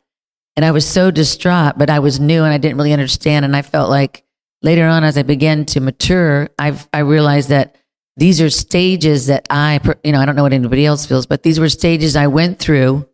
and 0.56 0.66
I 0.66 0.72
was 0.72 0.88
so 0.88 1.12
distraught, 1.12 1.78
but 1.78 1.90
I 1.90 2.00
was 2.00 2.20
new 2.20 2.44
and 2.44 2.54
I 2.54 2.58
didn't 2.58 2.78
really 2.78 2.94
understand. 2.94 3.46
And 3.46 3.56
I 3.56 3.62
felt 3.62 3.90
like 3.90 4.24
later 4.62 4.86
on, 4.86 5.04
as 5.04 5.18
I 5.18 5.24
began 5.24 5.66
to 5.68 5.80
mature, 5.80 6.50
I've, 6.60 6.88
I 6.94 7.00
realized 7.00 7.50
that 7.50 7.76
these 8.18 8.40
are 8.40 8.50
stages 8.50 9.28
that 9.28 9.48
I, 9.50 9.80
you 10.04 10.12
know, 10.12 10.20
I 10.20 10.26
don't 10.26 10.36
know 10.36 10.44
what 10.44 10.54
anybody 10.54 10.86
else 10.86 11.06
feels, 11.06 11.26
but 11.26 11.42
these 11.42 11.60
were 11.60 11.70
stages 11.70 12.16
I 12.16 12.28
went 12.28 12.60
through 12.60 13.08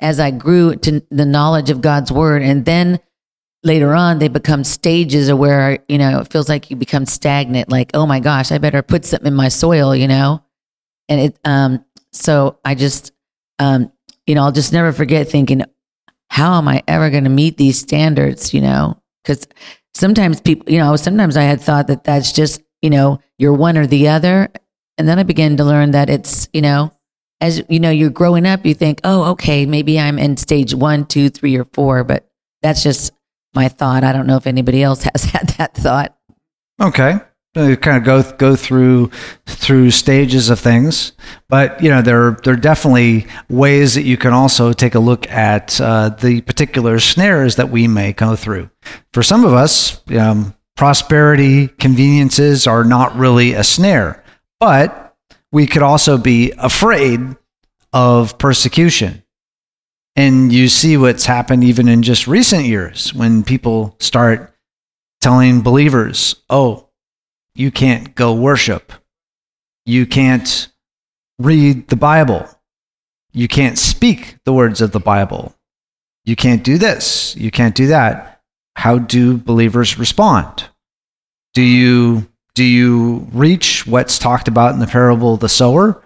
as 0.00 0.20
I 0.20 0.30
grew 0.30 0.76
to 0.76 1.02
the 1.10 1.24
knowledge 1.24 1.70
of 1.70 1.80
God's 1.80 2.12
word. 2.12 2.42
And 2.42 2.64
then 2.66 3.00
later 3.62 3.94
on, 3.94 4.18
they 4.18 4.28
become 4.28 4.62
stages 4.62 5.30
of 5.30 5.38
where, 5.38 5.78
you 5.88 5.96
know, 5.96 6.20
it 6.20 6.30
feels 6.30 6.50
like 6.50 6.70
you 6.70 6.76
become 6.76 7.06
stagnant, 7.06 7.70
like, 7.70 7.92
oh 7.94 8.04
my 8.04 8.20
gosh, 8.20 8.52
I 8.52 8.58
better 8.58 8.82
put 8.82 9.06
something 9.06 9.28
in 9.28 9.34
my 9.34 9.48
soil, 9.48 9.96
you 9.96 10.06
know? 10.06 10.44
And 11.08 11.20
it, 11.20 11.38
um, 11.46 11.84
so 12.12 12.58
I 12.64 12.74
just, 12.74 13.12
um, 13.58 13.90
you 14.26 14.34
know, 14.34 14.42
I'll 14.42 14.52
just 14.52 14.72
never 14.72 14.92
forget 14.92 15.28
thinking, 15.28 15.62
how 16.34 16.58
am 16.58 16.66
I 16.66 16.82
ever 16.88 17.10
going 17.10 17.22
to 17.22 17.30
meet 17.30 17.58
these 17.58 17.78
standards, 17.78 18.52
you 18.52 18.60
know? 18.60 19.00
Because 19.22 19.46
sometimes 19.94 20.40
people, 20.40 20.68
you 20.68 20.80
know, 20.80 20.96
sometimes 20.96 21.36
I 21.36 21.44
had 21.44 21.60
thought 21.60 21.86
that 21.86 22.02
that's 22.02 22.32
just, 22.32 22.60
you 22.82 22.90
know, 22.90 23.20
you're 23.38 23.52
one 23.52 23.78
or 23.78 23.86
the 23.86 24.08
other. 24.08 24.48
And 24.98 25.06
then 25.06 25.20
I 25.20 25.22
began 25.22 25.56
to 25.58 25.64
learn 25.64 25.92
that 25.92 26.10
it's, 26.10 26.48
you 26.52 26.60
know, 26.60 26.92
as 27.40 27.62
you 27.68 27.78
know, 27.78 27.90
you're 27.90 28.10
growing 28.10 28.46
up, 28.46 28.66
you 28.66 28.74
think, 28.74 29.00
oh, 29.04 29.30
okay, 29.30 29.64
maybe 29.64 30.00
I'm 30.00 30.18
in 30.18 30.36
stage 30.36 30.74
one, 30.74 31.06
two, 31.06 31.28
three, 31.28 31.56
or 31.56 31.66
four, 31.66 32.02
but 32.02 32.28
that's 32.62 32.82
just 32.82 33.12
my 33.54 33.68
thought. 33.68 34.02
I 34.02 34.12
don't 34.12 34.26
know 34.26 34.36
if 34.36 34.48
anybody 34.48 34.82
else 34.82 35.04
has 35.14 35.22
had 35.26 35.50
that 35.50 35.74
thought. 35.74 36.16
Okay 36.82 37.20
kind 37.54 37.96
of 37.96 38.04
go 38.04 38.22
go 38.36 38.56
through 38.56 39.10
through 39.46 39.90
stages 39.92 40.50
of 40.50 40.58
things, 40.58 41.12
but 41.48 41.80
you 41.80 41.88
know 41.88 42.02
there 42.02 42.32
there 42.42 42.54
are 42.54 42.56
definitely 42.56 43.26
ways 43.48 43.94
that 43.94 44.02
you 44.02 44.16
can 44.16 44.32
also 44.32 44.72
take 44.72 44.94
a 44.94 45.00
look 45.00 45.28
at 45.30 45.80
uh, 45.80 46.08
the 46.08 46.40
particular 46.42 46.98
snares 46.98 47.56
that 47.56 47.70
we 47.70 47.86
may 47.86 48.12
go 48.12 48.34
through. 48.34 48.70
For 49.12 49.22
some 49.22 49.44
of 49.44 49.52
us, 49.52 50.00
um, 50.10 50.54
prosperity 50.76 51.68
conveniences 51.68 52.66
are 52.66 52.84
not 52.84 53.16
really 53.16 53.52
a 53.52 53.62
snare, 53.62 54.24
but 54.58 55.16
we 55.52 55.66
could 55.68 55.82
also 55.82 56.18
be 56.18 56.52
afraid 56.58 57.20
of 57.92 58.36
persecution. 58.38 59.22
And 60.16 60.52
you 60.52 60.68
see 60.68 60.96
what's 60.96 61.26
happened 61.26 61.64
even 61.64 61.88
in 61.88 62.02
just 62.02 62.26
recent 62.26 62.64
years 62.64 63.14
when 63.14 63.42
people 63.42 63.96
start 64.00 64.54
telling 65.20 65.62
believers, 65.62 66.36
oh, 66.50 66.88
you 67.54 67.70
can't 67.70 68.14
go 68.14 68.34
worship. 68.34 68.92
You 69.86 70.06
can't 70.06 70.68
read 71.38 71.88
the 71.88 71.96
Bible. 71.96 72.48
You 73.32 73.48
can't 73.48 73.78
speak 73.78 74.36
the 74.44 74.52
words 74.52 74.80
of 74.80 74.92
the 74.92 75.00
Bible. 75.00 75.54
You 76.24 76.36
can't 76.36 76.64
do 76.64 76.78
this. 76.78 77.36
You 77.36 77.50
can't 77.50 77.74
do 77.74 77.88
that. 77.88 78.40
How 78.76 78.98
do 78.98 79.36
believers 79.36 79.98
respond? 79.98 80.68
Do 81.52 81.62
you 81.62 82.28
do 82.54 82.64
you 82.64 83.28
reach 83.32 83.86
what's 83.86 84.18
talked 84.18 84.48
about 84.48 84.74
in 84.74 84.78
the 84.78 84.86
parable 84.86 85.34
of 85.34 85.40
the 85.40 85.48
sower 85.48 86.02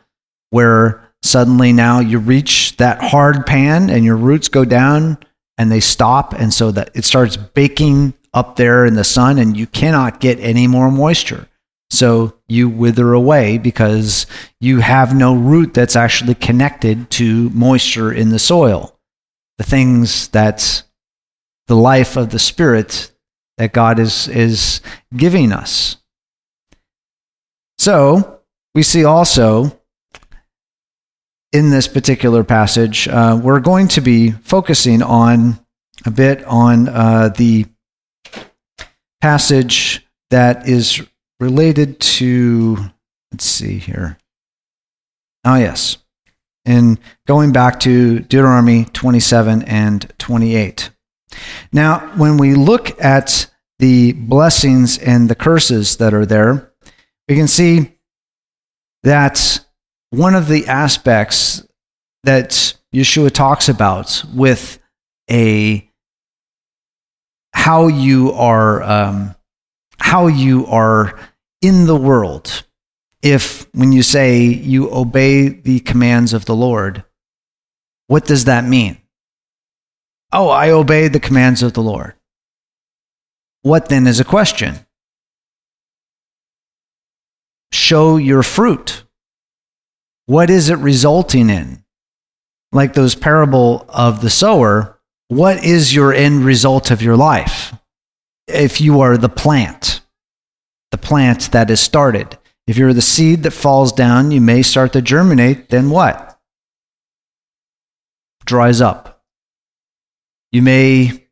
where 0.50 1.12
suddenly 1.22 1.72
now 1.72 2.00
you 2.00 2.18
reach 2.18 2.76
that 2.78 3.02
hard 3.02 3.44
pan 3.44 3.90
and 3.90 4.04
your 4.04 4.16
roots 4.16 4.48
go 4.48 4.64
down 4.64 5.18
and 5.58 5.70
they 5.70 5.80
stop 5.80 6.32
and 6.32 6.52
so 6.52 6.70
that 6.70 6.90
it 6.94 7.04
starts 7.04 7.36
baking 7.36 8.14
up 8.38 8.56
there 8.56 8.86
in 8.86 8.94
the 8.94 9.04
sun 9.04 9.38
and 9.38 9.56
you 9.56 9.66
cannot 9.66 10.20
get 10.20 10.38
any 10.38 10.66
more 10.66 10.90
moisture. 10.90 11.48
So 11.90 12.34
you 12.48 12.68
wither 12.68 13.12
away 13.12 13.58
because 13.58 14.26
you 14.60 14.80
have 14.80 15.14
no 15.14 15.34
root 15.34 15.74
that's 15.74 15.96
actually 15.96 16.34
connected 16.34 17.10
to 17.12 17.50
moisture 17.50 18.12
in 18.12 18.28
the 18.28 18.38
soil. 18.38 18.94
The 19.56 19.64
things 19.64 20.28
that 20.28 20.82
the 21.66 21.76
life 21.76 22.16
of 22.16 22.30
the 22.30 22.38
Spirit 22.38 23.10
that 23.56 23.72
God 23.72 23.98
is, 23.98 24.28
is 24.28 24.80
giving 25.16 25.50
us. 25.50 25.96
So 27.78 28.40
we 28.74 28.82
see 28.82 29.04
also 29.04 29.76
in 31.52 31.70
this 31.70 31.88
particular 31.88 32.44
passage, 32.44 33.08
uh, 33.08 33.40
we're 33.42 33.60
going 33.60 33.88
to 33.88 34.00
be 34.00 34.30
focusing 34.30 35.02
on 35.02 35.58
a 36.04 36.10
bit 36.10 36.44
on 36.44 36.88
uh, 36.88 37.30
the 37.36 37.66
passage 39.20 40.06
that 40.30 40.68
is 40.68 41.02
related 41.40 42.00
to, 42.00 42.76
let's 43.32 43.44
see 43.44 43.78
here. 43.78 44.18
Oh, 45.44 45.56
yes. 45.56 45.98
And 46.64 46.98
going 47.26 47.52
back 47.52 47.80
to 47.80 48.20
Deuteronomy 48.20 48.84
27 48.86 49.62
and 49.62 50.12
28. 50.18 50.90
Now, 51.72 52.00
when 52.16 52.36
we 52.36 52.54
look 52.54 53.02
at 53.02 53.46
the 53.78 54.12
blessings 54.12 54.98
and 54.98 55.28
the 55.28 55.34
curses 55.34 55.96
that 55.96 56.12
are 56.12 56.26
there, 56.26 56.72
we 57.28 57.36
can 57.36 57.48
see 57.48 57.96
that 59.02 59.64
one 60.10 60.34
of 60.34 60.48
the 60.48 60.66
aspects 60.66 61.66
that 62.24 62.76
Yeshua 62.94 63.30
talks 63.30 63.68
about 63.68 64.24
with 64.34 64.78
a 65.30 65.87
how 67.58 67.88
you 67.88 68.32
are 68.32 68.82
um, 68.84 69.34
how 69.98 70.28
you 70.28 70.64
are 70.66 71.18
in 71.60 71.86
the 71.86 71.96
world. 71.96 72.64
If 73.20 73.66
when 73.74 73.90
you 73.90 74.04
say 74.04 74.44
you 74.44 74.94
obey 74.94 75.48
the 75.48 75.80
commands 75.80 76.32
of 76.32 76.44
the 76.44 76.54
Lord, 76.54 77.02
what 78.06 78.24
does 78.24 78.44
that 78.44 78.64
mean? 78.64 78.96
Oh, 80.32 80.48
I 80.48 80.70
obey 80.70 81.08
the 81.08 81.18
commands 81.18 81.64
of 81.64 81.72
the 81.72 81.82
Lord. 81.82 82.14
What 83.62 83.88
then 83.88 84.06
is 84.06 84.20
a 84.20 84.24
question? 84.24 84.78
Show 87.72 88.18
your 88.18 88.44
fruit. 88.44 89.02
What 90.26 90.48
is 90.48 90.70
it 90.70 90.78
resulting 90.78 91.50
in? 91.50 91.82
Like 92.70 92.94
those 92.94 93.16
parable 93.16 93.84
of 93.88 94.20
the 94.20 94.30
sower, 94.30 94.97
what 95.28 95.62
is 95.64 95.94
your 95.94 96.12
end 96.12 96.44
result 96.44 96.90
of 96.90 97.02
your 97.02 97.16
life? 97.16 97.74
If 98.46 98.80
you 98.80 99.00
are 99.00 99.16
the 99.16 99.28
plant, 99.28 100.00
the 100.90 100.98
plant 100.98 101.52
that 101.52 101.70
is 101.70 101.80
started. 101.80 102.38
If 102.66 102.76
you're 102.76 102.94
the 102.94 103.02
seed 103.02 103.42
that 103.42 103.52
falls 103.52 103.92
down, 103.92 104.30
you 104.30 104.40
may 104.40 104.62
start 104.62 104.92
to 104.94 105.02
germinate, 105.02 105.68
then 105.68 105.90
what? 105.90 106.38
Dries 108.44 108.80
up. 108.80 109.22
You 110.50 110.62
may 110.62 111.28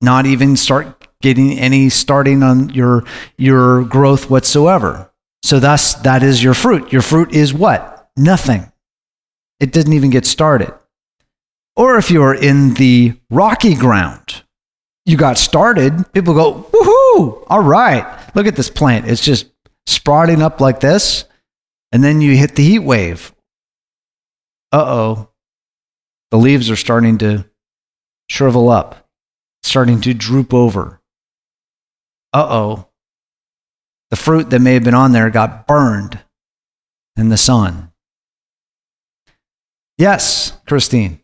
not 0.00 0.26
even 0.26 0.56
start 0.56 1.08
getting 1.20 1.58
any 1.58 1.88
starting 1.88 2.42
on 2.42 2.70
your, 2.70 3.04
your 3.36 3.84
growth 3.84 4.30
whatsoever. 4.30 5.10
So, 5.42 5.58
thus, 5.58 5.94
that 5.94 6.22
is 6.22 6.42
your 6.42 6.54
fruit. 6.54 6.92
Your 6.92 7.02
fruit 7.02 7.32
is 7.32 7.52
what? 7.52 8.10
Nothing. 8.16 8.70
It 9.58 9.72
didn't 9.72 9.94
even 9.94 10.10
get 10.10 10.26
started. 10.26 10.72
Or 11.76 11.96
if 11.96 12.10
you're 12.10 12.34
in 12.34 12.74
the 12.74 13.14
rocky 13.30 13.74
ground, 13.74 14.42
you 15.06 15.16
got 15.16 15.38
started, 15.38 16.12
people 16.12 16.34
go, 16.34 16.62
woohoo, 16.70 17.44
all 17.48 17.62
right, 17.62 18.34
look 18.34 18.46
at 18.46 18.56
this 18.56 18.70
plant. 18.70 19.08
It's 19.08 19.24
just 19.24 19.46
sprouting 19.86 20.42
up 20.42 20.60
like 20.60 20.80
this. 20.80 21.24
And 21.92 22.04
then 22.04 22.20
you 22.20 22.36
hit 22.36 22.54
the 22.54 22.62
heat 22.64 22.80
wave. 22.80 23.34
Uh 24.72 24.84
oh. 24.86 25.30
The 26.30 26.38
leaves 26.38 26.70
are 26.70 26.76
starting 26.76 27.18
to 27.18 27.44
shrivel 28.28 28.68
up, 28.68 29.08
starting 29.62 30.00
to 30.02 30.14
droop 30.14 30.54
over. 30.54 31.00
Uh 32.32 32.46
oh. 32.48 32.86
The 34.10 34.16
fruit 34.16 34.50
that 34.50 34.60
may 34.60 34.74
have 34.74 34.84
been 34.84 34.94
on 34.94 35.12
there 35.12 35.30
got 35.30 35.66
burned 35.66 36.20
in 37.16 37.28
the 37.28 37.36
sun. 37.36 37.92
Yes, 39.98 40.52
Christine. 40.66 41.19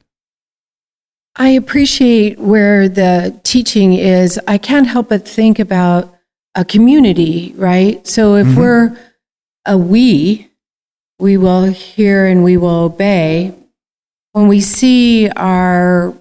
I 1.39 1.51
appreciate 1.51 2.39
where 2.39 2.89
the 2.89 3.39
teaching 3.45 3.93
is. 3.93 4.41
I 4.49 4.57
can't 4.57 4.87
help 4.87 5.11
but 5.11 5.29
think 5.29 5.59
about 5.59 6.15
a 6.55 6.65
community, 6.65 7.53
right? 7.57 8.07
So 8.07 8.37
if 8.37 8.47
mm-hmm. 8.47 8.59
we're 8.59 8.99
a 9.67 9.77
we, 9.77 10.51
we 11.19 11.37
will 11.37 11.65
hear 11.65 12.27
and 12.27 12.43
we 12.43 12.57
will 12.57 12.85
obey. 12.85 13.55
When 14.33 14.49
we 14.49 14.63
see 14.63 15.29
our 15.31 16.15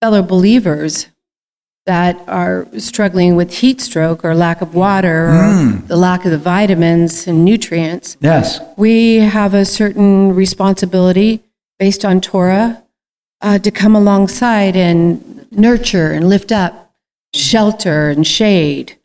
fellow 0.00 0.22
believers 0.22 1.08
that 1.84 2.18
are 2.26 2.66
struggling 2.78 3.36
with 3.36 3.52
heat 3.52 3.80
stroke 3.80 4.24
or 4.24 4.34
lack 4.34 4.62
of 4.62 4.74
water 4.74 5.28
or 5.28 5.32
mm. 5.32 5.86
the 5.86 5.96
lack 5.96 6.24
of 6.24 6.30
the 6.30 6.38
vitamins 6.38 7.26
and 7.26 7.44
nutrients, 7.44 8.16
yes, 8.20 8.60
we 8.76 9.16
have 9.16 9.52
a 9.52 9.64
certain 9.64 10.34
responsibility 10.34 11.42
based 11.78 12.04
on 12.04 12.20
Torah 12.20 12.82
uh, 13.42 13.58
to 13.58 13.70
come 13.70 13.94
alongside 13.96 14.76
and 14.76 15.46
nurture 15.52 16.12
and 16.12 16.28
lift 16.28 16.52
up, 16.52 16.92
shelter 17.34 18.10
and 18.10 18.26
shade. 18.26 18.96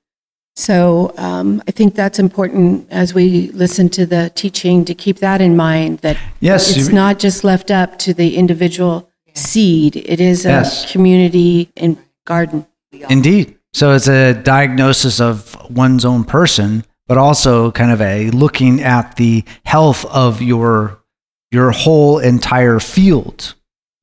So 0.55 1.13
um, 1.17 1.61
I 1.67 1.71
think 1.71 1.95
that's 1.95 2.17
important 2.17 2.87
as 2.89 3.13
we 3.13 3.49
listen 3.49 3.89
to 3.89 4.05
the 4.05 4.31
teaching 4.35 4.85
to 4.85 4.95
keep 4.95 5.17
that 5.19 5.41
in 5.41 5.57
mind 5.57 5.99
that 5.99 6.17
Yes, 6.39 6.75
it's 6.75 6.89
not 6.89 7.19
just 7.19 7.43
left 7.43 7.71
up 7.71 7.99
to 7.99 8.13
the 8.13 8.37
individual 8.37 9.09
seed, 9.33 9.97
it 9.97 10.21
is 10.21 10.45
a 10.45 10.49
Yes. 10.49 10.89
community 10.91 11.69
and 11.75 11.97
garden. 12.25 12.65
Indeed. 13.09 13.57
So 13.73 13.91
it's 13.91 14.07
a 14.07 14.33
diagnosis 14.33 15.19
of 15.19 15.57
one's 15.69 16.05
own 16.05 16.23
person, 16.23 16.85
but 17.07 17.17
also 17.17 17.71
kind 17.71 17.91
of 17.91 17.99
a 17.99 18.29
looking 18.29 18.81
at 18.81 19.17
the 19.17 19.43
health 19.65 20.05
of 20.05 20.41
your 20.41 20.99
your 21.51 21.71
whole 21.71 22.19
entire 22.19 22.79
field, 22.79 23.55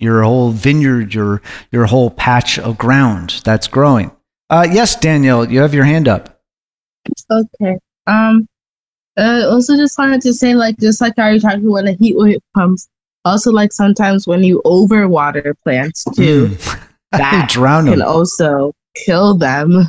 your 0.02 0.22
whole 0.22 0.50
vineyard, 0.50 1.14
your 1.14 1.40
your 1.70 1.86
whole 1.86 2.10
patch 2.10 2.58
of 2.58 2.76
ground 2.78 3.40
that's 3.44 3.68
growing. 3.68 4.10
Uh, 4.50 4.66
yes, 4.70 4.98
Danielle, 4.98 5.50
you 5.50 5.60
have 5.60 5.72
your 5.74 5.84
hand 5.84 6.08
up. 6.08 6.40
Okay. 7.30 7.78
Um. 8.06 8.46
Uh, 9.18 9.46
also, 9.50 9.76
just 9.76 9.98
wanted 9.98 10.22
to 10.22 10.32
say, 10.32 10.54
like, 10.54 10.76
just 10.78 11.00
like 11.00 11.18
I 11.18 11.22
already 11.22 11.40
talked 11.40 11.56
about 11.56 11.70
when 11.70 11.84
the 11.84 11.92
heat 11.92 12.16
wave 12.16 12.40
comes. 12.56 12.88
Also, 13.24 13.52
like 13.52 13.72
sometimes 13.72 14.26
when 14.26 14.42
you 14.42 14.60
overwater 14.64 15.54
plants 15.62 16.04
too, 16.16 16.48
Mm. 16.48 16.88
that 17.12 17.48
drown 17.50 17.84
can 17.86 17.98
them. 17.98 18.08
also 18.08 18.72
kill 18.96 19.34
them 19.36 19.86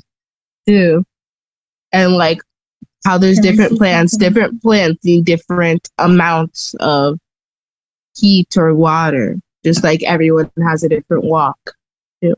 too. 0.68 1.04
And 1.94 2.14
like 2.14 2.40
how 3.06 3.18
there's 3.18 3.40
different 3.40 3.78
plants, 3.78 4.16
different 4.18 4.62
plants 4.62 5.04
need 5.06 5.26
different 5.26 5.90
amounts 5.98 6.76
of 6.80 7.18
heat 8.16 8.56
or 8.58 8.76
water. 8.76 9.40
Just 9.64 9.84
like 9.84 10.04
everyone 10.04 10.52
has 10.66 10.84
a 10.84 10.90
different 10.90 11.24
walk. 11.24 11.58
Too. 12.22 12.36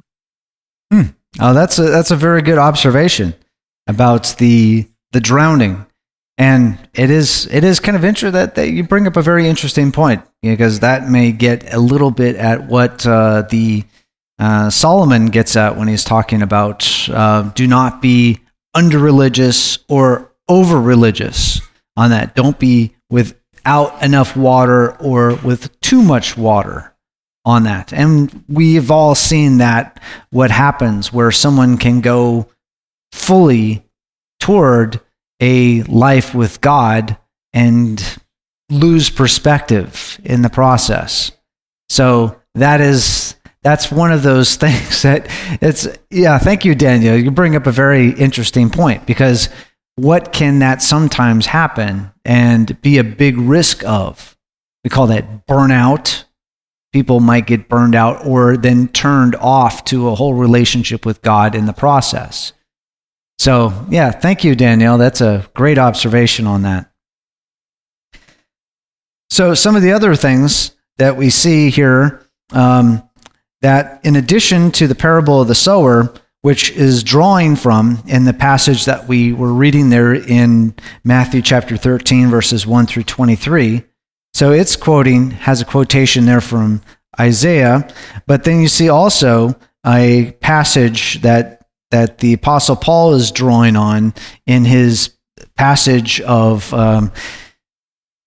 Oh, 1.40 1.54
that's 1.54 1.80
a 1.80 1.84
that's 1.84 2.12
a 2.12 2.16
very 2.16 2.42
good 2.42 2.58
observation 2.58 3.34
about 3.88 4.36
the 4.38 4.88
the 5.12 5.20
drowning, 5.20 5.86
and 6.38 6.78
it 6.94 7.10
is 7.10 7.48
it 7.52 7.64
is 7.64 7.80
kind 7.80 7.98
of 7.98 8.06
interesting 8.06 8.34
that, 8.34 8.56
that 8.56 8.70
you 8.70 8.84
bring 8.84 9.06
up 9.06 9.18
a 9.18 9.22
very 9.22 9.48
interesting 9.48 9.92
point 9.92 10.24
because 10.42 10.80
that 10.80 11.10
may 11.10 11.32
get 11.32 11.74
a 11.74 11.80
little 11.80 12.12
bit 12.12 12.36
at 12.38 12.68
what 12.68 13.06
uh, 13.06 13.42
the 13.50 13.84
uh, 14.40 14.70
Solomon 14.70 15.28
gets 15.28 15.56
at 15.56 15.78
when 15.78 15.88
he's 15.88 16.04
talking 16.04 16.42
about 16.42 17.10
uh, 17.10 17.44
do 17.54 17.68
not 17.68 18.02
be 18.02 18.40
under 18.74 18.98
religious 18.98 19.80
or 19.90 20.32
over 20.48 20.80
religious 20.80 21.60
on 21.98 22.12
that. 22.12 22.36
Don't 22.36 22.60
be 22.60 22.96
without 23.10 24.02
enough 24.02 24.38
water 24.38 24.96
or 24.98 25.36
with 25.36 25.80
too 25.82 26.02
much 26.02 26.38
water 26.38 26.95
on 27.46 27.64
that. 27.64 27.94
And 27.94 28.44
we've 28.50 28.90
all 28.90 29.16
seen 29.16 29.60
that 29.60 30.02
what 30.32 30.52
happens 30.52 31.14
where 31.14 31.32
someone 31.32 31.78
can 31.78 32.02
go 32.02 32.50
fully 33.12 33.86
toward 34.40 35.00
a 35.40 35.84
life 35.84 36.34
with 36.34 36.60
God 36.62 37.18
and 37.54 38.04
lose 38.70 39.10
perspective 39.10 40.20
in 40.24 40.42
the 40.42 40.50
process. 40.50 41.32
So 41.90 42.42
that 42.56 42.82
is 42.82 43.36
that's 43.62 43.92
one 43.92 44.12
of 44.12 44.24
those 44.24 44.56
things 44.58 45.04
that 45.04 45.28
it's 45.62 45.88
yeah, 46.10 46.38
thank 46.40 46.66
you 46.66 46.76
Daniel. 46.76 47.16
You 47.16 47.32
bring 47.32 47.56
up 47.56 47.68
a 47.68 47.72
very 47.72 48.10
interesting 48.10 48.70
point 48.70 49.06
because 49.06 49.50
what 49.96 50.34
can 50.34 50.60
that 50.60 50.82
sometimes 50.82 51.46
happen 51.46 52.12
and 52.26 52.80
be 52.82 52.98
a 52.98 53.04
big 53.04 53.38
risk 53.38 53.84
of? 53.86 54.36
We 54.84 54.90
call 54.90 55.08
that 55.08 55.48
burnout 55.48 56.25
people 56.96 57.20
might 57.20 57.46
get 57.46 57.68
burned 57.68 57.94
out 57.94 58.26
or 58.26 58.56
then 58.56 58.88
turned 58.88 59.36
off 59.36 59.84
to 59.84 60.08
a 60.08 60.16
whole 60.16 60.34
relationship 60.34 61.06
with 61.06 61.22
God 61.22 61.54
in 61.54 61.66
the 61.66 61.74
process. 61.74 62.54
So, 63.38 63.74
yeah, 63.90 64.12
thank 64.12 64.46
you, 64.46 64.56
Danielle. 64.56 64.98
That's 64.98 65.20
a 65.20 65.46
great 65.54 65.78
observation 65.78 66.48
on 66.48 66.62
that. 66.62 66.90
So, 69.30 69.54
some 69.56 69.76
of 69.76 69.82
the 69.82 69.92
other 69.92 70.16
things 70.16 70.72
that 70.98 71.18
we 71.18 71.30
see 71.30 71.70
here 71.70 72.26
um, 72.54 73.04
that, 73.62 74.00
in 74.06 74.16
addition 74.16 74.72
to 74.72 74.88
the 74.88 74.96
parable 74.96 75.42
of 75.42 75.50
the 75.50 75.54
sower, 75.54 76.14
which 76.44 76.72
is 76.72 77.04
drawing 77.04 77.58
from 77.58 78.02
in 78.08 78.24
the 78.24 78.34
passage 78.34 78.86
that 78.86 79.06
we 79.06 79.34
were 79.34 79.52
reading 79.52 79.90
there 79.90 80.14
in 80.14 80.74
Matthew 81.04 81.42
chapter 81.42 81.76
13, 81.76 82.30
verses 82.30 82.66
1 82.66 82.86
through 82.86 83.04
23. 83.04 83.84
So 84.36 84.52
it's 84.52 84.76
quoting, 84.76 85.32
has 85.32 85.62
a 85.62 85.66
quotation 85.66 86.26
there 86.26 86.42
from 86.42 86.82
Isaiah, 87.18 87.88
but 88.28 88.44
then 88.44 88.60
you 88.60 88.68
see 88.68 88.90
also 88.90 89.56
a 89.86 90.34
passage 90.42 91.22
that, 91.22 91.66
that 91.92 92.18
the 92.18 92.34
Apostle 92.34 92.76
Paul 92.76 93.14
is 93.14 93.32
drawing 93.32 93.78
on 93.78 94.14
in 94.46 94.66
his 94.66 95.16
passage 95.56 96.20
of 96.20 96.74
um, 96.74 97.14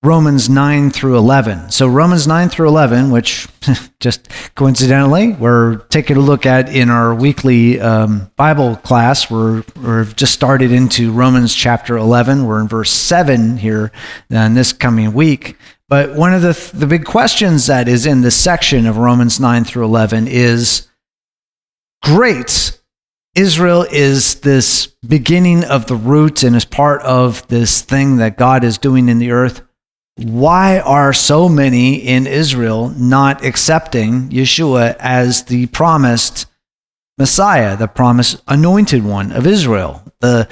Romans 0.03 0.49
9 0.49 0.93
through 0.93 1.19
11. 1.19 1.73
So, 1.73 1.87
Romans 1.87 2.27
9 2.27 2.49
through 2.49 2.69
11, 2.69 3.11
which 3.11 3.47
just 4.01 4.31
coincidentally 4.55 5.35
we're 5.35 5.77
taking 5.89 6.17
a 6.17 6.21
look 6.21 6.47
at 6.47 6.75
in 6.75 6.89
our 6.89 7.15
weekly 7.15 7.83
um, 7.83 8.31
Bible 8.35 8.77
class. 8.77 9.31
We're, 9.31 9.63
we're 9.77 10.05
just 10.05 10.33
started 10.33 10.73
into 10.73 11.13
Romans 11.13 11.55
chapter 11.55 11.99
11. 11.99 12.47
We're 12.47 12.63
in 12.63 12.69
verse 12.69 12.93
7 12.93 13.59
here 13.59 13.93
in 14.31 14.55
this 14.55 14.73
coming 14.73 15.13
week. 15.13 15.59
But 15.89 16.15
one 16.15 16.35
of 16.35 16.43
the, 16.43 16.71
the 16.75 16.87
big 16.87 17.05
questions 17.05 17.67
that 17.67 17.89
is 17.89 18.05
in 18.05 18.21
this 18.21 18.37
section 18.37 18.87
of 18.87 18.99
Romans 18.99 19.41
9 19.41 19.65
through 19.65 19.85
11 19.85 20.29
is 20.29 20.87
great. 22.03 22.79
Israel 23.35 23.87
is 23.91 24.41
this 24.41 24.89
beginning 25.07 25.65
of 25.65 25.87
the 25.87 25.97
root 25.97 26.43
and 26.43 26.55
is 26.57 26.65
part 26.65 27.01
of 27.03 27.47
this 27.49 27.81
thing 27.81 28.17
that 28.17 28.37
God 28.37 28.65
is 28.65 28.79
doing 28.79 29.09
in 29.09 29.19
the 29.19 29.31
earth 29.31 29.63
why 30.19 30.81
are 30.81 31.13
so 31.13 31.49
many 31.49 31.95
in 31.95 32.27
Israel 32.27 32.89
not 32.91 33.45
accepting 33.45 34.29
Yeshua 34.31 34.97
as 34.99 35.45
the 35.45 35.67
promised 35.67 36.47
Messiah, 37.19 37.77
the 37.77 37.87
promised 37.87 38.43
anointed 38.49 39.05
one 39.05 39.31
of 39.31 39.47
Israel? 39.47 40.03
The 40.21 40.49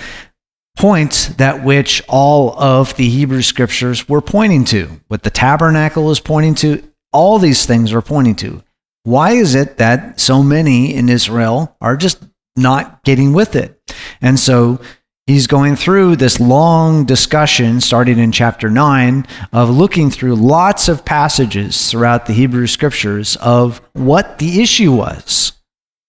point 0.76 1.34
that 1.38 1.64
which 1.64 2.02
all 2.08 2.58
of 2.60 2.94
the 2.96 3.08
Hebrew 3.08 3.42
scriptures 3.42 4.08
were 4.08 4.20
pointing 4.20 4.64
to, 4.66 5.00
what 5.08 5.22
the 5.22 5.30
tabernacle 5.30 6.10
is 6.10 6.20
pointing 6.20 6.54
to, 6.56 6.82
all 7.12 7.38
these 7.38 7.64
things 7.66 7.92
are 7.92 8.02
pointing 8.02 8.36
to. 8.36 8.62
Why 9.02 9.32
is 9.32 9.54
it 9.54 9.78
that 9.78 10.20
so 10.20 10.42
many 10.42 10.94
in 10.94 11.08
Israel 11.08 11.76
are 11.80 11.96
just 11.96 12.22
not 12.56 13.02
getting 13.04 13.32
with 13.32 13.56
it? 13.56 13.80
And 14.20 14.38
so 14.38 14.80
he's 15.26 15.46
going 15.46 15.76
through 15.76 16.16
this 16.16 16.40
long 16.40 17.04
discussion 17.04 17.80
starting 17.80 18.18
in 18.18 18.32
chapter 18.32 18.68
9 18.68 19.26
of 19.52 19.70
looking 19.70 20.10
through 20.10 20.34
lots 20.34 20.88
of 20.88 21.04
passages 21.04 21.90
throughout 21.90 22.26
the 22.26 22.32
Hebrew 22.32 22.66
scriptures 22.66 23.36
of 23.36 23.80
what 23.94 24.38
the 24.38 24.60
issue 24.60 24.92
was. 24.92 25.52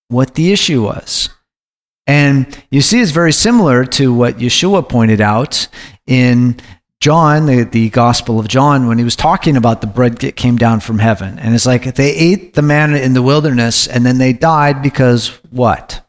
What 0.09 0.35
the 0.35 0.51
issue 0.51 0.83
was. 0.83 1.29
And 2.07 2.63
you 2.71 2.81
see, 2.81 3.01
it's 3.01 3.11
very 3.11 3.33
similar 3.33 3.83
to 3.85 4.13
what 4.13 4.37
Yeshua 4.37 4.87
pointed 4.87 5.19
out 5.19 5.67
in 6.07 6.55
John, 7.01 7.45
the, 7.45 7.63
the 7.63 7.89
Gospel 7.89 8.39
of 8.39 8.47
John, 8.47 8.87
when 8.87 8.97
he 8.97 9.03
was 9.03 9.15
talking 9.15 9.57
about 9.57 9.81
the 9.81 9.87
bread 9.87 10.19
that 10.19 10.37
came 10.37 10.57
down 10.57 10.79
from 10.79 10.99
heaven. 10.99 11.37
And 11.37 11.53
it's 11.53 11.65
like 11.65 11.95
they 11.95 12.15
ate 12.15 12.53
the 12.53 12.61
manna 12.61 12.97
in 12.97 13.13
the 13.13 13.21
wilderness 13.21 13.87
and 13.87 14.05
then 14.05 14.17
they 14.17 14.33
died 14.33 14.81
because 14.81 15.27
what? 15.51 16.03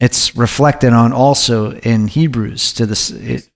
It's 0.00 0.34
reflected 0.34 0.94
on 0.94 1.12
also 1.12 1.72
in 1.72 2.08
Hebrews 2.08 2.72
to 2.74 2.86
this. 2.86 3.10
It, 3.10 3.50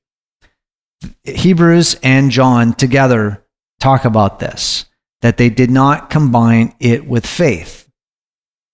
Hebrews 1.25 1.97
and 2.03 2.31
John 2.31 2.75
together 2.75 3.45
talk 3.81 4.05
about 4.05 4.41
this 4.41 4.85
that 5.23 5.39
they 5.39 5.49
did 5.49 5.71
not 5.71 6.11
combine 6.11 6.75
it 6.81 7.07
with 7.07 7.27
faith 7.27 7.84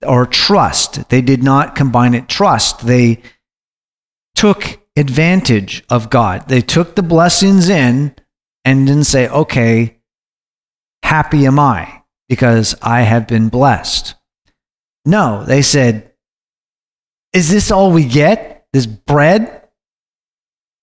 or 0.07 0.27
trust. 0.27 1.09
They 1.09 1.23
did 1.23 1.43
not 1.43 1.75
combine 1.75 2.15
it 2.15 2.29
trust. 2.29 2.87
They 2.87 3.21
took 4.35 4.81
advantage 4.97 5.85
of 5.89 6.11
God. 6.11 6.49
They 6.49 6.61
took 6.61 6.95
the 6.95 7.03
blessings 7.03 7.69
in 7.69 8.15
and 8.65 8.87
didn't 8.87 9.05
say, 9.05 9.29
"Okay, 9.29 9.99
happy 11.03 11.47
am 11.47 11.59
I 11.59 12.03
because 12.29 12.75
I 12.83 13.03
have 13.03 13.27
been 13.27 13.49
blessed." 13.49 14.15
No, 15.05 15.45
they 15.45 15.63
said, 15.63 16.11
is 17.33 17.51
this 17.51 17.71
all 17.71 17.93
we 17.93 18.05
get? 18.05 18.67
This 18.73 18.87
bread? 18.87 19.69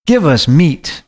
Give 0.05 0.25
us 0.25 0.47
meat. 0.47 1.03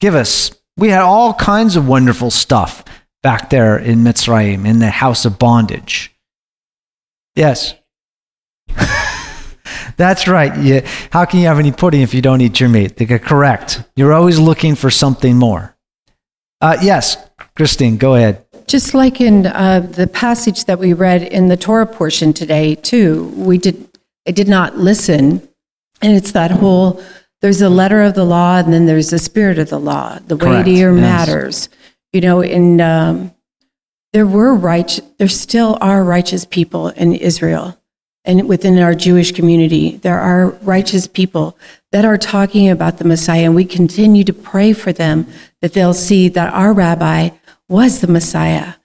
Give 0.00 0.14
us. 0.14 0.52
We 0.76 0.90
had 0.90 1.02
all 1.02 1.34
kinds 1.34 1.76
of 1.76 1.88
wonderful 1.88 2.30
stuff 2.30 2.84
back 3.22 3.50
there 3.50 3.76
in 3.76 4.00
Mitzrayim, 4.00 4.66
in 4.66 4.78
the 4.78 4.90
house 4.90 5.24
of 5.24 5.38
bondage. 5.38 6.14
Yes. 7.36 7.74
That's 9.96 10.26
right. 10.26 10.56
Yeah. 10.58 10.80
How 11.10 11.24
can 11.24 11.40
you 11.40 11.46
have 11.46 11.58
any 11.58 11.70
pudding 11.70 12.02
if 12.02 12.12
you 12.12 12.22
don't 12.22 12.40
eat 12.40 12.58
your 12.58 12.68
meat? 12.68 12.96
They 12.96 13.06
correct. 13.18 13.84
You're 13.94 14.12
always 14.12 14.38
looking 14.38 14.74
for 14.74 14.90
something 14.90 15.36
more. 15.36 15.76
Uh, 16.60 16.76
yes, 16.82 17.16
Christine, 17.54 17.98
go 17.98 18.14
ahead. 18.14 18.44
Just 18.66 18.94
like 18.94 19.20
in 19.20 19.46
uh, 19.46 19.80
the 19.80 20.06
passage 20.06 20.64
that 20.64 20.78
we 20.78 20.92
read 20.92 21.22
in 21.22 21.48
the 21.48 21.56
Torah 21.56 21.86
portion 21.86 22.32
today, 22.32 22.74
too, 22.74 23.26
we 23.36 23.58
did. 23.58 23.88
I 24.26 24.32
did 24.32 24.48
not 24.48 24.76
listen 24.76 25.48
And 26.02 26.16
it's 26.16 26.32
that 26.32 26.50
whole 26.50 27.00
there's 27.42 27.60
a 27.60 27.68
letter 27.68 28.02
of 28.02 28.14
the 28.14 28.24
law 28.24 28.58
and 28.58 28.72
then 28.72 28.86
there's 28.86 29.10
the 29.10 29.18
spirit 29.18 29.58
of 29.58 29.68
the 29.68 29.78
law, 29.78 30.18
the 30.26 30.36
Correct, 30.36 30.66
weightier 30.66 30.92
yes. 30.92 31.00
matters. 31.00 31.68
You 32.12 32.22
know, 32.22 32.40
in 32.40 32.80
um, 32.80 33.32
there 34.16 34.26
were 34.26 34.54
righteous, 34.54 35.04
there 35.18 35.28
still 35.28 35.76
are 35.82 36.02
righteous 36.02 36.46
people 36.46 36.88
in 36.88 37.12
Israel 37.12 37.78
and 38.24 38.48
within 38.48 38.78
our 38.78 38.94
Jewish 38.94 39.30
community. 39.30 39.98
There 39.98 40.18
are 40.18 40.52
righteous 40.62 41.06
people 41.06 41.58
that 41.92 42.06
are 42.06 42.16
talking 42.16 42.70
about 42.70 42.96
the 42.96 43.04
Messiah, 43.04 43.44
and 43.44 43.54
we 43.54 43.66
continue 43.66 44.24
to 44.24 44.32
pray 44.32 44.72
for 44.72 44.90
them 44.90 45.26
that 45.60 45.74
they'll 45.74 45.92
see 45.92 46.30
that 46.30 46.54
our 46.54 46.72
rabbi 46.72 47.28
was 47.68 48.00
the 48.00 48.06
Messiah. 48.06 48.76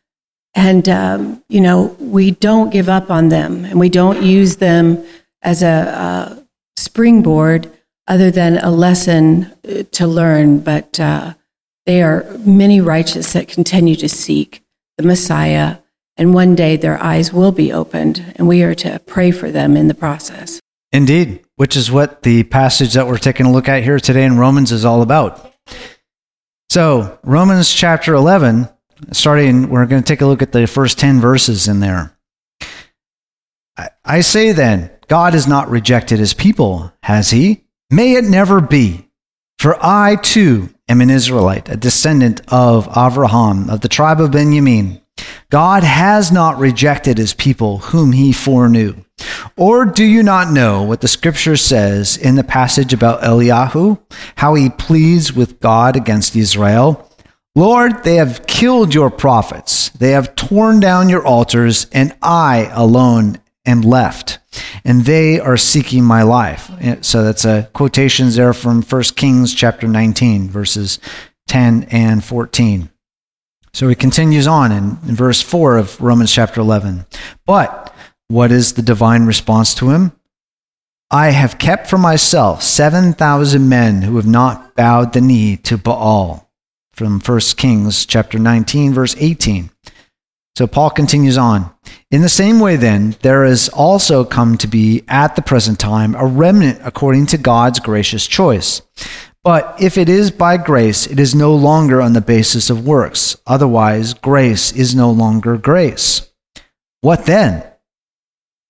And, 0.54 0.90
um, 0.90 1.42
you 1.48 1.62
know, 1.62 1.96
we 1.98 2.32
don't 2.32 2.70
give 2.70 2.90
up 2.90 3.10
on 3.10 3.30
them 3.30 3.64
and 3.64 3.80
we 3.80 3.88
don't 3.88 4.22
use 4.22 4.58
them 4.58 5.02
as 5.42 5.64
a, 5.64 6.36
a 6.36 6.46
springboard 6.76 7.72
other 8.06 8.32
than 8.32 8.58
a 8.58 8.70
lesson 8.70 9.50
uh, 9.64 9.84
to 9.94 10.08
learn. 10.08 10.60
But 10.60 11.00
uh, 11.00 11.36
they 11.86 12.04
are 12.04 12.26
many 12.40 12.82
righteous 12.82 13.32
that 13.32 13.48
continue 13.48 13.96
to 13.96 14.10
seek 14.10 14.61
the 15.02 15.08
Messiah. 15.08 15.78
And 16.18 16.34
one 16.34 16.56
day 16.56 16.76
their 16.76 17.02
eyes 17.02 17.34
will 17.34 17.52
be 17.52 17.72
opened, 17.72 18.34
and 18.36 18.48
we 18.48 18.64
are 18.64 18.76
to 18.76 19.00
pray 19.00 19.32
for 19.32 19.50
them 19.50 19.76
in 19.76 19.88
the 19.88 19.94
process. 19.94 20.60
Indeed, 20.92 21.44
which 21.56 21.76
is 21.76 21.90
what 21.90 22.24
the 22.24 22.44
passage 22.44 22.94
that 22.94 23.08
we're 23.08 23.18
taking 23.18 23.46
a 23.46 23.52
look 23.52 23.70
at 23.70 23.84
here 23.84 24.00
today 24.00 24.26
in 24.26 24.38
Romans 24.38 24.72
is 24.72 24.86
all 24.86 25.02
about. 25.02 25.54
So, 26.70 27.18
Romans 27.24 27.74
chapter 27.74 28.14
11, 28.14 28.68
starting, 29.12 29.70
we're 29.70 29.86
going 29.86 30.04
to 30.04 30.08
take 30.08 30.22
a 30.22 30.26
look 30.26 30.42
at 30.42 30.52
the 30.52 30.68
first 30.68 31.00
10 31.00 31.20
verses 31.20 31.68
in 31.68 31.80
there. 31.80 32.16
I, 33.78 33.90
I 34.04 34.22
say 34.22 34.52
then, 34.52 34.92
God 35.08 35.34
has 35.34 35.48
not 35.48 35.70
rejected 35.70 36.20
his 36.20 36.34
people, 36.34 36.94
has 37.04 37.32
he? 37.32 37.64
May 37.90 38.14
it 38.14 38.26
never 38.26 38.62
be. 38.62 39.10
For 39.60 39.78
I 39.82 40.16
too 40.16 40.74
am 40.92 41.02
an 41.02 41.10
Israelite, 41.10 41.70
a 41.70 41.78
descendant 41.78 42.42
of 42.50 42.88
Abraham, 42.96 43.70
of 43.70 43.82
the 43.82 43.88
tribe 43.88 44.22
of 44.22 44.32
Benjamin. 44.32 45.02
God 45.50 45.84
has 45.84 46.32
not 46.32 46.60
rejected 46.60 47.18
his 47.18 47.34
people 47.34 47.80
whom 47.80 48.12
he 48.12 48.32
foreknew. 48.32 48.96
Or 49.58 49.86
do 49.86 50.04
you 50.04 50.24
not 50.24 50.52
know 50.52 50.84
what 50.84 51.02
the 51.02 51.08
scripture 51.08 51.56
says 51.58 52.18
in 52.18 52.36
the 52.36 52.44
passage 52.44 52.94
about 52.94 53.22
Eliyahu, 53.22 54.00
how 54.36 54.56
he 54.56 54.70
pleads 54.70 55.34
with 55.34 55.60
God 55.60 55.96
against 55.96 56.36
Israel? 56.36 57.08
Lord, 57.56 58.04
they 58.04 58.16
have 58.16 58.48
killed 58.48 58.94
your 58.94 59.10
prophets, 59.10 59.90
they 59.90 60.12
have 60.12 60.36
torn 60.36 60.80
down 60.80 61.10
your 61.10 61.26
altars, 61.26 61.88
and 61.92 62.16
I 62.22 62.70
alone 62.74 63.41
am 63.66 63.82
left, 63.82 64.40
and 64.84 65.06
they 65.06 65.40
are 65.40 65.58
seeking 65.58 66.04
my 66.04 66.24
life. 66.24 66.72
So 67.02 67.24
that's 67.24 67.46
a 67.46 67.70
quotations 67.74 68.36
there 68.36 68.54
from 68.54 68.82
1 68.82 69.04
Kings 69.16 69.54
chapter 69.54 69.88
19, 69.88 70.50
verses 70.50 71.00
10 71.48 71.84
and 71.92 72.24
14. 72.24 72.90
So 73.74 73.88
he 73.88 73.96
continues 73.96 74.48
on 74.48 74.72
in, 74.72 74.98
in 75.08 75.16
verse 75.16 75.42
4 75.42 75.78
of 75.78 76.02
Romans 76.02 76.34
chapter 76.34 76.60
11. 76.60 77.06
But 77.46 77.94
what 78.28 78.52
is 78.52 78.74
the 78.74 78.82
divine 78.82 79.26
response 79.26 79.74
to 79.76 79.92
him? 79.92 80.12
I 81.10 81.32
have 81.32 81.58
kept 81.58 81.88
for 81.88 81.98
myself 81.98 82.64
7,000 82.64 83.68
men 83.68 84.02
who 84.02 84.16
have 84.16 84.28
not 84.28 84.76
bowed 84.76 85.14
the 85.14 85.22
knee 85.22 85.58
to 85.58 85.78
Baal. 85.78 86.50
From 86.94 87.20
1 87.20 87.40
Kings 87.58 88.06
chapter 88.06 88.38
19, 88.38 88.94
verse 88.94 89.16
18. 89.18 89.70
So 90.56 90.68
Paul 90.68 90.90
continues 90.90 91.38
on. 91.38 91.74
In 92.12 92.22
the 92.22 92.30
same 92.30 92.60
way, 92.60 92.76
then, 92.76 93.16
there 93.22 93.46
has 93.46 93.70
also 93.70 94.26
come 94.26 94.58
to 94.58 94.68
be 94.68 95.04
at 95.08 95.36
the 95.36 95.42
present 95.42 95.80
time 95.80 96.14
a 96.16 96.26
remnant 96.26 96.80
according 96.84 97.28
to 97.28 97.38
God's 97.38 97.80
gracious 97.80 98.28
choice. 98.28 98.82
But 99.44 99.82
if 99.82 99.98
it 99.98 100.08
is 100.08 100.30
by 100.30 100.58
grace, 100.58 101.08
it 101.08 101.20
is 101.20 101.34
no 101.34 101.56
longer 101.56 102.02
on 102.02 102.14
the 102.14 102.22
basis 102.22 102.70
of 102.70 102.86
works. 102.86 103.38
Otherwise, 103.48 104.14
grace 104.14 104.72
is 104.72 104.94
no 104.94 105.10
longer 105.10 105.58
grace. 105.58 106.30
What 107.00 107.26
then? 107.26 107.64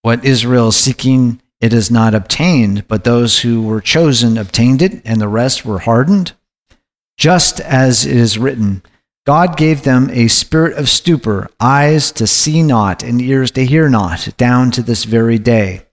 What 0.01 0.23
Israel 0.23 0.69
is 0.69 0.77
seeking, 0.77 1.41
it 1.59 1.73
is 1.73 1.91
not 1.91 2.15
obtained, 2.15 2.87
but 2.87 3.03
those 3.03 3.41
who 3.41 3.63
were 3.63 3.81
chosen 3.81 4.37
obtained 4.37 4.81
it, 4.81 5.01
and 5.03 5.19
the 5.19 5.27
rest 5.27 5.65
were 5.65 5.79
hardened. 5.79 6.31
Just 7.17 7.59
as 7.59 8.05
it 8.05 8.15
is 8.15 8.37
written, 8.37 8.81
God 9.27 9.55
gave 9.55 9.83
them 9.83 10.09
a 10.09 10.27
spirit 10.27 10.75
of 10.77 10.89
stupor, 10.89 11.47
eyes 11.59 12.11
to 12.13 12.25
see 12.25 12.63
not, 12.63 13.03
and 13.03 13.21
ears 13.21 13.51
to 13.51 13.63
hear 13.63 13.87
not, 13.87 14.35
down 14.35 14.71
to 14.71 14.81
this 14.81 15.03
very 15.03 15.37
day. 15.37 15.85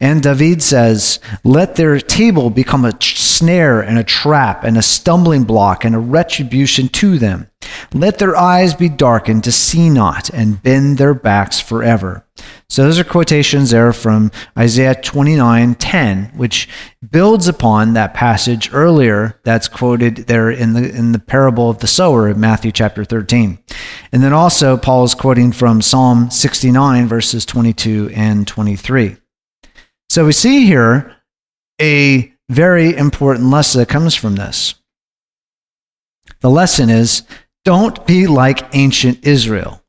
And 0.00 0.20
David 0.20 0.60
says, 0.60 1.20
Let 1.44 1.76
their 1.76 2.00
table 2.00 2.50
become 2.50 2.84
a 2.84 3.00
snare 3.00 3.80
and 3.80 3.96
a 3.96 4.02
trap 4.02 4.64
and 4.64 4.76
a 4.76 4.82
stumbling 4.82 5.44
block 5.44 5.84
and 5.84 5.94
a 5.94 6.00
retribution 6.00 6.88
to 6.88 7.16
them. 7.16 7.48
Let 7.92 8.18
their 8.18 8.34
eyes 8.36 8.74
be 8.74 8.88
darkened 8.88 9.44
to 9.44 9.52
see 9.52 9.88
not 9.88 10.28
and 10.30 10.60
bend 10.60 10.98
their 10.98 11.14
backs 11.14 11.60
forever. 11.60 12.26
So 12.68 12.82
those 12.84 12.98
are 12.98 13.04
quotations 13.04 13.70
there 13.70 13.92
from 13.92 14.30
Isaiah 14.58 14.94
29 14.94 15.74
10, 15.74 16.24
which 16.34 16.68
builds 17.10 17.46
upon 17.46 17.92
that 17.92 18.14
passage 18.14 18.70
earlier 18.72 19.40
that's 19.44 19.68
quoted 19.68 20.16
there 20.16 20.50
in 20.50 20.72
the, 20.72 20.88
in 20.90 21.12
the 21.12 21.18
parable 21.18 21.68
of 21.68 21.78
the 21.78 21.86
sower 21.86 22.28
in 22.28 22.40
Matthew 22.40 22.72
chapter 22.72 23.04
13. 23.04 23.58
And 24.12 24.22
then 24.22 24.32
also, 24.32 24.76
Paul 24.76 25.04
is 25.04 25.14
quoting 25.14 25.52
from 25.52 25.82
Psalm 25.82 26.30
69, 26.30 27.06
verses 27.06 27.44
22 27.44 28.10
and 28.14 28.46
23. 28.46 29.16
So 30.08 30.26
we 30.26 30.32
see 30.32 30.66
here 30.66 31.16
a 31.80 32.32
very 32.48 32.96
important 32.96 33.50
lesson 33.50 33.80
that 33.80 33.88
comes 33.88 34.14
from 34.14 34.36
this. 34.36 34.74
The 36.40 36.50
lesson 36.50 36.90
is 36.90 37.22
don't 37.64 38.06
be 38.06 38.26
like 38.26 38.74
ancient 38.74 39.26
Israel. 39.26 39.83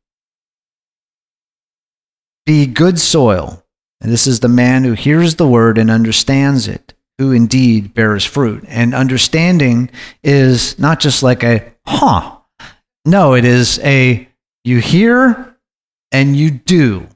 Be 2.46 2.66
good 2.66 3.00
soil. 3.00 3.64
And 4.02 4.12
this 4.12 4.28
is 4.28 4.40
the 4.40 4.48
man 4.48 4.84
who 4.84 4.94
hears 4.94 5.36
the 5.36 5.48
word 5.48 5.78
and 5.78 5.90
understands 5.90 6.68
it, 6.68 6.94
who 7.18 7.32
indeed 7.32 7.94
bears 7.94 8.24
fruit. 8.26 8.64
And 8.68 8.94
understanding 8.94 9.90
is 10.24 10.78
not 10.78 11.00
just 11.00 11.24
like 11.24 11.44
a, 11.44 11.74
huh. 11.88 12.38
No, 13.06 13.34
it 13.34 13.46
is 13.46 13.80
a, 13.80 14.28
you 14.64 14.80
hear 14.80 15.58
and 16.12 16.36
you 16.36 16.52
do. 16.52 17.08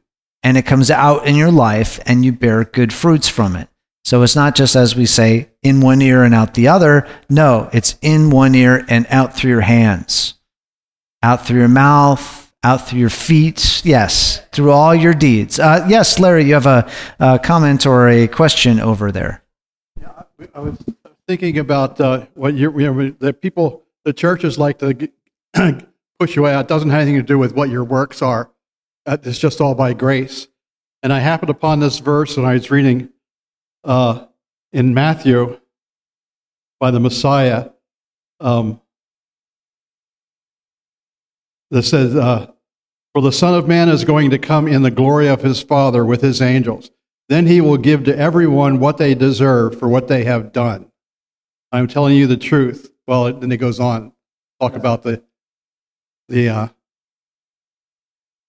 And 0.42 0.58
it 0.58 0.66
comes 0.66 0.90
out 0.90 1.28
in 1.28 1.36
your 1.36 1.52
life 1.52 2.00
and 2.06 2.24
you 2.24 2.32
bear 2.32 2.64
good 2.64 2.94
fruits 2.94 3.28
from 3.28 3.56
it. 3.56 3.68
So 4.06 4.24
it's 4.24 4.36
not 4.36 4.56
just 4.56 4.76
as 4.76 4.96
we 4.96 5.06
say, 5.06 5.50
in 5.62 5.82
one 5.82 6.02
ear 6.02 6.24
and 6.24 6.34
out 6.34 6.54
the 6.54 6.70
other. 6.70 7.08
No, 7.30 7.70
it's 7.74 7.98
in 8.02 8.30
one 8.30 8.56
ear 8.56 8.86
and 8.90 9.06
out 9.10 9.36
through 9.36 9.52
your 9.52 9.62
hands, 9.62 10.36
out 11.22 11.46
through 11.46 11.60
your 11.60 11.68
mouth, 11.68 12.49
out 12.64 12.88
through 12.88 13.00
your 13.00 13.10
feet. 13.10 13.82
Yes, 13.86 14.42
through 14.52 14.72
all 14.72 14.94
your 14.94 15.14
deeds. 15.14 15.60
Uh, 15.60 15.86
yes, 15.90 16.20
Larry, 16.20 16.46
you 16.46 16.54
have 16.54 16.66
a, 16.66 16.90
a, 17.20 17.40
comment 17.40 17.86
or 17.86 18.10
a 18.10 18.28
question 18.28 18.80
over 18.80 19.12
there. 19.12 19.44
Yeah, 20.00 20.24
I 20.54 20.60
was 20.60 20.78
thinking 21.28 21.58
about 21.60 22.00
uh, 22.02 22.26
what 22.34 22.54
you 22.56 22.72
you 22.80 22.92
know, 22.94 23.16
the 23.20 23.34
people, 23.34 23.84
the 24.04 24.14
churches 24.14 24.58
like 24.58 24.80
to 24.80 25.10
push 26.20 26.36
you 26.36 26.48
out. 26.48 26.66
It 26.66 26.68
doesn't 26.68 26.90
have 26.90 27.02
anything 27.02 27.20
to 27.22 27.26
do 27.26 27.38
with 27.38 27.54
what 27.54 27.70
your 27.70 27.84
works 27.84 28.22
are. 28.22 28.52
Uh, 29.06 29.18
it's 29.24 29.40
just 29.40 29.62
all 29.62 29.76
by 29.76 29.94
grace. 29.94 30.48
And 31.02 31.14
I 31.14 31.20
happened 31.20 31.50
upon 31.50 31.80
this 31.80 32.00
verse 32.00 32.36
when 32.36 32.46
I 32.46 32.54
was 32.54 32.70
reading 32.70 33.10
uh, 33.86 34.26
in 34.74 34.94
Matthew 34.94 35.60
by 36.80 36.92
the 36.92 37.00
Messiah. 37.00 37.70
Um, 38.42 38.82
that 41.72 41.84
says, 41.84 42.16
uh, 42.16 42.52
For 43.14 43.22
the 43.22 43.32
Son 43.32 43.54
of 43.54 43.68
Man 43.68 43.90
is 43.90 44.04
going 44.04 44.30
to 44.32 44.38
come 44.38 44.68
in 44.68 44.82
the 44.82 44.92
glory 44.92 45.28
of 45.28 45.42
his 45.42 45.62
Father 45.62 46.06
with 46.06 46.22
his 46.22 46.42
angels. 46.42 46.92
Then 47.30 47.46
he 47.46 47.62
will 47.62 47.78
give 47.78 48.06
to 48.06 48.18
everyone 48.18 48.80
what 48.80 48.98
they 48.98 49.14
deserve 49.14 49.78
for 49.78 49.88
what 49.88 50.08
they 50.08 50.24
have 50.24 50.52
done. 50.52 50.92
I'm 51.72 51.88
telling 51.88 52.16
you 52.16 52.26
the 52.26 52.38
truth. 52.38 52.92
Well, 53.08 53.32
then 53.32 53.52
it 53.52 53.58
goes 53.58 53.80
on, 53.80 54.12
talk 54.60 54.76
about 54.76 55.04
the, 55.04 55.24
the, 56.28 56.50
uh, 56.50 56.68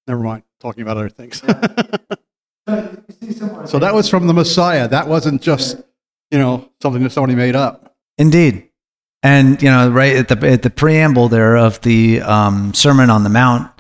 never 0.07 0.23
mind, 0.23 0.45
talking 0.61 0.83
about 0.83 0.97
other 0.97 1.11
things. 1.11 1.41
so 3.71 3.79
that 3.79 3.93
was 3.93 4.09
from 4.09 4.27
the 4.27 4.35
Messiah. 4.35 4.89
That 4.89 5.09
wasn't 5.09 5.43
just, 5.43 5.77
you 6.31 6.39
know, 6.39 6.71
something 6.83 7.03
that 7.03 7.11
somebody 7.11 7.35
made 7.35 7.57
up. 7.57 7.95
Indeed. 8.17 8.70
And, 9.23 9.63
you 9.63 9.69
know, 9.69 9.91
right 9.91 10.17
at 10.17 10.29
the, 10.29 10.49
at 10.49 10.63
the 10.63 10.71
preamble 10.71 11.29
there 11.29 11.57
of 11.57 11.81
the 11.83 12.23
um, 12.23 12.73
Sermon 12.73 13.11
on 13.11 13.23
the 13.23 13.29
Mount, 13.29 13.71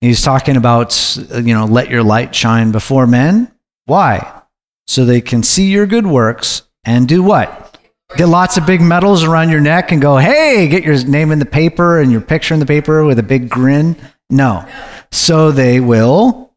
he's 0.00 0.22
talking 0.22 0.56
about, 0.56 1.16
you 1.32 1.54
know, 1.54 1.66
let 1.66 1.90
your 1.90 2.02
light 2.02 2.34
shine 2.34 2.72
before 2.72 3.06
men. 3.06 3.52
Why? 3.86 4.42
So 4.86 5.04
they 5.04 5.20
can 5.20 5.42
see 5.42 5.70
your 5.70 5.86
good 5.86 6.06
works 6.06 6.62
and 6.84 7.06
do 7.06 7.22
what? 7.22 7.78
Get 8.16 8.26
lots 8.26 8.56
of 8.56 8.66
big 8.66 8.80
medals 8.80 9.22
around 9.22 9.50
your 9.50 9.60
neck 9.60 9.92
and 9.92 10.00
go, 10.00 10.16
hey, 10.16 10.66
get 10.68 10.82
your 10.82 11.04
name 11.04 11.30
in 11.30 11.38
the 11.38 11.46
paper 11.46 12.00
and 12.00 12.10
your 12.10 12.22
picture 12.22 12.54
in 12.54 12.60
the 12.60 12.66
paper 12.66 13.04
with 13.04 13.18
a 13.18 13.22
big 13.22 13.50
grin. 13.50 13.96
No. 14.30 14.66
So 15.12 15.52
they 15.52 15.78
will 15.80 16.47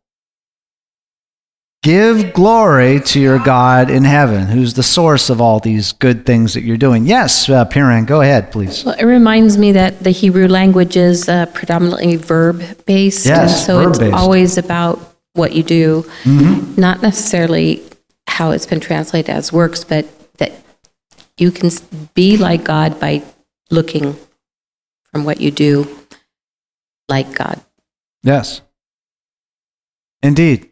Give 1.84 2.32
glory 2.32 3.00
to 3.00 3.20
your 3.20 3.40
God 3.40 3.90
in 3.90 4.04
heaven, 4.04 4.46
who's 4.48 4.76
the 4.76 4.84
source 4.84 5.32
of 5.32 5.42
all 5.42 5.60
these 5.60 5.94
good 5.94 6.28
things 6.28 6.54
that 6.54 6.62
you're 6.62 6.78
doing. 6.78 7.08
Yes, 7.08 7.50
uh, 7.50 7.66
Piran, 7.66 8.06
go 8.06 8.22
ahead, 8.22 8.52
please. 8.52 8.86
Well, 8.86 8.94
it 9.00 9.06
reminds 9.06 9.58
me 9.58 9.72
that 9.72 10.00
the 10.02 10.12
Hebrew 10.12 10.48
language 10.48 10.96
is 10.96 11.28
uh, 11.28 11.48
predominantly 11.48 12.18
verb 12.18 12.64
based. 12.86 13.26
Yes, 13.26 13.66
so 13.66 13.80
it's 13.90 13.98
verb-based. 13.98 14.16
always 14.16 14.58
about 14.60 15.00
what 15.34 15.54
you 15.54 15.64
do, 15.64 16.04
Mm-hmm. 16.24 16.80
not 16.80 17.02
necessarily 17.02 17.82
how 18.28 18.52
it's 18.52 18.68
been 18.68 18.80
translated 18.80 19.32
as 19.32 19.52
works, 19.52 19.84
but 19.84 20.06
that 20.38 20.52
you 21.38 21.50
can 21.50 21.72
be 22.14 22.38
like 22.38 22.64
God 22.64 23.00
by 23.00 23.24
looking 23.72 24.16
from 25.12 25.26
what 25.26 25.42
you 25.42 25.50
do 25.50 25.88
like 27.10 27.34
God. 27.34 27.60
Yes. 28.22 28.62
Indeed. 30.22 30.71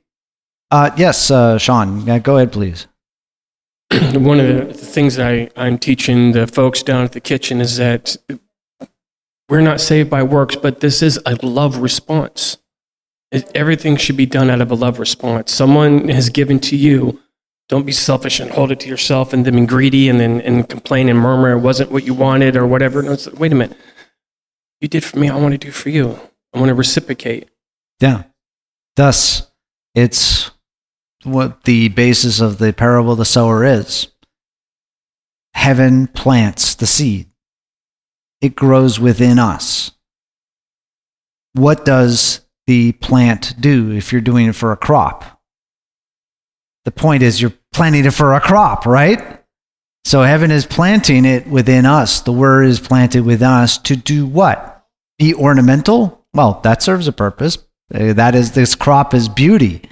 Uh, 0.72 0.92
yes, 0.98 1.32
uh, 1.32 1.58
Sean, 1.58 2.06
yeah, 2.06 2.20
go 2.20 2.38
ahead, 2.38 2.52
please. 2.52 2.88
one 4.14 4.40
of 4.40 4.48
the 4.48 4.74
things 4.74 5.16
that 5.16 5.28
I, 5.28 5.50
I'm 5.56 5.80
teaching 5.80 6.32
the 6.32 6.46
folks 6.46 6.84
down 6.84 7.04
at 7.04 7.14
the 7.14 7.20
kitchen 7.20 7.60
is 7.60 7.78
that 7.78 8.16
we're 9.50 9.62
not 9.62 9.82
saved 9.82 10.12
by 10.12 10.22
works, 10.22 10.56
but 10.56 10.80
this 10.80 11.02
is 11.02 11.20
a 11.26 11.36
love 11.44 11.78
response. 11.78 12.58
It, 13.32 13.50
everything 13.56 13.98
should 13.98 14.18
be 14.18 14.28
done 14.28 14.50
out 14.52 14.62
of 14.62 14.72
a 14.72 14.76
love 14.76 15.00
response. 15.00 15.52
Someone 15.52 16.08
has 16.10 16.30
given 16.30 16.60
to 16.62 16.76
you. 16.76 17.20
Don't 17.68 17.86
be 17.86 17.92
selfish 17.92 18.40
and 18.40 18.52
hold 18.52 18.72
it 18.72 18.80
to 18.82 18.90
yourself 18.90 19.34
and 19.34 19.46
then 19.46 19.56
be 19.56 19.66
greedy 19.66 20.10
and 20.10 20.20
then 20.20 20.42
and 20.42 20.68
complain 20.68 21.08
and 21.10 21.20
murmur 21.20 21.52
it 21.52 21.60
wasn't 21.60 21.92
what 21.92 22.04
you 22.04 22.16
wanted 22.16 22.56
or 22.56 22.66
whatever. 22.66 23.02
No, 23.04 23.14
it's, 23.14 23.32
wait 23.34 23.52
a 23.52 23.56
minute. 23.56 23.78
You 24.82 24.88
did 24.88 25.04
for 25.04 25.20
me, 25.20 25.30
I 25.30 25.36
want 25.36 25.54
to 25.54 25.58
do 25.58 25.72
for 25.72 25.90
you. 25.90 26.20
I 26.54 26.60
want 26.60 26.70
to 26.70 26.76
reciprocate. 26.76 27.50
Yeah. 28.00 28.24
Thus, 28.96 29.52
it's 29.94 30.50
what 31.24 31.64
the 31.64 31.90
basis 31.90 32.40
of 32.40 32.58
the 32.58 32.74
parable 32.74 33.14
of 33.14 33.18
the 33.18 33.26
sower 33.26 33.64
is. 33.66 34.08
Heaven 35.54 36.08
plants 36.08 36.76
the 36.76 36.88
seed, 36.88 37.30
it 38.42 38.56
grows 38.56 39.00
within 39.00 39.40
us. 39.40 39.92
What 41.54 41.84
does 41.86 42.42
the 42.68 42.94
plant 42.94 43.56
do 43.60 43.92
if 43.92 44.12
you're 44.12 44.22
doing 44.22 44.48
it 44.48 44.56
for 44.56 44.72
a 44.72 44.78
crop? 44.78 45.42
The 46.86 46.92
point 46.92 47.24
is, 47.24 47.42
you're 47.42 47.54
planting 47.74 48.06
it 48.06 48.14
for 48.14 48.34
a 48.34 48.40
crop, 48.40 48.86
right? 48.86 49.44
So 50.06 50.22
heaven 50.22 50.50
is 50.50 50.66
planting 50.66 51.26
it 51.26 51.46
within 51.48 51.86
us. 51.86 52.22
The 52.22 52.32
word 52.32 52.64
is 52.64 52.80
planted 52.80 53.26
within 53.26 53.50
us 53.50 53.78
to 53.80 53.96
do 53.96 54.26
what? 54.26 54.86
Be 55.18 55.34
ornamental? 55.34 56.26
Well, 56.34 56.62
that 56.64 56.82
serves 56.82 57.08
a 57.08 57.12
purpose. 57.12 57.58
Uh, 57.94 58.14
That 58.14 58.34
is, 58.34 58.54
this 58.54 58.76
crop 58.76 59.14
is 59.14 59.28
beauty. 59.28 59.90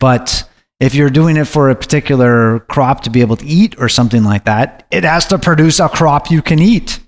But 0.00 0.48
if 0.80 0.94
you're 0.94 1.10
doing 1.10 1.36
it 1.36 1.46
for 1.46 1.70
a 1.70 1.74
particular 1.74 2.60
crop 2.60 3.02
to 3.02 3.10
be 3.10 3.20
able 3.20 3.36
to 3.36 3.46
eat 3.46 3.78
or 3.78 3.88
something 3.88 4.24
like 4.24 4.44
that, 4.44 4.86
it 4.90 5.04
has 5.04 5.26
to 5.26 5.38
produce 5.38 5.80
a 5.80 5.88
crop 5.88 6.30
you 6.30 6.42
can 6.42 6.58
eat. 6.58 7.00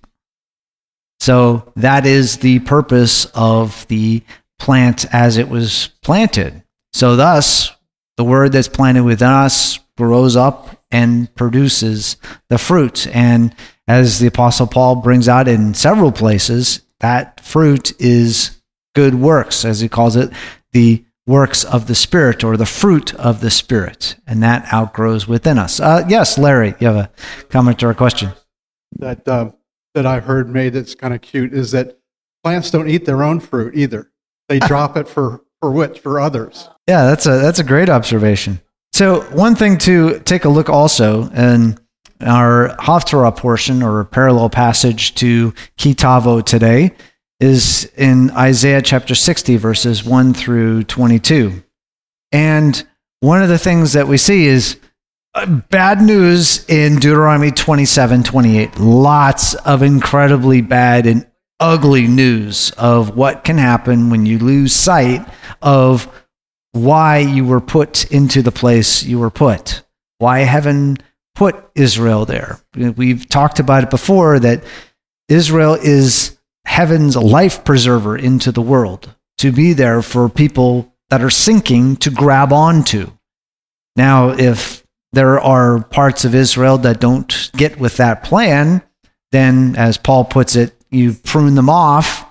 So 1.21 1.73
that 1.77 2.07
is 2.07 2.39
the 2.39 2.61
purpose 2.61 3.25
of 3.35 3.87
the 3.89 4.23
plant 4.59 5.13
as 5.13 5.37
it 5.37 5.49
was 5.49 5.91
planted. 6.03 6.63
So 6.93 7.17
thus, 7.17 7.73
the 8.17 8.25
word 8.25 8.53
that's 8.53 8.69
planted 8.69 9.03
within 9.03 9.29
us 9.29 9.79
grows 9.97 10.37
up 10.37 10.83
and 10.91 11.35
produces 11.35 12.17
the 12.49 12.59
fruit. 12.59 13.07
And 13.09 13.55
as 13.89 14.19
the 14.19 14.29
Apostle 14.29 14.67
Paul 14.67 14.97
brings 14.97 15.29
out 15.29 15.49
in 15.49 15.75
several 15.75 16.13
places, 16.13 16.81
that 17.01 17.41
fruit 17.41 17.99
is 18.01 18.61
good 18.95 19.15
works, 19.15 19.65
as 19.65 19.81
he 19.81 19.89
calls 19.89 20.17
it, 20.17 20.31
the 20.73 21.05
works 21.27 21.65
of 21.65 21.87
the 21.87 21.95
Spirit 21.95 22.45
or 22.45 22.57
the 22.57 22.67
fruit 22.67 23.15
of 23.17 23.41
the 23.41 23.51
Spirit. 23.51 24.17
And 24.27 24.43
that 24.43 24.73
outgrows 24.73 25.27
within 25.27 25.59
us. 25.59 25.81
Uh, 25.81 26.05
yes, 26.09 26.39
Larry, 26.39 26.75
you 26.79 26.87
have 26.87 26.97
a 26.97 27.11
comment 27.51 27.83
or 27.83 27.91
a 27.91 27.95
question? 27.95 28.31
that 28.99 29.27
uh, 29.29 29.51
that 29.95 30.07
I've 30.07 30.25
heard 30.25 30.49
made 30.49 30.75
that's 30.75 30.95
kind 30.95 31.15
of 31.15 31.21
cute 31.21 31.53
is 31.53 31.73
that 31.73 31.99
plants 32.43 32.71
don't 32.71 32.89
eat 32.89 33.05
their 33.05 33.23
own 33.23 33.41
fruit 33.41 33.75
either. 33.77 34.11
They 34.49 34.59
drop 34.67 34.97
it 34.97 35.09
for 35.09 35.43
for 35.61 35.71
which 35.71 36.01
for 36.01 36.21
others. 36.21 36.69
Yeah, 36.89 37.07
that's 37.07 37.27
a 37.27 37.39
that's 37.39 37.59
a 37.59 37.65
great 37.65 37.89
observation. 37.89 38.61
So 38.93 39.23
one 39.33 39.55
thing 39.55 39.79
to 39.79 40.21
take 40.21 40.45
a 40.45 40.49
look 40.49 40.71
also 40.71 41.29
in 41.31 41.79
our 42.21 42.75
Haftarah 42.79 43.37
portion 43.37 43.83
or 43.83 44.05
parallel 44.05 44.49
passage 44.49 45.15
to 45.17 45.53
Ki 45.77 45.95
Tavo 45.95 46.45
today 46.45 46.93
is 47.41 47.91
in 47.97 48.31
Isaiah 48.31 48.83
chapter 48.83 49.15
60 49.15 49.57
verses 49.57 50.05
1 50.05 50.35
through 50.35 50.85
22. 50.85 51.63
And 52.33 52.87
one 53.21 53.43
of 53.43 53.49
the 53.49 53.59
things 53.59 53.93
that 53.93 54.09
we 54.09 54.17
see 54.17 54.47
is 54.47 54.79
uh, 55.35 55.47
bad 55.47 56.01
news 56.01 56.69
in 56.69 56.95
Deuteronomy 56.95 57.51
27 57.51 58.23
28. 58.23 58.79
Lots 58.79 59.55
of 59.55 59.83
incredibly 59.83 60.61
bad 60.63 61.07
and 61.07 61.27
ugly 61.61 62.07
news 62.07 62.71
of 62.73 63.17
what 63.17 63.45
can 63.45 63.59
happen 63.59 64.11
when 64.11 64.27
you 64.27 64.39
lose 64.39 64.75
sight 64.75 65.27
of 65.63 66.09
why 66.73 67.19
you 67.19 67.45
were 67.45 67.61
put 67.61 68.11
into 68.13 68.43
the 68.43 68.53
place 68.53 69.03
you 69.03 69.19
were 69.19 69.31
put, 69.31 69.83
why 70.19 70.41
heaven 70.41 70.99
put 71.35 71.57
Israel 71.75 72.27
there. 72.27 72.59
We've 72.75 73.27
talked 73.29 73.59
about 73.61 73.85
it 73.85 73.91
before 73.91 74.39
that 74.41 74.65
Israel 75.29 75.75
is 75.75 76.36
heaven's 76.77 77.17
life 77.17 77.65
preserver 77.65 78.19
into 78.19 78.53
the 78.53 78.61
world, 78.61 79.15
to 79.39 79.51
be 79.51 79.73
there 79.73 80.03
for 80.03 80.29
people 80.29 80.93
that 81.09 81.23
are 81.23 81.31
sinking 81.31 81.97
to 81.97 82.11
grab 82.11 82.53
onto. 82.53 83.11
Now, 83.97 84.29
if 84.33 84.85
there 85.13 85.41
are 85.41 85.83
parts 85.85 86.27
of 86.27 86.35
Israel 86.35 86.77
that 86.79 87.01
don't 87.01 87.51
get 87.57 87.81
with 87.81 87.97
that 87.97 88.23
plan, 88.25 88.83
then, 89.33 89.75
as 89.77 89.97
Paul 89.97 90.27
puts 90.27 90.55
it, 90.55 90.75
you 90.91 91.15
prune 91.15 91.55
them 91.55 91.71
off, 91.71 92.27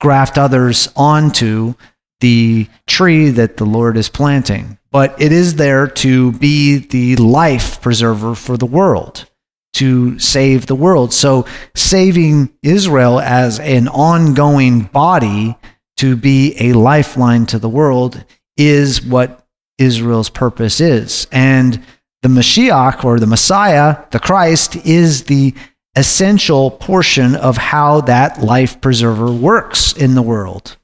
graft 0.00 0.36
others 0.36 0.88
onto 0.96 1.74
the 2.18 2.66
tree 2.88 3.30
that 3.30 3.56
the 3.56 3.66
Lord 3.66 3.96
is 3.96 4.08
planting. 4.08 4.78
But 4.90 5.22
it 5.22 5.30
is 5.30 5.54
there 5.54 5.86
to 5.86 6.32
be 6.32 6.78
the 6.78 7.14
life 7.14 7.80
preserver 7.80 8.34
for 8.34 8.56
the 8.56 8.66
world, 8.66 9.29
to 9.74 10.18
save 10.18 10.66
the 10.66 10.74
world. 10.74 11.12
So, 11.12 11.46
saving 11.74 12.50
Israel 12.62 13.20
as 13.20 13.60
an 13.60 13.88
ongoing 13.88 14.82
body 14.82 15.56
to 15.98 16.16
be 16.16 16.56
a 16.58 16.72
lifeline 16.72 17.46
to 17.46 17.58
the 17.58 17.68
world 17.68 18.24
is 18.56 19.02
what 19.02 19.46
Israel's 19.78 20.30
purpose 20.30 20.80
is. 20.80 21.26
And 21.30 21.82
the 22.22 22.28
Mashiach 22.28 23.04
or 23.04 23.18
the 23.18 23.26
Messiah, 23.26 23.96
the 24.10 24.20
Christ, 24.20 24.76
is 24.76 25.24
the 25.24 25.54
essential 25.96 26.70
portion 26.70 27.34
of 27.34 27.56
how 27.56 28.02
that 28.02 28.42
life 28.42 28.80
preserver 28.80 29.32
works 29.32 29.92
in 29.92 30.14
the 30.14 30.22
world, 30.22 30.76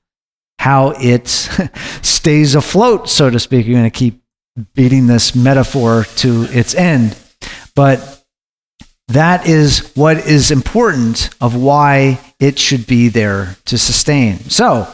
how 0.58 0.90
it 1.00 1.28
stays 2.02 2.54
afloat, 2.54 3.08
so 3.08 3.30
to 3.30 3.38
speak. 3.38 3.66
You're 3.66 3.78
going 3.78 3.90
to 3.90 3.96
keep 3.96 4.22
beating 4.74 5.06
this 5.06 5.34
metaphor 5.34 6.04
to 6.16 6.44
its 6.50 6.74
end. 6.74 7.16
But 7.74 8.15
that 9.08 9.46
is 9.46 9.92
what 9.94 10.18
is 10.18 10.50
important 10.50 11.30
of 11.40 11.54
why 11.54 12.20
it 12.40 12.58
should 12.58 12.86
be 12.86 13.08
there 13.08 13.56
to 13.66 13.78
sustain. 13.78 14.38
So, 14.50 14.92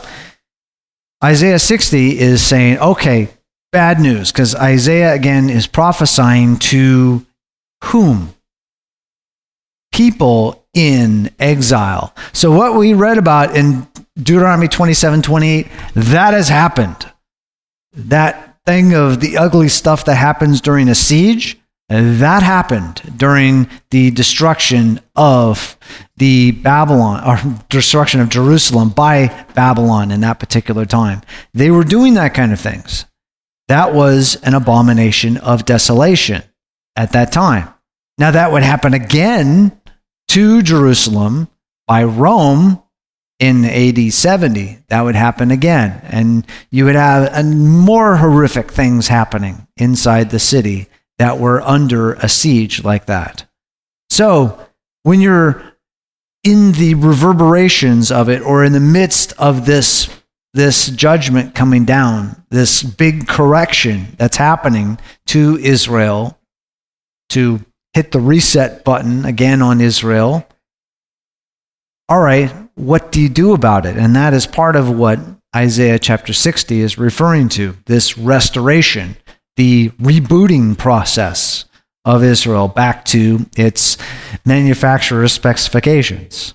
Isaiah 1.25 1.59
60 1.59 2.19
is 2.19 2.45
saying, 2.45 2.79
okay, 2.79 3.31
bad 3.71 4.01
news, 4.01 4.31
because 4.31 4.55
Isaiah 4.55 5.15
again 5.15 5.49
is 5.49 5.67
prophesying 5.67 6.59
to 6.59 7.25
whom? 7.85 8.35
People 9.93 10.65
in 10.75 11.31
exile. 11.39 12.15
So, 12.33 12.51
what 12.51 12.75
we 12.75 12.93
read 12.95 13.19
about 13.19 13.57
in 13.57 13.87
Deuteronomy 14.17 14.69
27 14.69 15.23
28, 15.23 15.69
that 15.95 16.35
has 16.35 16.49
happened. 16.49 17.11
That 17.95 18.59
thing 18.67 18.95
of 18.95 19.21
the 19.21 19.39
ugly 19.39 19.69
stuff 19.69 20.05
that 20.05 20.15
happens 20.15 20.61
during 20.61 20.89
a 20.89 20.95
siege, 20.95 21.59
that 21.93 22.43
happened 22.43 23.03
during 23.19 23.69
the 23.91 24.11
destruction 24.13 24.99
of 25.15 25.77
the 26.17 26.53
Babylon, 26.53 27.23
or 27.27 27.61
destruction 27.69 28.21
of 28.21 28.29
Jerusalem 28.29 28.91
by 28.91 29.45
Babylon 29.55 30.11
in 30.11 30.21
that 30.21 30.39
particular 30.39 30.87
time. 30.87 31.21
They 31.53 31.71
were 31.71 31.85
doing 31.85 32.15
that 32.15 32.35
kind 32.35 32.53
of 32.53 32.61
things. 32.61 33.05
That 33.69 33.93
was 33.93 34.37
an 34.43 34.55
abomination 34.55 35.37
of 35.37 35.65
desolation 35.65 36.43
at 36.97 37.13
that 37.13 37.33
time. 37.33 37.69
Now, 38.17 38.31
that 38.31 38.53
would 38.53 38.63
happen 38.63 38.95
again 38.95 39.79
to 40.29 40.63
Jerusalem 40.63 41.49
by 41.87 42.05
Rome 42.05 42.83
in 43.39 43.65
AD 43.65 44.13
70. 44.13 44.79
That 44.89 45.03
would 45.03 45.17
happen 45.17 45.51
again. 45.51 46.01
And 46.05 46.47
you 46.71 46.85
would 46.85 46.95
have 46.95 47.45
more 47.45 48.17
horrific 48.17 48.71
things 48.71 49.09
happening 49.09 49.67
inside 49.77 50.31
the 50.31 50.39
city 50.39 50.89
that 51.23 51.39
were 51.39 51.63
under 51.63 52.15
a 52.15 52.29
siege 52.29 52.83
like 52.83 53.07
that. 53.07 53.47
So, 54.11 54.59
when 55.05 55.21
you're 55.21 55.63
in 56.43 56.73
the 56.73 56.95
reverberations 56.95 58.11
of 58.11 58.29
it 58.29 58.43
or 58.43 58.65
in 58.65 58.73
the 58.73 58.81
midst 58.81 59.33
of 59.39 59.65
this 59.65 60.11
this 60.53 60.89
judgment 60.89 61.55
coming 61.55 61.85
down, 61.85 62.45
this 62.51 62.83
big 62.83 63.29
correction 63.29 64.09
that's 64.19 64.37
happening 64.37 64.99
to 65.27 65.57
Israel 65.59 66.37
to 67.29 67.61
hit 67.95 68.11
the 68.11 68.21
reset 68.21 68.85
button 68.85 69.25
again 69.25 69.63
on 69.63 69.81
Israel. 69.81 70.45
All 72.09 72.21
right, 72.21 72.53
what 72.75 73.13
do 73.13 73.21
you 73.21 73.29
do 73.29 73.55
about 73.55 73.87
it? 73.87 73.97
And 73.97 74.17
that 74.17 74.35
is 74.35 74.49
part 74.49 74.75
of 74.75 74.91
what 74.91 75.21
Isaiah 75.55 76.01
chapter 76.01 76.33
60 76.33 76.81
is 76.81 76.99
referring 76.99 77.49
to 77.51 77.77
this 77.87 78.19
restoration, 78.19 79.17
the 79.57 79.91
rebooting 79.91 80.77
process 80.77 81.67
of 82.05 82.25
Israel 82.25 82.69
back 82.69 83.05
to 83.07 83.47
its 83.57 83.97
manufacturer 84.45 85.29
specifications. 85.29 86.55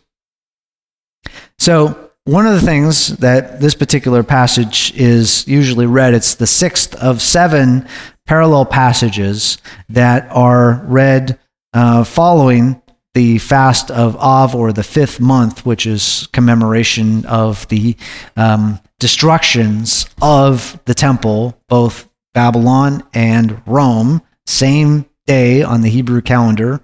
So, 1.57 2.11
one 2.25 2.45
of 2.45 2.53
the 2.53 2.61
things 2.61 3.07
that 3.17 3.61
this 3.61 3.73
particular 3.73 4.21
passage 4.21 4.91
is 4.97 5.47
usually 5.47 5.85
read, 5.85 6.13
it's 6.13 6.35
the 6.35 6.47
sixth 6.47 6.93
of 6.95 7.21
seven 7.21 7.87
parallel 8.25 8.65
passages 8.65 9.57
that 9.87 10.27
are 10.29 10.83
read 10.87 11.39
uh, 11.73 12.03
following 12.03 12.81
the 13.13 13.37
fast 13.39 13.89
of 13.89 14.15
Av 14.17 14.53
or 14.53 14.73
the 14.73 14.83
fifth 14.83 15.21
month, 15.21 15.65
which 15.65 15.87
is 15.87 16.27
commemoration 16.33 17.25
of 17.25 17.67
the 17.69 17.95
um, 18.35 18.79
destructions 18.99 20.07
of 20.21 20.79
the 20.85 20.93
temple, 20.93 21.57
both 21.69 22.06
Babylon 22.37 23.01
and 23.15 23.63
Rome, 23.65 24.21
same 24.45 25.09
day 25.25 25.63
on 25.63 25.81
the 25.81 25.89
Hebrew 25.89 26.21
calendar, 26.21 26.79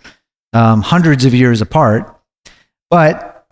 um, 0.52 0.82
hundreds 0.82 1.26
of 1.26 1.36
years 1.36 1.62
apart. 1.62 2.20
But 2.90 3.48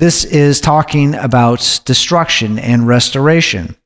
this 0.00 0.24
is 0.24 0.60
talking 0.60 1.14
about 1.14 1.82
destruction 1.84 2.58
and 2.58 2.88
restoration. 2.88 3.76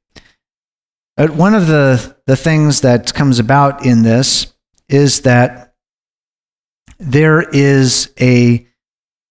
But 1.19 1.33
one 1.33 1.55
of 1.55 1.67
the, 1.67 2.17
the 2.27 2.35
things 2.35 2.81
that 2.81 3.13
comes 3.13 3.39
about 3.39 3.85
in 3.85 4.05
this 4.05 4.55
is 4.89 5.21
that 5.21 5.75
there 6.99 7.43
is 7.43 8.11
a 8.19 8.67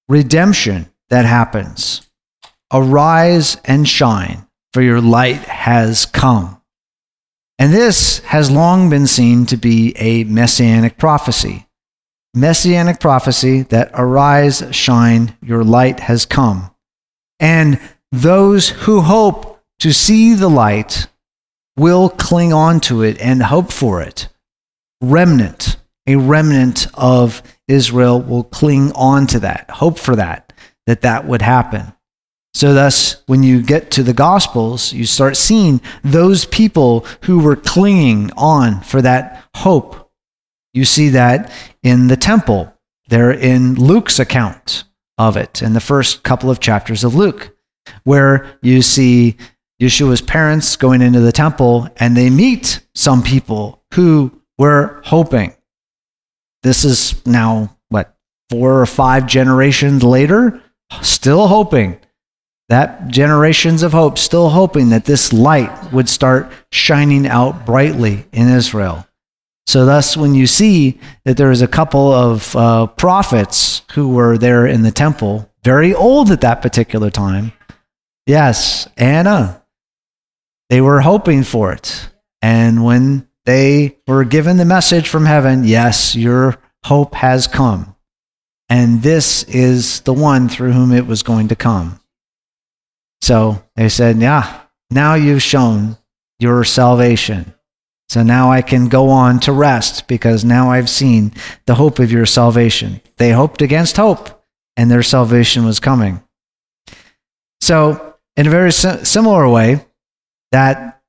redemption 0.08 0.88
that 1.10 1.26
happens. 1.26 2.08
Arise 2.72 3.58
and 3.66 3.90
shine, 3.90 4.46
for 4.72 4.84
your 4.84 5.02
light 5.02 5.42
has 5.46 6.06
come. 6.06 6.59
And 7.60 7.72
this 7.72 8.20
has 8.20 8.50
long 8.50 8.90
been 8.90 9.06
seen 9.06 9.46
to 9.48 9.58
be 9.58 9.94
a 9.98 10.24
messianic 10.24 10.98
prophecy 10.98 11.68
messianic 12.34 13.00
prophecy 13.00 13.64
that 13.64 13.92
arise, 13.94 14.64
shine, 14.72 15.36
your 15.42 15.64
light 15.64 16.00
has 16.02 16.26
come. 16.26 16.72
And 17.40 17.80
those 18.12 18.70
who 18.70 19.02
hope 19.02 19.62
to 19.80 19.94
see 19.94 20.34
the 20.34 20.50
light 20.50 21.08
will 21.78 22.10
cling 22.10 22.52
on 22.54 22.82
to 22.82 23.04
it 23.04 23.20
and 23.20 23.42
hope 23.42 23.72
for 23.72 24.02
it. 24.02 24.28
Remnant, 25.02 25.78
a 26.06 26.18
remnant 26.18 26.88
of 26.94 27.42
Israel 27.68 28.22
will 28.22 28.44
cling 28.44 28.92
on 28.94 29.28
to 29.28 29.40
that, 29.40 29.70
hope 29.70 29.98
for 29.98 30.16
that, 30.16 30.52
that 30.86 31.02
that 31.02 31.26
would 31.26 31.42
happen. 31.42 31.94
So, 32.54 32.74
thus, 32.74 33.24
when 33.28 33.44
you 33.44 33.62
get 33.62 33.92
to 33.92 34.04
the 34.04 34.14
Gospels, 34.14 34.92
you 34.92 35.06
start 35.06 35.38
seeing 35.38 35.82
those 36.04 36.46
people 36.46 37.06
who 37.24 37.40
were 37.40 37.56
clinging 37.56 38.32
on 38.36 38.82
for 38.82 39.02
that 39.02 39.46
hope 39.56 40.10
you 40.74 40.86
see 40.86 41.10
that 41.10 41.52
in 41.84 42.08
the 42.08 42.18
temple, 42.18 42.74
there 43.08 43.32
in 43.32 43.76
Luke's 43.76 44.20
account 44.20 44.84
of 45.18 45.36
it, 45.36 45.62
in 45.62 45.74
the 45.74 45.82
first 45.82 46.24
couple 46.24 46.50
of 46.50 46.60
chapters 46.60 47.04
of 47.04 47.16
Luke, 47.16 47.56
where 48.04 48.58
you 48.62 48.82
see 48.82 49.36
Yeshua's 49.82 50.22
parents 50.22 50.76
going 50.76 51.02
into 51.02 51.20
the 51.20 51.32
temple 51.32 51.90
and 51.98 52.16
they 52.16 52.30
meet 52.30 52.86
some 52.94 53.24
people 53.24 53.84
who 53.94 54.42
were 54.58 55.02
hoping. 55.06 55.54
This 56.62 56.86
is 56.86 57.26
now, 57.26 57.76
what, 57.90 58.16
four 58.50 58.80
or 58.82 58.86
five 58.86 59.26
generations 59.26 60.04
later? 60.04 60.62
Still 61.02 61.48
hoping. 61.48 62.00
That 62.70 63.08
generations 63.08 63.84
of 63.84 63.92
hope, 63.92 64.18
still 64.18 64.50
hoping 64.50 64.90
that 64.90 65.06
this 65.06 65.34
light 65.34 65.92
would 65.92 66.08
start 66.08 66.52
shining 66.72 67.28
out 67.28 67.66
brightly 67.66 68.26
in 68.32 68.48
Israel. 68.48 69.06
So, 69.66 69.86
thus, 69.86 70.16
when 70.16 70.34
you 70.34 70.48
see 70.48 71.00
that 71.26 71.38
there 71.38 71.52
is 71.52 71.62
a 71.62 71.68
couple 71.68 72.12
of 72.12 72.56
uh, 72.56 72.88
prophets 72.88 73.84
who 73.94 74.10
were 74.10 74.38
there 74.38 74.66
in 74.66 74.84
the 74.84 74.92
temple, 74.92 75.50
very 75.64 75.94
old 75.94 76.32
at 76.32 76.42
that 76.42 76.62
particular 76.62 77.10
time, 77.10 77.52
yes, 78.26 78.88
Anna, 78.98 79.64
they 80.70 80.82
were 80.82 81.02
hoping 81.02 81.44
for 81.44 81.74
it. 81.74 82.10
And 82.42 82.84
when 82.84 83.28
they 83.46 83.98
were 84.08 84.24
given 84.24 84.58
the 84.58 84.66
message 84.66 85.10
from 85.10 85.26
heaven, 85.26 85.64
yes, 85.64 86.16
your 86.16 86.58
hope 86.86 87.16
has 87.16 87.48
come. 87.48 87.96
And 88.70 89.02
this 89.02 89.44
is 89.44 90.02
the 90.02 90.14
one 90.14 90.50
through 90.50 90.74
whom 90.74 90.92
it 90.92 91.08
was 91.08 91.24
going 91.24 91.48
to 91.48 91.56
come. 91.56 91.99
So 93.22 93.64
they 93.76 93.90
said, 93.90 94.18
Yeah, 94.18 94.62
now 94.90 95.16
you've 95.16 95.42
shown 95.42 95.98
your 96.40 96.64
salvation. 96.64 97.54
So 98.10 98.24
now 98.24 98.52
I 98.52 98.64
can 98.64 98.88
go 98.88 99.10
on 99.10 99.40
to 99.42 99.52
rest 99.52 100.08
because 100.08 100.44
now 100.44 100.72
I've 100.72 100.90
seen 100.90 101.32
the 101.68 101.76
hope 101.76 102.00
of 102.00 102.12
your 102.12 102.26
salvation. 102.26 103.02
They 103.18 103.32
hoped 103.32 103.62
against 103.62 103.98
hope, 103.98 104.44
and 104.76 104.90
their 104.90 105.04
salvation 105.04 105.64
was 105.64 105.80
coming. 105.80 106.24
So, 107.62 108.16
in 108.36 108.48
a 108.48 108.50
very 108.50 108.72
similar 108.72 109.48
way, 109.48 109.86
that 110.52 111.02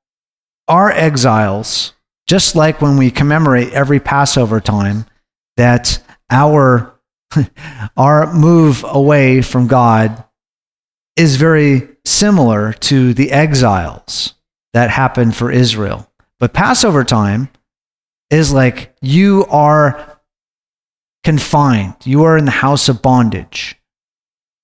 our 0.67 0.91
exiles, 0.91 1.93
just 2.27 2.55
like 2.55 2.81
when 2.81 2.97
we 2.97 3.09
commemorate 3.09 3.73
every 3.73 3.99
Passover 3.99 4.59
time, 4.59 5.05
that 5.57 5.99
our, 6.29 6.93
our 7.97 8.31
move 8.33 8.85
away 8.87 9.41
from 9.41 9.67
God 9.67 10.23
is 11.15 11.37
very 11.37 11.90
similar 12.05 12.73
to 12.73 13.13
the 13.13 13.31
exiles 13.31 14.33
that 14.73 14.89
happened 14.89 15.35
for 15.35 15.51
Israel. 15.51 16.09
But 16.39 16.53
Passover 16.53 17.03
time 17.03 17.49
is 18.29 18.51
like 18.53 18.95
you 19.01 19.45
are 19.49 20.19
confined, 21.23 21.95
you 22.03 22.23
are 22.23 22.37
in 22.37 22.45
the 22.45 22.51
house 22.51 22.89
of 22.89 23.01
bondage. 23.01 23.77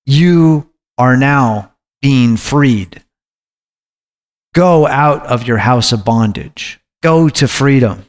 You 0.06 0.70
are 0.96 1.16
now 1.16 1.72
being 2.00 2.36
freed. 2.36 3.04
Go 4.54 4.86
out 4.86 5.26
of 5.26 5.46
your 5.46 5.58
house 5.58 5.92
of 5.92 6.04
bondage, 6.04 6.80
go 7.02 7.28
to 7.28 7.46
freedom. 7.46 8.04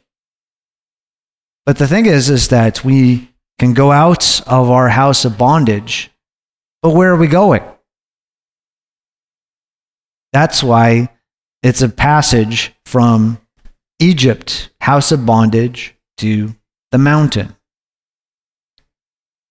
But 1.66 1.78
the 1.78 1.88
thing 1.88 2.06
is, 2.06 2.30
is 2.30 2.48
that 2.48 2.84
we 2.84 3.30
can 3.60 3.74
go 3.74 3.92
out 3.92 4.42
of 4.48 4.72
our 4.72 4.90
house 4.90 5.26
of 5.26 5.38
bondage, 5.38 6.10
but 6.82 6.92
where 6.92 7.12
are 7.12 7.18
we 7.18 7.28
going? 7.28 7.62
That's 10.34 10.64
why 10.64 11.10
it's 11.64 11.82
a 11.82 11.90
passage 11.90 12.74
from 12.86 13.40
Egypt, 14.00 14.70
house 14.82 15.12
of 15.12 15.26
bondage, 15.26 15.96
to 16.18 16.56
the 16.92 16.98
mountain. 16.98 17.56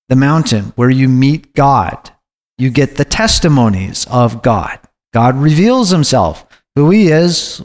The 0.08 0.16
mountain 0.16 0.72
where 0.76 0.90
you 0.90 1.08
meet 1.08 1.54
God. 1.54 2.10
You 2.56 2.70
get 2.70 2.96
the 2.96 3.04
testimonies 3.04 4.06
of 4.10 4.42
God. 4.42 4.78
God 5.12 5.36
reveals 5.36 5.90
himself, 5.90 6.46
who 6.74 6.90
he 6.90 7.08
is, 7.08 7.62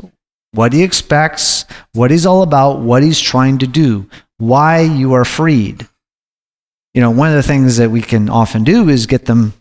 what 0.53 0.72
he 0.72 0.84
expects, 0.84 1.66
what 1.93 2.11
he's 2.11 2.26
all 2.26 2.43
about, 2.43 2.80
what 2.80 3.01
he's 3.01 3.20
trying 3.20 3.57
to 3.59 3.68
do, 3.68 4.07
why 4.38 4.82
you 4.82 5.14
are 5.14 5.26
freed. 5.26 5.88
You 6.93 7.01
know, 7.01 7.09
one 7.09 7.30
of 7.30 7.36
the 7.36 7.43
things 7.43 7.78
that 7.78 7.89
we 7.89 8.01
can 8.01 8.30
often 8.30 8.64
do 8.64 8.88
is 8.88 9.07
get 9.07 9.26
them 9.26 9.53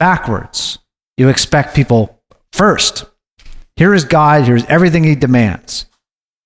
backwards. 0.00 0.78
You 1.16 1.28
expect 1.28 1.76
people 1.76 2.13
first. 2.54 3.04
Here 3.76 3.92
is 3.92 4.04
God, 4.04 4.44
here's 4.44 4.64
everything 4.66 5.04
he 5.04 5.16
demands. 5.16 5.86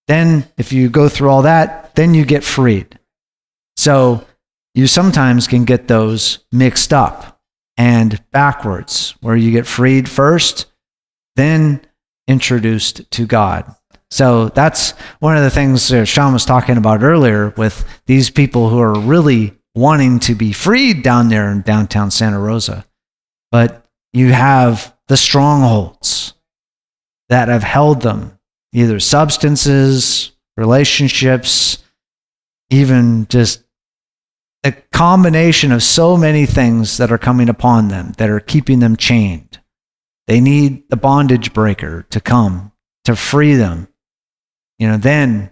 Then, 0.07 0.49
if 0.57 0.73
you 0.73 0.89
go 0.89 1.09
through 1.09 1.29
all 1.29 1.43
that, 1.43 1.95
then 1.95 2.15
you 2.15 2.25
get 2.25 2.43
freed. 2.43 2.99
So, 3.77 4.27
you 4.75 4.87
sometimes 4.87 5.47
can 5.47 5.65
get 5.65 5.87
those 5.87 6.45
mixed 6.51 6.93
up 6.93 7.39
and 7.77 8.23
backwards, 8.33 9.15
where 9.21 9.37
you 9.37 9.53
get 9.53 9.67
freed 9.67 10.09
first, 10.09 10.67
then 11.37 11.81
introduced 12.27 13.11
to 13.13 13.27
God. 13.27 13.75
So 14.11 14.49
that's 14.49 14.93
one 15.21 15.37
of 15.37 15.43
the 15.43 15.51
things 15.51 15.93
Sean 16.09 16.33
was 16.33 16.45
talking 16.45 16.77
about 16.77 17.03
earlier 17.03 17.51
with 17.57 17.85
these 18.07 18.31
people 18.31 18.69
who 18.69 18.81
are 18.81 18.99
really 18.99 19.55
wanting 19.75 20.19
to 20.21 20.35
be 20.35 20.53
freed 20.53 21.03
down 21.03 21.29
there 21.29 21.53
in 21.53 21.61
downtown 21.63 22.11
Santa 22.11 22.39
Rosa. 22.39 22.85
But 23.53 23.85
you 24.13 24.33
have 24.33 24.97
the 25.09 25.17
strongholds 25.17 26.35
that 27.29 27.49
have 27.49 27.63
held 27.63 28.03
them 28.03 28.39
either 28.73 29.01
substances, 29.01 30.33
relationships, 30.57 31.83
even 32.71 33.27
just 33.29 33.65
a 34.65 34.73
combination 34.93 35.73
of 35.73 35.83
so 35.83 36.17
many 36.17 36.45
things 36.45 36.99
that 36.99 37.11
are 37.11 37.19
coming 37.19 37.49
upon 37.49 37.89
them 37.89 38.13
that 38.19 38.29
are 38.29 38.41
keeping 38.41 38.81
them 38.81 38.97
chained. 38.97 39.61
They 40.27 40.41
need 40.41 40.91
the 40.91 40.97
bondage 40.97 41.55
breaker 41.55 42.03
to 42.11 42.21
come 42.21 42.73
to 43.05 43.17
free 43.17 43.55
them. 43.55 43.89
You 44.79 44.89
know, 44.89 44.97
then 44.99 45.51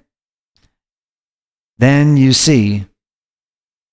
then 1.79 2.17
you 2.17 2.33
see 2.33 2.87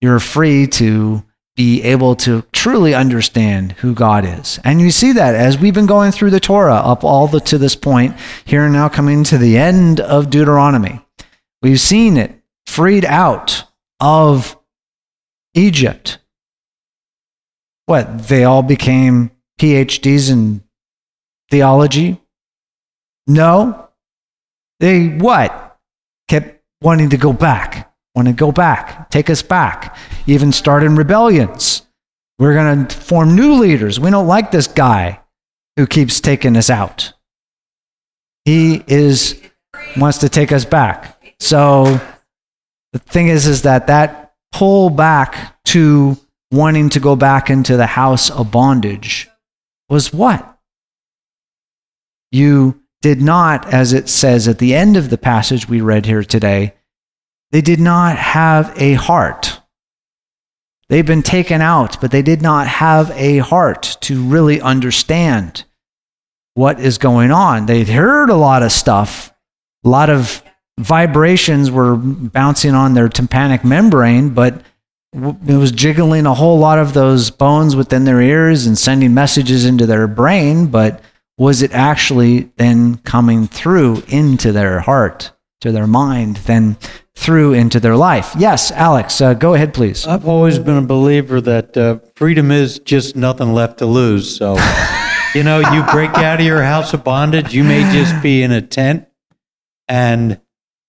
you're 0.02 0.20
free 0.20 0.68
to 0.68 1.24
be 1.56 1.84
able 1.84 2.16
to 2.16 2.44
truly 2.52 2.94
understand 2.94 3.74
who 3.74 3.94
God 3.94 4.26
is. 4.26 4.60
And 4.64 4.82
you 4.82 4.90
see 4.90 5.12
that 5.14 5.36
as 5.36 5.58
we've 5.58 5.74
been 5.74 5.86
going 5.86 6.12
through 6.12 6.32
the 6.32 6.40
Torah 6.40 6.76
up 6.76 7.04
all 7.04 7.28
the 7.28 7.40
to 7.42 7.58
this 7.58 7.76
point, 7.76 8.16
here 8.46 8.64
and 8.64 8.74
now 8.74 8.90
coming 8.90 9.24
to 9.26 9.38
the 9.38 9.58
end 9.58 10.00
of 10.00 10.30
Deuteronomy. 10.30 11.00
We've 11.62 11.80
seen 11.80 12.18
it 12.18 12.42
freed 12.66 13.06
out 13.06 13.64
of 14.00 14.58
Egypt. 15.54 16.18
What? 17.86 18.28
They 18.28 18.44
all 18.44 18.64
became 18.64 19.32
PhDs 19.60 20.32
in 20.32 20.64
theology? 21.52 22.20
No. 23.28 23.90
They 24.80 25.08
what? 25.10 25.78
Kept 26.28 26.62
wanting 26.82 27.12
to 27.12 27.18
go 27.18 27.32
back 27.32 27.94
want 28.16 28.28
to 28.28 28.34
go 28.34 28.52
back, 28.52 29.10
take 29.10 29.30
us 29.30 29.42
back, 29.42 29.96
even 30.28 30.52
start 30.52 30.84
in 30.84 30.96
rebellions. 30.96 31.84
We're 32.40 32.54
going 32.54 32.88
to 32.88 32.96
form 32.96 33.36
new 33.36 33.54
leaders. 33.54 34.00
We 34.00 34.10
don't 34.10 34.28
like 34.28 34.52
this 34.52 34.68
guy 34.68 35.20
who 35.78 35.88
keeps 35.88 36.20
taking 36.20 36.58
us 36.58 36.70
out. 36.70 37.14
He 38.46 38.84
is 38.88 39.40
wants 39.98 40.20
to 40.20 40.30
take 40.30 40.52
us 40.52 40.66
back. 40.66 41.22
So 41.40 42.00
the 42.94 43.00
thing 43.00 43.28
is 43.28 43.48
is 43.48 43.64
that 43.64 43.88
that 43.88 44.34
pull 44.52 44.90
back 44.90 45.58
to 45.66 46.18
wanting 46.52 46.90
to 46.90 47.00
go 47.00 47.16
back 47.16 47.50
into 47.50 47.78
the 47.78 47.88
house 47.88 48.30
of 48.30 48.52
bondage 48.52 49.30
was 49.90 50.14
what? 50.14 50.58
You 52.32 52.82
did 53.02 53.22
not 53.22 53.74
as 53.74 53.94
it 53.94 54.10
says 54.10 54.48
at 54.48 54.60
the 54.60 54.74
end 54.74 54.98
of 54.98 55.10
the 55.10 55.18
passage 55.18 55.68
we 55.68 55.82
read 55.82 56.06
here 56.06 56.24
today, 56.24 56.74
they 57.52 57.62
did 57.62 57.80
not 57.80 58.18
have 58.18 58.74
a 58.78 58.94
heart. 58.94 59.53
They've 60.90 61.06
been 61.06 61.24
taken 61.24 61.62
out, 61.62 62.00
but 62.02 62.12
they 62.12 62.22
did 62.22 62.42
not 62.42 62.68
have 62.68 63.12
a 63.12 63.40
heart 63.40 63.98
to 64.02 64.22
really 64.24 64.62
understand 64.62 65.64
what 66.56 66.80
is 66.80 66.98
going 66.98 67.32
on. 67.32 67.66
They'd 67.66 67.88
heard 67.88 68.30
a 68.30 68.36
lot 68.36 68.64
of 68.64 68.72
stuff, 68.72 69.34
a 69.84 69.90
lot 69.90 70.10
of 70.10 70.44
vibrations 70.80 71.72
were 71.72 71.96
bouncing 71.96 72.74
on 72.74 72.94
their 72.94 73.10
tympanic 73.10 73.64
membrane, 73.64 74.30
but 74.30 74.62
it 75.14 75.58
was 75.58 75.72
jiggling 75.72 76.26
a 76.26 76.34
whole 76.34 76.58
lot 76.58 76.80
of 76.80 76.94
those 76.94 77.30
bones 77.30 77.76
within 77.76 78.04
their 78.04 78.22
ears 78.22 78.66
and 78.66 78.78
sending 78.78 79.14
messages 79.14 79.66
into 79.66 79.86
their 79.86 80.08
brain, 80.08 80.68
but 80.68 81.02
was 81.38 81.62
it 81.62 81.72
actually 81.74 82.52
then 82.58 82.98
coming 82.98 83.48
through 83.48 84.04
into 84.08 84.52
their 84.52 84.80
heart, 84.80 85.32
to 85.64 85.72
their 85.72 85.88
mind, 85.88 86.38
then 86.38 86.78
through 87.16 87.54
into 87.54 87.80
their 87.80 87.96
life. 87.96 88.34
Yes, 88.38 88.72
Alex, 88.72 89.22
uh, 89.22 89.34
go 89.34 89.54
ahead, 89.54 89.74
please. 89.74 90.06
I've 90.06 90.28
always 90.28 90.60
been 90.60 90.78
a 90.78 90.82
believer 90.86 91.42
that 91.42 91.76
uh, 91.76 92.00
freedom 92.16 92.52
is 92.52 92.80
just 92.80 93.16
nothing 93.16 93.54
left 93.54 93.80
to 93.80 93.86
lose. 93.86 94.36
So, 94.36 94.58
you 95.36 95.44
know, 95.44 95.60
you 95.60 95.84
break 95.92 96.12
out 96.12 96.40
of 96.40 96.46
your 96.46 96.64
house 96.64 96.94
of 96.94 97.04
bondage, 97.04 97.54
you 97.54 97.64
may 97.64 97.82
just 97.92 98.22
be 98.22 98.44
in 98.44 98.52
a 98.52 98.62
tent, 98.62 99.08
and 99.88 100.40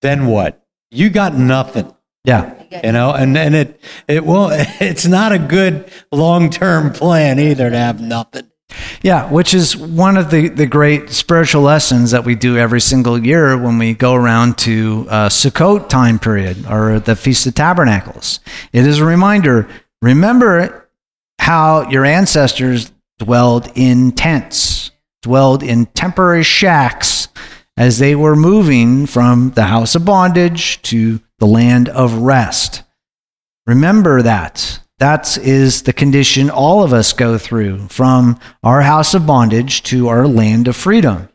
then 0.02 0.26
what? 0.26 0.64
You 0.90 1.10
got 1.10 1.34
nothing. 1.34 1.94
Yeah. 2.24 2.62
You 2.82 2.92
know, 2.92 3.12
and, 3.12 3.36
and 3.36 3.54
it 3.54 3.80
it 4.08 4.24
won't. 4.24 4.54
it's 4.80 5.06
not 5.06 5.32
a 5.32 5.38
good 5.38 5.90
long 6.10 6.50
term 6.50 6.92
plan 6.92 7.38
either 7.38 7.70
to 7.70 7.76
have 7.76 8.00
nothing. 8.00 8.50
Yeah, 9.02 9.30
which 9.30 9.54
is 9.54 9.76
one 9.76 10.16
of 10.16 10.30
the, 10.30 10.48
the 10.48 10.66
great 10.66 11.10
spiritual 11.10 11.62
lessons 11.62 12.10
that 12.12 12.24
we 12.24 12.34
do 12.34 12.56
every 12.56 12.80
single 12.80 13.18
year 13.24 13.56
when 13.56 13.78
we 13.78 13.94
go 13.94 14.14
around 14.14 14.58
to 14.58 15.06
uh, 15.08 15.28
Sukkot 15.28 15.88
time 15.88 16.18
period 16.18 16.66
or 16.70 16.98
the 16.98 17.16
Feast 17.16 17.46
of 17.46 17.54
Tabernacles. 17.54 18.40
It 18.72 18.86
is 18.86 18.98
a 18.98 19.04
reminder 19.04 19.68
remember 20.02 20.88
how 21.38 21.88
your 21.90 22.04
ancestors 22.04 22.90
dwelled 23.18 23.70
in 23.74 24.12
tents, 24.12 24.90
dwelled 25.22 25.62
in 25.62 25.86
temporary 25.86 26.42
shacks 26.42 27.28
as 27.76 27.98
they 27.98 28.14
were 28.14 28.36
moving 28.36 29.06
from 29.06 29.50
the 29.50 29.64
house 29.64 29.94
of 29.94 30.04
bondage 30.04 30.80
to 30.82 31.20
the 31.38 31.46
land 31.46 31.88
of 31.88 32.14
rest. 32.14 32.82
Remember 33.66 34.22
that. 34.22 34.80
That 34.98 35.36
is 35.38 35.82
the 35.82 35.92
condition 35.92 36.50
all 36.50 36.82
of 36.82 36.92
us 36.92 37.12
go 37.12 37.36
through 37.36 37.88
from 37.88 38.38
our 38.62 38.82
house 38.82 39.14
of 39.14 39.26
bondage 39.26 39.82
to 39.84 40.08
our 40.08 40.26
land 40.26 40.68
of 40.68 40.76
freedom. 40.76 41.28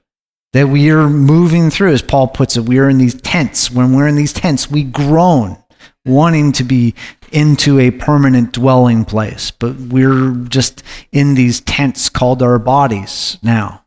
That 0.54 0.70
we 0.70 0.90
are 0.90 1.10
moving 1.10 1.70
through, 1.70 1.92
as 1.92 2.02
Paul 2.02 2.28
puts 2.30 2.58
it, 2.58 2.64
we 2.64 2.80
are 2.80 2.90
in 2.90 2.98
these 2.98 3.22
tents. 3.22 3.70
When 3.70 3.94
we're 3.94 4.08
in 4.08 4.16
these 4.16 4.34
tents, 4.34 4.72
we 4.72 4.84
groan, 4.84 5.58
wanting 6.06 6.54
to 6.54 6.64
be 6.64 6.96
into 7.32 7.80
a 7.80 7.92
permanent 7.92 8.54
dwelling 8.54 9.06
place. 9.06 9.52
But 9.52 9.76
we're 9.76 10.32
just 10.46 10.82
in 11.12 11.36
these 11.36 11.62
tents 11.62 12.10
called 12.10 12.42
our 12.42 12.58
bodies 12.58 13.38
now. 13.44 13.86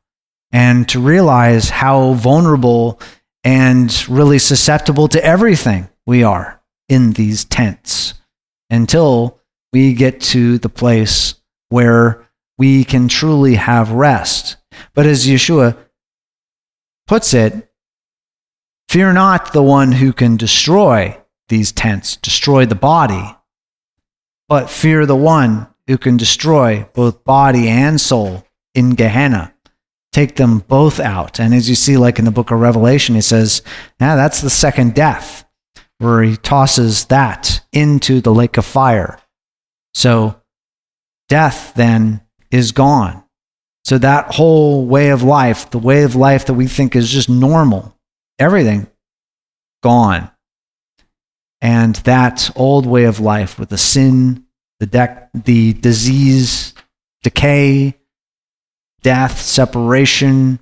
And 0.53 0.89
to 0.91 1.01
realize 1.01 1.71
how 1.71 2.13
vulnerable 2.13 3.01
and 3.43 4.09
really 4.09 4.39
susceptible 4.39 5.09
to 5.09 5.25
everything 5.25 5.89
we 6.07 6.23
are 6.23 6.61
in 6.89 7.15
these 7.15 7.45
tents 7.45 8.15
until 8.71 9.41
we 9.73 9.95
get 9.95 10.21
to 10.21 10.59
the 10.59 10.69
place 10.69 11.35
where 11.69 12.29
we 12.59 12.85
can 12.85 13.09
truly 13.09 13.55
have 13.55 13.91
rest. 13.93 14.57
But 14.95 15.07
as 15.07 15.27
Yeshua 15.27 15.77
puts 17.07 17.35
it, 17.35 17.71
fear 18.89 19.13
not 19.13 19.53
the 19.53 19.63
one 19.63 19.93
who 19.93 20.13
can 20.13 20.37
destroy 20.37 21.19
these 21.49 21.73
tents, 21.73 22.17
destroy 22.17 22.67
the 22.67 22.75
body, 22.75 23.37
but 24.49 24.71
fear 24.71 25.07
the 25.07 25.17
one 25.17 25.67
who 25.87 25.99
can 25.99 26.17
destroy 26.17 26.87
both 26.93 27.25
body 27.25 27.69
and 27.69 28.01
soul 28.01 28.47
in 28.75 28.91
Gehenna. 28.91 29.55
Take 30.13 30.37
them 30.37 30.59
both 30.59 31.01
out. 31.01 31.41
And 31.41 31.55
as 31.55 31.71
you 31.71 31.75
see, 31.75 31.97
like 31.97 32.19
in 32.19 32.27
the 32.27 32.31
book 32.31 32.51
of 32.51 32.61
Revelation, 32.61 33.15
he 33.15 33.23
says, 33.23 33.63
now 33.99 34.15
that's 34.15 34.43
the 34.43 34.51
second 34.51 34.95
death, 34.95 35.47
where 35.99 36.23
he 36.23 36.37
tosses 36.37 37.07
that 37.07 37.63
into 37.73 38.21
the 38.21 38.35
lake 38.35 38.59
of 38.59 38.67
fire. 38.67 39.19
So 39.95 40.41
death 41.29 41.73
then 41.75 42.23
is 42.51 42.73
gone. 42.73 43.25
So 43.85 43.99
that 43.99 44.35
whole 44.35 44.87
way 44.87 45.11
of 45.11 45.23
life, 45.23 45.71
the 45.71 45.79
way 45.79 46.05
of 46.05 46.15
life 46.15 46.47
that 46.47 46.55
we 46.55 46.67
think 46.67 46.95
is 46.95 47.11
just 47.11 47.29
normal, 47.29 47.97
everything 48.39 48.87
gone. 49.83 50.31
And 51.61 51.95
that 51.97 52.51
old 52.57 52.87
way 52.87 53.05
of 53.05 53.21
life 53.21 53.59
with 53.59 53.69
the 53.69 53.79
sin, 53.79 54.47
the, 54.81 54.87
de- 54.87 55.29
the 55.35 55.73
disease, 55.75 56.75
decay, 57.23 57.99
death, 59.03 59.41
separation, 59.41 60.61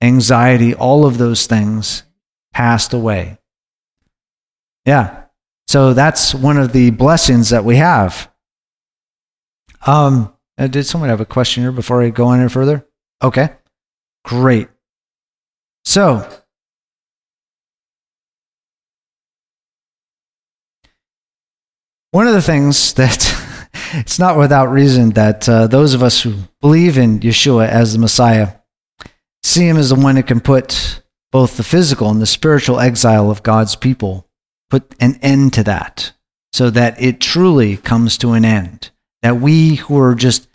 anxiety, 0.00 0.74
all 0.74 1.06
of 1.06 1.18
those 1.18 1.46
things 1.46 2.04
passed 2.52 2.92
away. 2.92 3.38
Yeah. 4.84 5.24
So 5.66 5.94
that's 5.94 6.34
one 6.34 6.58
of 6.58 6.72
the 6.72 6.90
blessings 6.90 7.50
that 7.50 7.64
we 7.64 7.76
have. 7.76 8.30
Um, 9.86 10.32
did 10.56 10.84
someone 10.84 11.10
have 11.10 11.20
a 11.20 11.26
question 11.26 11.62
here 11.62 11.72
before 11.72 12.02
I 12.02 12.10
go 12.10 12.26
on 12.26 12.40
any 12.40 12.48
further? 12.48 12.86
Okay, 13.22 13.50
great. 14.24 14.68
So, 15.84 16.26
one 22.12 22.26
of 22.26 22.32
the 22.32 22.42
things 22.42 22.94
that 22.94 23.40
it's 23.94 24.18
not 24.18 24.38
without 24.38 24.70
reason 24.70 25.10
that 25.10 25.48
uh, 25.48 25.66
those 25.66 25.92
of 25.92 26.02
us 26.02 26.22
who 26.22 26.34
believe 26.60 26.96
in 26.96 27.20
Yeshua 27.20 27.68
as 27.68 27.92
the 27.92 27.98
Messiah 27.98 28.54
see 29.42 29.68
him 29.68 29.76
as 29.76 29.90
the 29.90 29.94
one 29.96 30.16
who 30.16 30.22
can 30.22 30.40
put 30.40 31.02
both 31.30 31.56
the 31.56 31.62
physical 31.62 32.08
and 32.10 32.22
the 32.22 32.26
spiritual 32.26 32.80
exile 32.80 33.30
of 33.30 33.42
God's 33.42 33.76
people, 33.76 34.28
put 34.70 34.94
an 35.00 35.18
end 35.20 35.52
to 35.54 35.64
that 35.64 36.12
so 36.52 36.70
that 36.70 37.00
it 37.02 37.20
truly 37.20 37.76
comes 37.76 38.16
to 38.18 38.32
an 38.32 38.44
end 38.44 38.90
that 39.24 39.40
we 39.40 39.76
who 39.76 39.98
are 39.98 40.14
just 40.14 40.46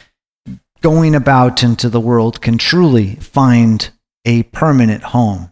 going 0.82 1.16
about 1.16 1.64
into 1.64 1.90
the 1.90 2.00
world 2.00 2.40
can 2.40 2.60
truly 2.60 3.16
find 3.16 3.90
a 4.26 4.44
permanent 4.44 5.02
home. 5.02 5.52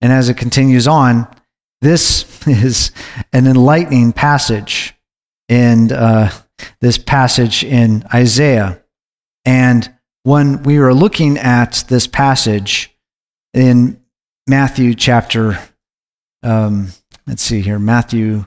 And 0.00 0.12
as 0.12 0.28
it 0.28 0.36
continues 0.36 0.88
on, 0.88 1.32
this 1.80 2.44
is 2.48 2.90
an 3.32 3.46
enlightening 3.46 4.12
passage 4.12 4.96
in 5.48 5.92
uh, 5.92 6.32
this 6.80 6.98
passage 6.98 7.62
in 7.62 8.04
Isaiah. 8.12 8.82
And 9.44 9.88
when 10.24 10.64
we 10.64 10.80
were 10.80 10.92
looking 10.92 11.38
at 11.38 11.84
this 11.88 12.08
passage 12.08 12.92
in 13.54 14.02
Matthew 14.48 14.94
chapter, 14.94 15.56
um, 16.42 16.88
let's 17.28 17.42
see 17.42 17.60
here, 17.60 17.78
Matthew, 17.78 18.44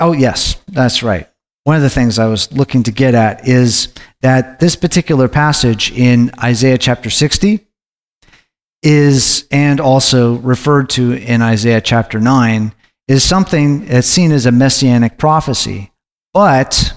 oh, 0.00 0.12
yes, 0.12 0.56
that's 0.66 1.02
right. 1.02 1.28
One 1.64 1.76
of 1.76 1.82
the 1.82 1.90
things 1.90 2.18
I 2.18 2.26
was 2.26 2.52
looking 2.52 2.82
to 2.84 2.92
get 2.92 3.14
at 3.14 3.48
is 3.48 3.92
that 4.20 4.60
this 4.60 4.76
particular 4.76 5.28
passage 5.28 5.90
in 5.92 6.30
Isaiah 6.42 6.78
chapter 6.78 7.10
60 7.10 7.66
is, 8.82 9.48
and 9.50 9.80
also 9.80 10.34
referred 10.36 10.90
to 10.90 11.12
in 11.12 11.40
Isaiah 11.40 11.80
chapter 11.80 12.20
9, 12.20 12.72
is 13.08 13.24
something 13.24 13.86
that's 13.86 14.06
seen 14.06 14.30
as 14.30 14.44
a 14.44 14.52
messianic 14.52 15.16
prophecy. 15.16 15.90
But 16.34 16.92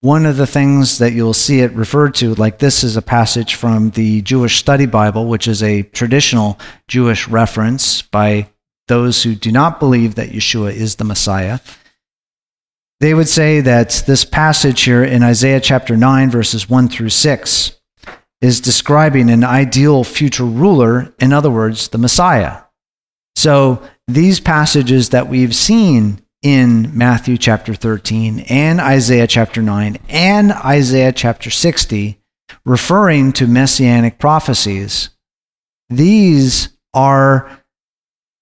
one 0.00 0.26
of 0.26 0.36
the 0.36 0.46
things 0.46 0.98
that 0.98 1.12
you'll 1.12 1.34
see 1.34 1.60
it 1.60 1.72
referred 1.72 2.14
to, 2.16 2.34
like 2.34 2.58
this 2.58 2.84
is 2.84 2.96
a 2.96 3.02
passage 3.02 3.56
from 3.56 3.90
the 3.90 4.22
Jewish 4.22 4.58
Study 4.58 4.86
Bible, 4.86 5.26
which 5.26 5.48
is 5.48 5.60
a 5.62 5.82
traditional 5.82 6.58
Jewish 6.86 7.26
reference 7.26 8.02
by 8.02 8.48
those 8.86 9.22
who 9.22 9.34
do 9.34 9.50
not 9.50 9.80
believe 9.80 10.14
that 10.14 10.30
Yeshua 10.30 10.72
is 10.72 10.96
the 10.96 11.04
Messiah. 11.04 11.58
They 13.02 13.14
would 13.14 13.28
say 13.28 13.60
that 13.62 14.04
this 14.06 14.24
passage 14.24 14.82
here 14.82 15.02
in 15.02 15.24
Isaiah 15.24 15.58
chapter 15.58 15.96
9, 15.96 16.30
verses 16.30 16.70
1 16.70 16.86
through 16.86 17.08
6, 17.08 17.72
is 18.40 18.60
describing 18.60 19.28
an 19.28 19.42
ideal 19.42 20.04
future 20.04 20.44
ruler, 20.44 21.12
in 21.18 21.32
other 21.32 21.50
words, 21.50 21.88
the 21.88 21.98
Messiah. 21.98 22.62
So 23.34 23.82
these 24.06 24.38
passages 24.38 25.08
that 25.08 25.26
we've 25.26 25.52
seen 25.52 26.22
in 26.42 26.96
Matthew 26.96 27.38
chapter 27.38 27.74
13 27.74 28.44
and 28.48 28.80
Isaiah 28.80 29.26
chapter 29.26 29.62
9 29.62 29.98
and 30.08 30.52
Isaiah 30.52 31.10
chapter 31.10 31.50
60, 31.50 32.20
referring 32.64 33.32
to 33.32 33.48
messianic 33.48 34.20
prophecies, 34.20 35.10
these 35.90 36.68
are 36.94 37.64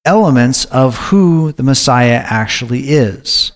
elements 0.04 0.66
of 0.66 0.98
who 0.98 1.52
the 1.52 1.62
Messiah 1.62 2.22
actually 2.22 2.90
is. 2.90 3.52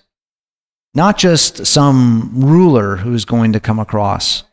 Not 0.95 1.17
just 1.17 1.65
some 1.65 2.31
ruler 2.33 2.95
who's 2.95 3.25
going 3.25 3.53
to 3.53 3.59
come 3.59 3.79
across, 3.79 4.43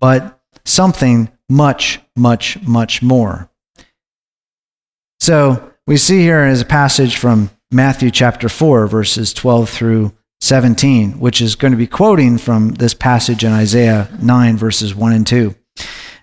but 0.00 0.40
something 0.64 1.28
much, 1.48 2.00
much, 2.16 2.62
much 2.62 3.02
more. 3.02 3.50
So 5.18 5.72
we 5.86 5.96
see 5.96 6.20
here 6.20 6.46
is 6.46 6.60
a 6.60 6.66
passage 6.66 7.16
from 7.16 7.50
Matthew 7.72 8.10
chapter 8.10 8.48
4, 8.48 8.86
verses 8.86 9.32
12 9.34 9.68
through 9.68 10.12
17, 10.40 11.18
which 11.18 11.40
is 11.40 11.56
going 11.56 11.72
to 11.72 11.78
be 11.78 11.86
quoting 11.86 12.38
from 12.38 12.74
this 12.74 12.94
passage 12.94 13.44
in 13.44 13.52
Isaiah 13.52 14.08
9, 14.20 14.56
verses 14.56 14.94
1 14.94 15.12
and 15.12 15.26
2. 15.26 15.54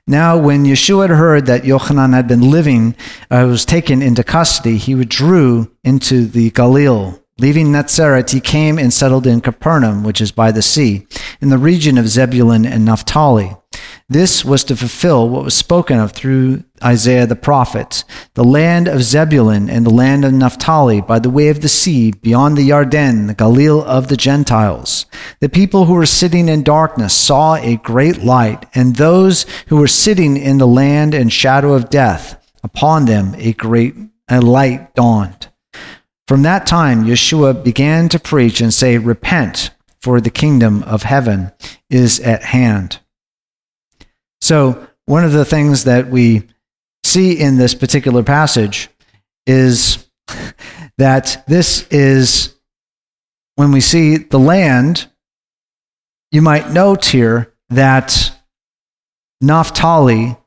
Now, 0.07 0.38
when 0.38 0.64
Yeshua 0.64 1.07
had 1.07 1.18
heard 1.18 1.45
that 1.45 1.64
Yochanan 1.64 2.14
had 2.14 2.28
been 2.28 2.49
living, 2.49 2.95
uh, 3.30 3.45
was 3.47 3.64
taken 3.66 4.01
into 4.01 4.24
custody, 4.24 4.78
he 4.78 4.95
withdrew 4.95 5.72
into 5.84 6.26
the 6.26 6.49
Galilee. 6.51 7.18
Leaving 7.39 7.71
Nazareth, 7.71 8.31
he 8.31 8.39
came 8.39 8.77
and 8.77 8.91
settled 8.91 9.25
in 9.25 9.41
Capernaum, 9.41 10.03
which 10.03 10.21
is 10.21 10.31
by 10.31 10.51
the 10.51 10.61
sea, 10.61 11.07
in 11.41 11.49
the 11.49 11.57
region 11.57 11.97
of 11.97 12.07
Zebulun 12.07 12.65
and 12.65 12.85
Naphtali 12.85 13.55
this 14.11 14.43
was 14.43 14.63
to 14.63 14.75
fulfill 14.75 15.29
what 15.29 15.43
was 15.43 15.53
spoken 15.53 15.99
of 15.99 16.13
through 16.13 16.63
Isaiah 16.83 17.27
the 17.27 17.35
prophet 17.35 18.03
the 18.33 18.43
land 18.43 18.87
of 18.87 19.03
Zebulun 19.03 19.69
and 19.69 19.85
the 19.85 19.91
land 19.91 20.25
of 20.25 20.33
Naphtali 20.33 20.99
by 20.99 21.19
the 21.19 21.29
way 21.29 21.49
of 21.49 21.61
the 21.61 21.69
sea, 21.69 22.11
beyond 22.11 22.57
the 22.57 22.67
Yarden, 22.67 23.27
the 23.27 23.35
Galilee 23.35 23.83
of 23.85 24.07
the 24.07 24.17
Gentiles. 24.17 25.05
The 25.41 25.49
people 25.49 25.85
who 25.85 25.93
were 25.93 26.07
sitting 26.07 26.49
in 26.49 26.63
darkness 26.63 27.13
saw 27.13 27.55
a 27.55 27.77
great 27.77 28.23
light, 28.23 28.65
and 28.73 28.95
those 28.95 29.45
who 29.67 29.77
were 29.77 29.87
sitting 29.87 30.37
in 30.37 30.57
the 30.57 30.67
land 30.67 31.13
and 31.13 31.31
shadow 31.31 31.73
of 31.73 31.89
death, 31.89 32.43
upon 32.63 33.05
them 33.05 33.35
a 33.37 33.53
great 33.53 33.95
a 34.27 34.41
light 34.41 34.95
dawned. 34.95 35.48
From 36.30 36.43
that 36.43 36.67
time, 36.67 37.05
Yeshua 37.05 37.63
began 37.63 38.07
to 38.09 38.19
preach 38.19 38.61
and 38.61 38.71
say, 38.71 38.99
Repent, 38.99 39.71
for 39.99 40.21
the 40.21 40.30
kingdom 40.30 40.84
of 40.84 41.01
heaven 41.01 41.51
is 41.89 42.19
at 42.19 42.43
hand. 42.43 42.99
So, 44.39 44.88
one 45.07 45.23
of 45.23 45.32
the 45.32 45.43
things 45.43 45.86
that 45.86 46.09
we 46.09 46.43
see 47.03 47.32
in 47.39 47.57
this 47.57 47.73
particular 47.73 48.21
passage 48.21 48.89
is 49.47 50.07
that 50.99 51.43
this 51.47 51.88
is 51.88 52.55
when 53.55 53.71
we 53.71 53.82
see 53.82 54.17
the 54.17 54.38
land, 54.38 55.07
you 56.32 56.43
might 56.43 56.69
note 56.69 57.05
here 57.05 57.55
that 57.69 58.32
Naphtali 59.41 60.38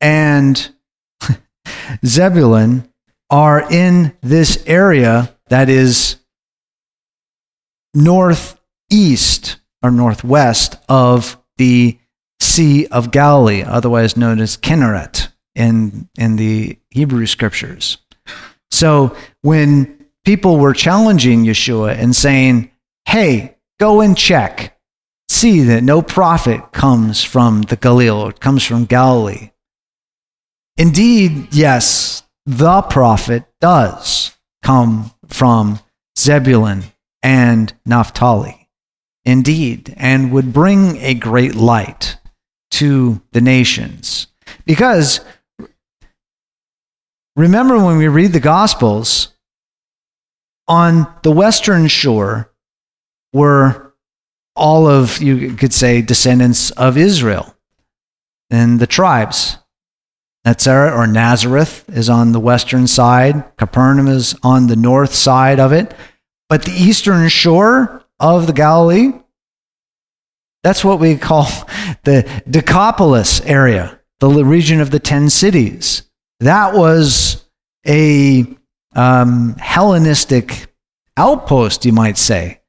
and 0.00 0.74
Zebulun 2.04 2.92
are 3.30 3.70
in 3.70 4.16
this 4.20 4.62
area 4.66 5.34
that 5.48 5.68
is 5.68 6.16
northeast 7.94 9.56
or 9.82 9.90
northwest 9.90 10.76
of 10.88 11.38
the 11.56 11.98
Sea 12.40 12.86
of 12.86 13.10
Galilee, 13.10 13.62
otherwise 13.62 14.16
known 14.16 14.40
as 14.40 14.56
Kinneret 14.56 15.28
in, 15.54 16.08
in 16.18 16.36
the 16.36 16.78
Hebrew 16.90 17.26
scriptures. 17.26 17.98
So 18.70 19.16
when 19.42 20.06
people 20.24 20.58
were 20.58 20.74
challenging 20.74 21.44
Yeshua 21.44 21.96
and 21.96 22.14
saying, 22.14 22.70
hey, 23.06 23.56
go 23.78 24.00
and 24.00 24.16
check, 24.16 24.78
see 25.28 25.60
that 25.60 25.82
no 25.82 26.02
prophet 26.02 26.72
comes 26.72 27.22
from 27.22 27.62
the 27.62 27.76
Galilee, 27.76 28.30
it 28.30 28.40
comes 28.40 28.64
from 28.64 28.84
Galilee. 28.84 29.50
Indeed, 30.76 31.54
yes, 31.54 32.23
the 32.46 32.82
prophet 32.82 33.44
does 33.60 34.36
come 34.62 35.12
from 35.28 35.80
Zebulun 36.18 36.84
and 37.22 37.72
Naphtali. 37.86 38.68
Indeed, 39.24 39.94
and 39.96 40.32
would 40.32 40.52
bring 40.52 40.98
a 40.98 41.14
great 41.14 41.54
light 41.54 42.18
to 42.72 43.22
the 43.32 43.40
nations. 43.40 44.26
Because 44.66 45.20
remember 47.34 47.82
when 47.82 47.96
we 47.96 48.08
read 48.08 48.34
the 48.34 48.40
Gospels, 48.40 49.32
on 50.68 51.06
the 51.22 51.30
western 51.30 51.88
shore 51.88 52.52
were 53.32 53.94
all 54.54 54.86
of, 54.86 55.22
you 55.22 55.54
could 55.54 55.72
say, 55.72 56.02
descendants 56.02 56.70
of 56.72 56.96
Israel 56.98 57.56
and 58.50 58.78
the 58.78 58.86
tribes. 58.86 59.56
Nazareth 60.44 60.94
or 60.94 61.06
Nazareth 61.06 61.84
is 61.88 62.10
on 62.10 62.32
the 62.32 62.40
western 62.40 62.86
side, 62.86 63.56
Capernaum 63.56 64.08
is 64.08 64.34
on 64.42 64.66
the 64.66 64.76
north 64.76 65.14
side 65.14 65.58
of 65.58 65.72
it. 65.72 65.94
But 66.48 66.64
the 66.64 66.72
eastern 66.72 67.28
shore 67.28 68.04
of 68.20 68.46
the 68.46 68.52
Galilee 68.52 69.12
that's 70.64 70.82
what 70.82 70.98
we 70.98 71.16
call 71.16 71.44
the 72.02 72.42
Decapolis 72.50 73.40
area, 73.42 74.00
the 74.18 74.44
region 74.44 74.80
of 74.80 74.90
the 74.90 74.98
ten 74.98 75.30
cities. 75.30 76.02
That 76.40 76.74
was 76.74 77.46
a 77.86 78.46
um, 78.96 79.54
Hellenistic 79.58 80.66
outpost, 81.16 81.84
you 81.84 81.92
might 81.92 82.18
say. 82.18 82.60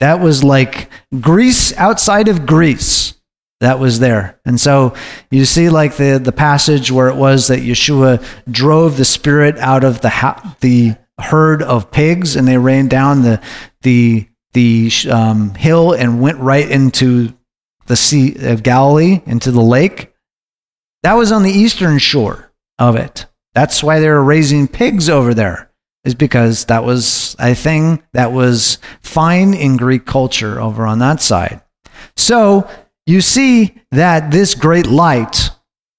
That 0.00 0.18
was 0.18 0.42
like 0.42 0.88
Greece 1.20 1.76
outside 1.76 2.26
of 2.26 2.46
Greece 2.46 3.14
that 3.62 3.78
was 3.78 4.00
there. 4.00 4.40
And 4.44 4.60
so 4.60 4.94
you 5.30 5.44
see, 5.44 5.68
like 5.68 5.96
the, 5.96 6.20
the 6.22 6.32
passage 6.32 6.90
where 6.90 7.08
it 7.08 7.16
was 7.16 7.46
that 7.46 7.60
Yeshua 7.60 8.24
drove 8.50 8.96
the 8.96 9.04
spirit 9.04 9.56
out 9.58 9.84
of 9.84 10.00
the, 10.00 10.08
ha- 10.08 10.56
the 10.60 10.96
herd 11.20 11.62
of 11.62 11.90
pigs 11.90 12.34
and 12.34 12.46
they 12.46 12.58
ran 12.58 12.88
down 12.88 13.22
the, 13.22 13.40
the, 13.82 14.28
the 14.52 14.90
um, 15.10 15.54
hill 15.54 15.92
and 15.92 16.20
went 16.20 16.38
right 16.38 16.68
into 16.68 17.32
the 17.86 17.96
Sea 17.96 18.34
of 18.48 18.62
Galilee 18.64 19.22
into 19.26 19.52
the 19.52 19.62
lake. 19.62 20.12
That 21.04 21.14
was 21.14 21.30
on 21.32 21.42
the 21.42 21.50
eastern 21.50 21.98
shore 21.98 22.52
of 22.78 22.96
it. 22.96 23.26
That's 23.54 23.82
why 23.82 24.00
they 24.00 24.08
were 24.08 24.24
raising 24.24 24.66
pigs 24.66 25.08
over 25.08 25.34
there, 25.34 25.70
is 26.04 26.14
because 26.14 26.64
that 26.64 26.84
was 26.84 27.36
a 27.38 27.54
thing 27.54 28.02
that 28.12 28.32
was 28.32 28.78
fine 29.02 29.54
in 29.54 29.76
Greek 29.76 30.04
culture 30.04 30.60
over 30.60 30.84
on 30.84 30.98
that 30.98 31.20
side. 31.20 31.60
So 32.16 32.68
you 33.06 33.20
see 33.20 33.74
that 33.90 34.30
this 34.30 34.54
great 34.54 34.86
light 34.86 35.50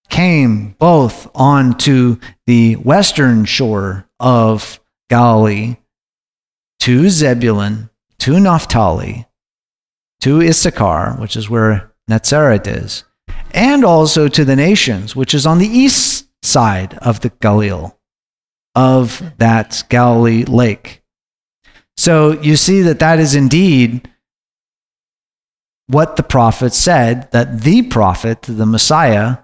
came 0.10 0.76
both 0.80 1.30
onto 1.36 2.18
the 2.45 2.76
western 2.76 3.45
shore 3.45 4.08
of 4.20 4.80
Galilee 5.10 5.78
to 6.80 7.10
Zebulun, 7.10 7.89
to 8.20 8.39
Naphtali, 8.39 9.26
to 10.22 10.41
Issachar, 10.41 11.14
which 11.20 11.36
is 11.36 11.49
where 11.49 11.91
Nazareth 12.08 12.68
is, 12.68 13.04
and 13.51 13.84
also 13.84 14.28
to 14.28 14.45
the 14.45 14.56
nations, 14.56 15.16
which 15.16 15.34
is 15.34 15.45
on 15.45 15.60
the 15.60 15.68
east 15.68 16.28
side 16.41 16.97
of 16.99 17.22
the 17.22 17.30
Galilee, 17.41 17.91
of 18.76 19.22
that 19.38 19.84
Galilee 19.89 20.45
lake. 20.45 21.01
So 21.97 22.32
you 22.41 22.56
see 22.56 22.82
that 22.82 22.99
that 22.99 23.20
is 23.20 23.36
indeed 23.36 24.10
what 25.88 26.16
the 26.16 26.24
prophet 26.24 26.74
said 26.74 27.32
that 27.32 27.62
the 27.62 27.82
prophet, 27.84 28.44
the 28.44 28.66
Messiah, 28.66 29.38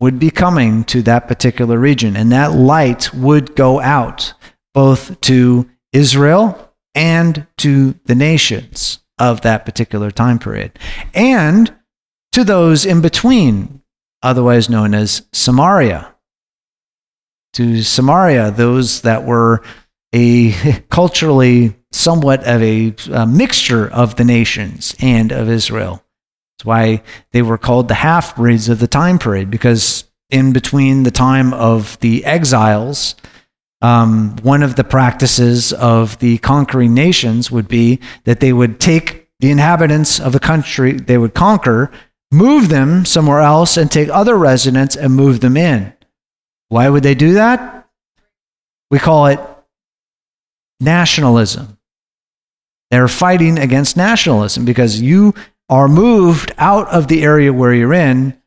would 0.00 0.18
be 0.18 0.30
coming 0.30 0.84
to 0.84 1.02
that 1.02 1.26
particular 1.26 1.78
region, 1.78 2.16
and 2.16 2.30
that 2.32 2.52
light 2.52 3.12
would 3.14 3.56
go 3.56 3.80
out 3.80 4.34
both 4.74 5.20
to 5.22 5.68
Israel 5.92 6.72
and 6.94 7.46
to 7.58 7.94
the 8.04 8.14
nations. 8.14 9.00
of 9.18 9.40
that 9.42 9.64
particular 9.64 10.10
time 10.10 10.38
period. 10.38 10.78
And 11.14 11.74
to 12.32 12.44
those 12.44 12.84
in 12.84 13.00
between, 13.00 13.82
otherwise 14.22 14.68
known 14.68 14.94
as 14.94 15.26
Samaria. 15.32 16.14
To 17.54 17.82
Samaria, 17.82 18.50
those 18.50 19.02
that 19.02 19.24
were 19.24 19.62
a 20.14 20.52
culturally 20.90 21.75
somewhat 21.96 22.44
of 22.44 22.62
a, 22.62 22.94
a 23.12 23.26
mixture 23.26 23.88
of 23.88 24.16
the 24.16 24.24
nations 24.24 24.94
and 25.00 25.32
of 25.32 25.48
Israel. 25.48 26.02
That's 26.58 26.66
why 26.66 27.02
they 27.32 27.42
were 27.42 27.58
called 27.58 27.88
the 27.88 27.94
half 27.94 28.36
breeds 28.36 28.68
of 28.68 28.78
the 28.78 28.86
time 28.86 29.18
period, 29.18 29.50
because 29.50 30.04
in 30.30 30.52
between 30.52 31.02
the 31.02 31.10
time 31.10 31.52
of 31.54 31.98
the 32.00 32.24
exiles, 32.24 33.14
um, 33.82 34.36
one 34.42 34.62
of 34.62 34.76
the 34.76 34.84
practices 34.84 35.72
of 35.72 36.18
the 36.18 36.38
conquering 36.38 36.94
nations 36.94 37.50
would 37.50 37.68
be 37.68 38.00
that 38.24 38.40
they 38.40 38.52
would 38.52 38.80
take 38.80 39.28
the 39.40 39.50
inhabitants 39.50 40.18
of 40.18 40.32
the 40.32 40.40
country 40.40 40.92
they 40.92 41.18
would 41.18 41.34
conquer, 41.34 41.90
move 42.32 42.68
them 42.70 43.04
somewhere 43.04 43.40
else, 43.40 43.76
and 43.76 43.90
take 43.90 44.08
other 44.08 44.36
residents 44.36 44.96
and 44.96 45.14
move 45.14 45.40
them 45.40 45.56
in. 45.56 45.92
Why 46.68 46.88
would 46.88 47.02
they 47.02 47.14
do 47.14 47.34
that? 47.34 47.88
We 48.90 48.98
call 48.98 49.26
it 49.26 49.40
nationalism. 50.80 51.75
They're 52.96 53.08
fighting 53.08 53.58
against 53.58 53.98
nationalism 53.98 54.64
because 54.64 55.02
you 55.02 55.34
are 55.68 55.86
moved 55.86 56.50
out 56.56 56.88
of 56.88 57.08
the 57.08 57.22
area 57.24 57.52
where 57.52 57.74
you're 57.74 57.92
in. 57.92 58.40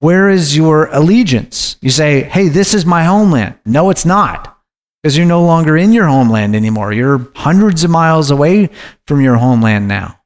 Where 0.00 0.28
is 0.28 0.54
your 0.54 0.90
allegiance? 0.92 1.78
You 1.80 1.88
say, 1.88 2.24
hey, 2.24 2.48
this 2.48 2.74
is 2.74 2.84
my 2.84 3.04
homeland. 3.04 3.54
No, 3.64 3.88
it's 3.88 4.04
not 4.04 4.54
because 5.02 5.16
you're 5.16 5.24
no 5.24 5.42
longer 5.46 5.78
in 5.78 5.94
your 5.94 6.04
homeland 6.04 6.54
anymore. 6.54 6.92
You're 6.92 7.26
hundreds 7.36 7.84
of 7.84 7.90
miles 7.90 8.30
away 8.30 8.68
from 9.06 9.22
your 9.22 9.36
homeland 9.36 9.88
now. 9.88 10.20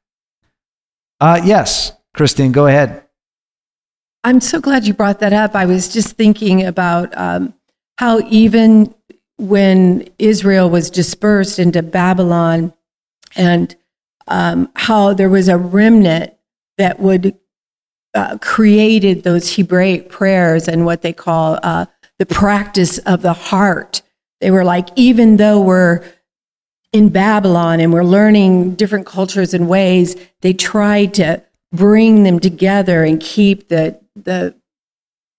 Uh, 1.21 1.39
yes, 1.41 1.93
Christine, 2.13 2.51
go 2.51 2.67
ahead. 2.67 3.05
I'm 4.25 4.41
so 4.41 4.59
glad 4.59 4.85
you 4.85 4.93
brought 4.93 5.21
that 5.21 5.31
up. 5.31 5.55
I 5.55 5.65
was 5.65 5.87
just 5.87 6.17
thinking 6.17 6.65
about 6.65 7.17
um, 7.17 7.53
how 7.99 8.19
even 8.27 8.93
when 9.37 10.09
Israel 10.19 10.69
was 10.69 10.89
dispersed 10.89 11.57
into 11.57 11.81
Babylon 11.81 12.73
and 13.35 13.75
um, 14.27 14.69
how 14.75 15.13
there 15.13 15.29
was 15.29 15.47
a 15.47 15.57
remnant 15.57 16.33
that 16.77 16.99
would 16.99 17.37
uh, 18.13 18.37
created 18.39 19.23
those 19.23 19.55
Hebraic 19.55 20.09
prayers 20.09 20.67
and 20.67 20.85
what 20.85 21.01
they 21.01 21.13
call 21.13 21.59
uh, 21.61 21.85
the 22.17 22.25
practice 22.25 22.97
of 22.99 23.21
the 23.21 23.33
heart. 23.33 24.01
They 24.41 24.51
were 24.51 24.63
like, 24.63 24.89
even 24.95 25.37
though 25.37 25.61
we're 25.61 26.03
in 26.91 27.09
Babylon 27.09 27.79
and 27.79 27.93
we're 27.93 28.03
learning 28.03 28.75
different 28.75 29.05
cultures 29.05 29.53
and 29.53 29.69
ways, 29.69 30.15
they 30.41 30.53
tried 30.53 31.13
to 31.15 31.43
bring 31.71 32.23
them 32.23 32.39
together 32.39 33.03
and 33.03 33.21
keep 33.21 33.67
the 33.67 33.99
the 34.15 34.55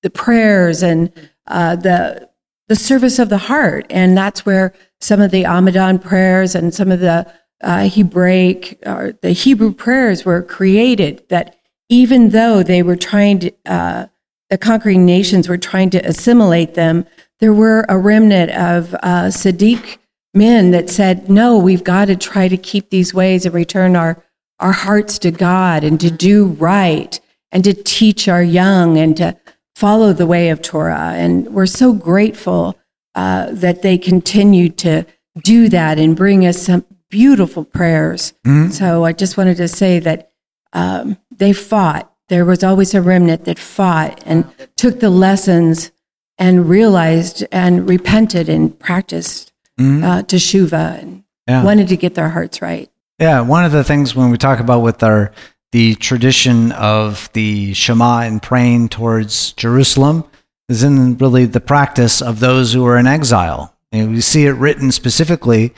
the 0.02 0.10
prayers 0.10 0.82
and 0.82 1.12
uh, 1.46 1.76
the 1.76 2.28
the 2.68 2.76
service 2.76 3.18
of 3.18 3.28
the 3.28 3.38
heart. 3.38 3.84
And 3.90 4.16
that's 4.16 4.46
where 4.46 4.72
some 5.00 5.20
of 5.20 5.32
the 5.32 5.42
Amidah 5.42 6.00
prayers 6.00 6.54
and 6.54 6.72
some 6.72 6.92
of 6.92 7.00
the 7.00 7.30
uh, 7.62 7.88
Hebraic 7.88 8.78
or 8.86 9.12
the 9.22 9.32
Hebrew 9.32 9.72
prayers 9.72 10.24
were 10.24 10.42
created. 10.42 11.22
That 11.28 11.56
even 11.88 12.30
though 12.30 12.62
they 12.62 12.82
were 12.82 12.96
trying 12.96 13.40
to, 13.40 13.52
uh, 13.66 14.06
the 14.48 14.58
conquering 14.58 15.04
nations 15.04 15.48
were 15.48 15.58
trying 15.58 15.90
to 15.90 15.98
assimilate 15.98 16.74
them, 16.74 17.06
there 17.40 17.54
were 17.54 17.86
a 17.88 17.98
remnant 17.98 18.50
of 18.52 18.94
uh, 18.94 19.28
Sadiq 19.28 19.98
men 20.34 20.70
that 20.70 20.90
said, 20.90 21.28
no, 21.28 21.58
we've 21.58 21.84
got 21.84 22.06
to 22.06 22.16
try 22.16 22.48
to 22.48 22.56
keep 22.56 22.90
these 22.90 23.12
ways 23.12 23.44
and 23.44 23.54
return 23.54 23.96
our, 23.96 24.22
our 24.60 24.72
hearts 24.72 25.18
to 25.18 25.30
God 25.30 25.82
and 25.84 25.98
to 26.00 26.10
do 26.10 26.46
right 26.46 27.18
and 27.50 27.64
to 27.64 27.74
teach 27.74 28.28
our 28.28 28.42
young 28.42 28.96
and 28.96 29.16
to 29.16 29.36
follow 29.74 30.12
the 30.12 30.26
way 30.26 30.50
of 30.50 30.62
Torah. 30.62 31.14
And 31.16 31.52
we're 31.52 31.66
so 31.66 31.92
grateful 31.92 32.78
uh, 33.14 33.48
that 33.50 33.82
they 33.82 33.98
continued 33.98 34.78
to 34.78 35.06
do 35.42 35.68
that 35.70 35.98
and 35.98 36.14
bring 36.14 36.46
us 36.46 36.62
some 36.62 36.84
beautiful 37.10 37.64
prayers. 37.64 38.32
Mhm. 38.46 38.72
So 38.72 39.04
I 39.04 39.12
just 39.12 39.36
wanted 39.36 39.56
to 39.58 39.68
say 39.68 39.98
that 39.98 40.28
um, 40.72 41.16
they 41.36 41.52
fought. 41.52 42.10
There 42.28 42.44
was 42.44 42.62
always 42.62 42.94
a 42.94 43.02
remnant 43.02 43.44
that 43.44 43.58
fought 43.58 44.22
and 44.24 44.44
took 44.76 45.00
the 45.00 45.10
lessons 45.10 45.90
and 46.38 46.68
realized 46.68 47.44
and 47.50 47.88
repented 47.88 48.48
and 48.48 48.78
practiced 48.78 49.52
Mhm. 49.80 50.04
uh, 50.04 50.22
teshuva 50.22 51.02
and 51.02 51.24
Yeah. 51.48 51.64
wanted 51.64 51.88
to 51.88 51.96
get 51.96 52.14
their 52.14 52.28
hearts 52.28 52.62
right. 52.62 52.88
Yeah, 53.18 53.40
one 53.40 53.64
of 53.64 53.72
the 53.72 53.82
things 53.84 54.14
when 54.14 54.30
we 54.30 54.38
talk 54.38 54.60
about 54.60 54.82
with 54.82 55.02
our 55.02 55.32
the 55.72 55.94
tradition 55.96 56.72
of 56.72 57.28
the 57.32 57.72
Shema 57.74 58.20
and 58.22 58.42
praying 58.42 58.88
towards 58.88 59.52
Jerusalem 59.52 60.24
is 60.68 60.82
in 60.82 61.16
really 61.18 61.46
the 61.46 61.60
practice 61.60 62.20
of 62.20 62.40
those 62.40 62.72
who 62.72 62.84
are 62.86 62.96
in 62.96 63.06
exile. 63.06 63.72
And 63.92 64.10
we 64.12 64.20
see 64.20 64.46
it 64.46 64.52
written 64.52 64.90
specifically 64.92 65.72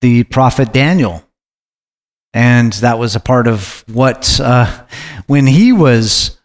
the 0.00 0.24
prophet 0.24 0.72
Daniel. 0.72 1.24
And 2.32 2.72
that 2.74 2.98
was 2.98 3.16
a 3.16 3.20
part 3.20 3.48
of 3.48 3.84
what, 3.88 4.38
uh, 4.40 4.84
when 5.26 5.46
he 5.46 5.72
was 5.72 6.38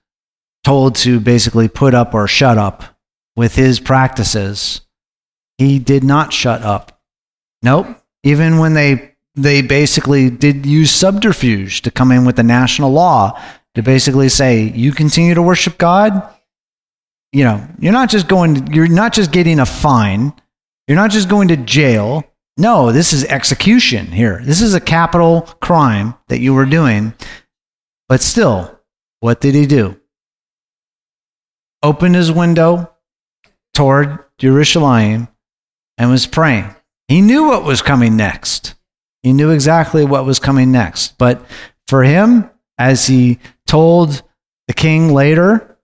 told 0.63 0.95
to 0.95 1.19
basically 1.19 1.67
put 1.67 1.93
up 1.93 2.13
or 2.13 2.27
shut 2.27 2.57
up 2.57 2.83
with 3.35 3.55
his 3.55 3.79
practices, 3.79 4.81
he 5.57 5.79
did 5.79 6.03
not 6.03 6.33
shut 6.33 6.61
up. 6.61 7.01
Nope. 7.61 7.87
Even 8.23 8.59
when 8.59 8.73
they 8.73 9.13
they 9.35 9.61
basically 9.61 10.29
did 10.29 10.65
use 10.65 10.91
subterfuge 10.91 11.81
to 11.81 11.91
come 11.91 12.11
in 12.11 12.23
with 12.23 12.35
the 12.35 12.43
national 12.43 12.91
law 12.91 13.41
to 13.73 13.81
basically 13.81 14.29
say 14.29 14.61
you 14.61 14.91
continue 14.91 15.33
to 15.33 15.41
worship 15.41 15.77
God. 15.77 16.29
You 17.31 17.43
know, 17.43 17.67
you're 17.79 17.93
not 17.93 18.09
just 18.09 18.27
going. 18.27 18.71
You're 18.71 18.87
not 18.87 19.13
just 19.13 19.31
getting 19.31 19.59
a 19.59 19.65
fine. 19.65 20.33
You're 20.87 20.97
not 20.97 21.09
just 21.09 21.29
going 21.29 21.47
to 21.47 21.57
jail. 21.57 22.23
No, 22.57 22.91
this 22.91 23.13
is 23.13 23.25
execution 23.25 24.07
here. 24.07 24.41
This 24.43 24.61
is 24.61 24.73
a 24.73 24.79
capital 24.79 25.41
crime 25.59 26.13
that 26.27 26.39
you 26.39 26.53
were 26.53 26.65
doing. 26.65 27.13
But 28.07 28.21
still, 28.21 28.79
what 29.21 29.41
did 29.41 29.55
he 29.55 29.65
do? 29.65 29.99
Opened 31.81 32.15
his 32.15 32.31
window 32.31 32.93
toward 33.73 34.19
Jerusalem 34.37 35.27
and 35.97 36.11
was 36.11 36.27
praying. 36.27 36.75
He 37.07 37.21
knew 37.21 37.47
what 37.47 37.63
was 37.63 37.81
coming 37.81 38.15
next. 38.15 38.75
He 39.23 39.33
knew 39.33 39.51
exactly 39.51 40.05
what 40.05 40.25
was 40.25 40.39
coming 40.39 40.71
next. 40.71 41.17
But 41.17 41.43
for 41.87 42.03
him, 42.03 42.49
as 42.77 43.07
he 43.07 43.39
told 43.65 44.21
the 44.67 44.73
king 44.73 45.13
later, 45.13 45.77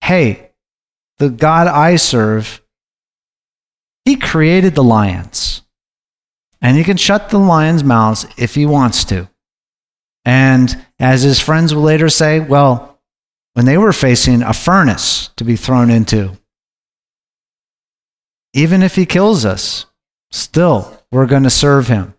hey, 0.00 0.50
the 1.18 1.30
God 1.30 1.66
I 1.66 1.96
serve, 1.96 2.61
he 4.04 4.16
created 4.16 4.74
the 4.74 4.82
lions. 4.82 5.62
And 6.60 6.76
he 6.76 6.84
can 6.84 6.96
shut 6.96 7.30
the 7.30 7.38
lions' 7.38 7.82
mouths 7.82 8.26
if 8.36 8.54
he 8.54 8.66
wants 8.66 9.04
to. 9.06 9.28
And 10.24 10.84
as 11.00 11.22
his 11.22 11.40
friends 11.40 11.74
will 11.74 11.82
later 11.82 12.08
say, 12.08 12.38
well, 12.38 13.00
when 13.54 13.66
they 13.66 13.76
were 13.76 13.92
facing 13.92 14.42
a 14.42 14.52
furnace 14.52 15.30
to 15.36 15.44
be 15.44 15.56
thrown 15.56 15.90
into, 15.90 16.38
even 18.54 18.82
if 18.82 18.94
he 18.94 19.06
kills 19.06 19.44
us, 19.44 19.86
still 20.30 21.02
we're 21.10 21.26
going 21.26 21.42
to 21.42 21.50
serve 21.50 21.88
him. 21.88 22.14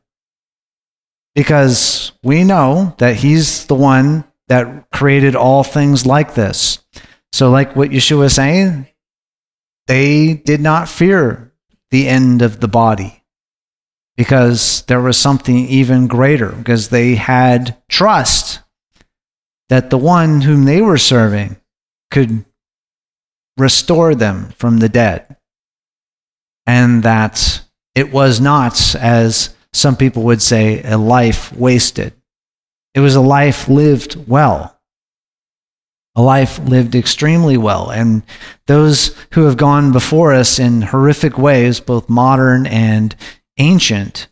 Because 1.35 2.11
we 2.21 2.43
know 2.43 2.95
that 2.99 3.15
he's 3.15 3.65
the 3.65 3.75
one 3.75 4.25
that 4.49 4.89
created 4.91 5.35
all 5.35 5.63
things 5.63 6.05
like 6.05 6.35
this. 6.35 6.79
So, 7.31 7.49
like 7.49 7.75
what 7.75 7.89
Yeshua 7.89 8.25
is 8.25 8.35
saying, 8.35 8.87
they 9.87 10.35
did 10.35 10.61
not 10.61 10.87
fear 10.87 11.52
the 11.93 12.09
end 12.09 12.41
of 12.41 12.59
the 12.59 12.67
body 12.67 13.23
because 14.17 14.81
there 14.87 14.99
was 14.99 15.15
something 15.15 15.67
even 15.67 16.07
greater, 16.07 16.49
because 16.49 16.89
they 16.89 17.13
had 17.13 17.77
trust 17.87 18.61
that 19.69 19.91
the 19.91 19.97
one 19.97 20.41
whom 20.41 20.65
they 20.65 20.81
were 20.81 20.97
serving 20.97 21.55
could 22.09 22.45
restore 23.57 24.15
them 24.15 24.49
from 24.57 24.79
the 24.79 24.89
dead. 24.89 25.37
And 26.65 27.03
that 27.03 27.61
it 27.93 28.11
was 28.11 28.41
not, 28.41 28.95
as 28.95 29.55
some 29.71 29.95
people 29.95 30.23
would 30.23 30.41
say, 30.41 30.81
a 30.81 30.97
life 30.97 31.53
wasted. 31.53 32.13
It 32.95 33.01
was 33.01 33.13
a 33.13 33.21
life 33.21 33.69
lived 33.69 34.27
well, 34.27 34.79
a 36.15 36.21
life 36.21 36.59
lived 36.59 36.95
extremely 36.95 37.57
well. 37.57 37.89
And 37.89 38.23
those 38.67 39.15
who 39.31 39.45
have 39.45 39.57
gone 39.57 39.91
before 39.91 40.33
us 40.33 40.59
in 40.59 40.81
horrific 40.81 41.37
ways, 41.37 41.79
both 41.79 42.09
modern 42.09 42.67
and 42.67 43.15
ancient, 43.57 44.27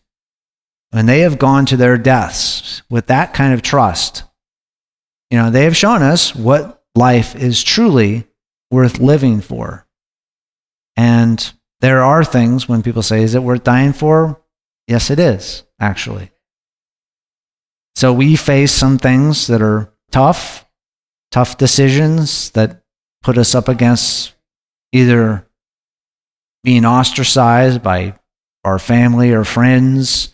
when 0.91 1.05
they 1.05 1.21
have 1.21 1.39
gone 1.39 1.65
to 1.67 1.77
their 1.77 1.97
deaths 1.97 2.83
with 2.89 3.07
that 3.07 3.33
kind 3.33 3.53
of 3.53 3.61
trust, 3.61 4.23
you 5.29 5.37
know, 5.37 5.49
they 5.49 5.63
have 5.63 5.77
shown 5.77 6.03
us 6.03 6.35
what 6.35 6.83
life 6.95 7.35
is 7.35 7.63
truly 7.63 8.27
worth 8.69 8.99
living 8.99 9.41
for. 9.41 9.87
And 10.97 11.51
there 11.79 12.03
are 12.03 12.23
things 12.23 12.67
when 12.67 12.83
people 12.83 13.01
say, 13.01 13.23
is 13.23 13.33
it 13.33 13.41
worth 13.41 13.63
dying 13.63 13.93
for? 13.93 14.39
Yes, 14.87 15.09
it 15.09 15.19
is, 15.19 15.63
actually. 15.79 16.31
So 17.95 18.13
we 18.13 18.35
face 18.35 18.71
some 18.71 18.97
things 18.97 19.47
that 19.47 19.61
are 19.61 19.93
tough, 20.11 20.65
tough 21.31 21.57
decisions 21.57 22.51
that 22.51 22.81
put 23.23 23.37
us 23.37 23.55
up 23.55 23.67
against 23.67 24.33
either 24.91 25.47
being 26.63 26.85
ostracized 26.85 27.81
by 27.81 28.13
our 28.63 28.77
family 28.77 29.31
or 29.31 29.43
friends, 29.43 30.29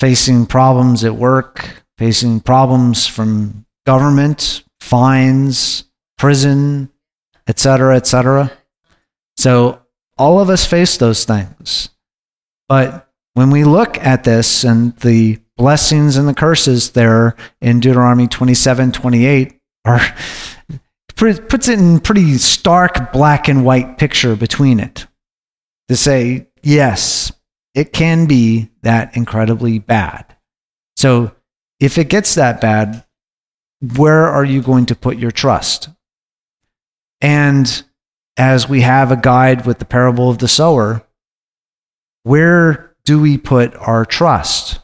facing 0.00 0.46
problems 0.46 1.04
at 1.04 1.14
work, 1.14 1.84
facing 1.98 2.40
problems 2.40 3.06
from 3.06 3.66
government, 3.86 4.64
fines, 4.80 5.84
prison, 6.18 6.90
etc., 7.46 7.96
etc. 7.96 8.50
So 9.36 9.82
all 10.18 10.40
of 10.40 10.50
us 10.50 10.66
face 10.66 10.96
those 10.96 11.24
things. 11.24 11.90
But 12.68 13.08
when 13.34 13.50
we 13.50 13.64
look 13.64 13.98
at 13.98 14.24
this 14.24 14.64
and 14.64 14.96
the 14.98 15.38
blessings 15.56 16.16
and 16.16 16.26
the 16.26 16.34
curses 16.34 16.90
there 16.90 17.36
in 17.60 17.80
Deuteronomy 17.80 18.26
27 18.26 18.92
28 18.92 19.59
are 19.84 20.00
puts 21.16 21.68
it 21.68 21.78
in 21.78 22.00
pretty 22.00 22.38
stark 22.38 23.12
black 23.12 23.48
and 23.48 23.64
white 23.64 23.98
picture 23.98 24.34
between 24.34 24.80
it 24.80 25.06
to 25.88 25.96
say 25.96 26.46
yes 26.62 27.32
it 27.74 27.92
can 27.92 28.26
be 28.26 28.70
that 28.82 29.16
incredibly 29.16 29.78
bad. 29.78 30.36
So 30.96 31.32
if 31.78 31.98
it 31.98 32.08
gets 32.08 32.34
that 32.34 32.60
bad 32.60 33.04
where 33.96 34.26
are 34.26 34.44
you 34.44 34.60
going 34.60 34.86
to 34.86 34.94
put 34.94 35.18
your 35.18 35.30
trust? 35.30 35.88
And 37.20 37.82
as 38.36 38.68
we 38.68 38.82
have 38.82 39.10
a 39.10 39.16
guide 39.16 39.66
with 39.66 39.78
the 39.78 39.84
parable 39.84 40.30
of 40.30 40.38
the 40.38 40.48
sower 40.48 41.06
where 42.22 42.94
do 43.04 43.20
we 43.20 43.38
put 43.38 43.74
our 43.76 44.04
trust? 44.04 44.80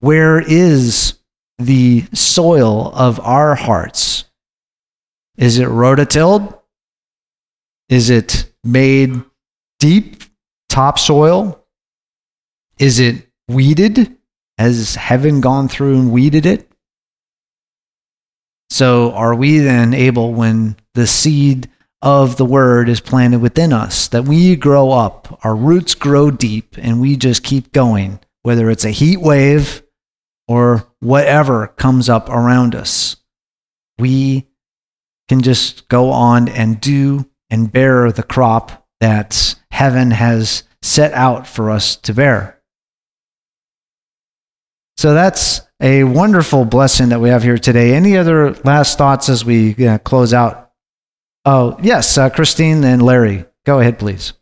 Where 0.00 0.40
is 0.40 1.14
the 1.66 2.04
soil 2.12 2.92
of 2.94 3.20
our 3.20 3.54
hearts? 3.54 4.24
Is 5.36 5.58
it 5.58 5.68
rototilled? 5.68 6.58
Is 7.88 8.10
it 8.10 8.52
made 8.64 9.22
deep 9.78 10.22
topsoil? 10.68 11.64
Is 12.78 12.98
it 12.98 13.28
weeded? 13.48 14.16
Has 14.58 14.94
heaven 14.94 15.40
gone 15.40 15.68
through 15.68 15.98
and 15.98 16.12
weeded 16.12 16.46
it? 16.46 16.68
So, 18.70 19.12
are 19.12 19.34
we 19.34 19.58
then 19.58 19.92
able, 19.92 20.32
when 20.32 20.76
the 20.94 21.06
seed 21.06 21.68
of 22.00 22.36
the 22.36 22.44
word 22.44 22.88
is 22.88 23.00
planted 23.00 23.40
within 23.40 23.72
us, 23.72 24.08
that 24.08 24.24
we 24.24 24.56
grow 24.56 24.90
up, 24.90 25.38
our 25.44 25.54
roots 25.54 25.94
grow 25.94 26.30
deep, 26.30 26.76
and 26.78 27.00
we 27.00 27.16
just 27.16 27.42
keep 27.42 27.72
going, 27.72 28.20
whether 28.42 28.70
it's 28.70 28.86
a 28.86 28.90
heat 28.90 29.18
wave 29.18 29.81
or 30.52 30.86
whatever 31.00 31.68
comes 31.68 32.10
up 32.10 32.28
around 32.28 32.74
us. 32.74 33.16
We 33.98 34.48
can 35.30 35.40
just 35.40 35.88
go 35.88 36.10
on 36.10 36.46
and 36.50 36.78
do 36.78 37.26
and 37.48 37.72
bear 37.72 38.12
the 38.12 38.22
crop 38.22 38.86
that 39.00 39.54
heaven 39.70 40.10
has 40.10 40.64
set 40.82 41.14
out 41.14 41.46
for 41.46 41.70
us 41.70 41.96
to 41.96 42.12
bear. 42.12 42.60
So 44.98 45.14
that's 45.14 45.62
a 45.80 46.04
wonderful 46.04 46.66
blessing 46.66 47.08
that 47.08 47.20
we 47.20 47.30
have 47.30 47.42
here 47.42 47.56
today. 47.56 47.94
Any 47.94 48.18
other 48.18 48.52
last 48.64 48.98
thoughts 48.98 49.30
as 49.30 49.46
we 49.46 49.74
uh, 49.86 49.98
close 49.98 50.34
out? 50.34 50.70
Oh, 51.46 51.78
yes, 51.82 52.18
uh, 52.18 52.28
Christine 52.28 52.84
and 52.84 53.02
Larry. 53.02 53.46
Go 53.64 53.80
ahead, 53.80 53.98
please. 53.98 54.34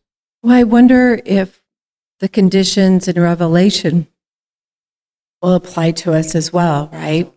Well, 0.43 0.57
I 0.57 0.65
wonder 0.65 1.21
if 1.25 1.63
the 2.19 2.29
conditions 2.29 3.07
in 3.07 3.21
Revelation 3.21 4.09
will 5.43 5.55
apply 5.55 5.93
to 5.93 6.13
us 6.13 6.35
as 6.35 6.53
well, 6.53 6.91
right? 6.93 7.33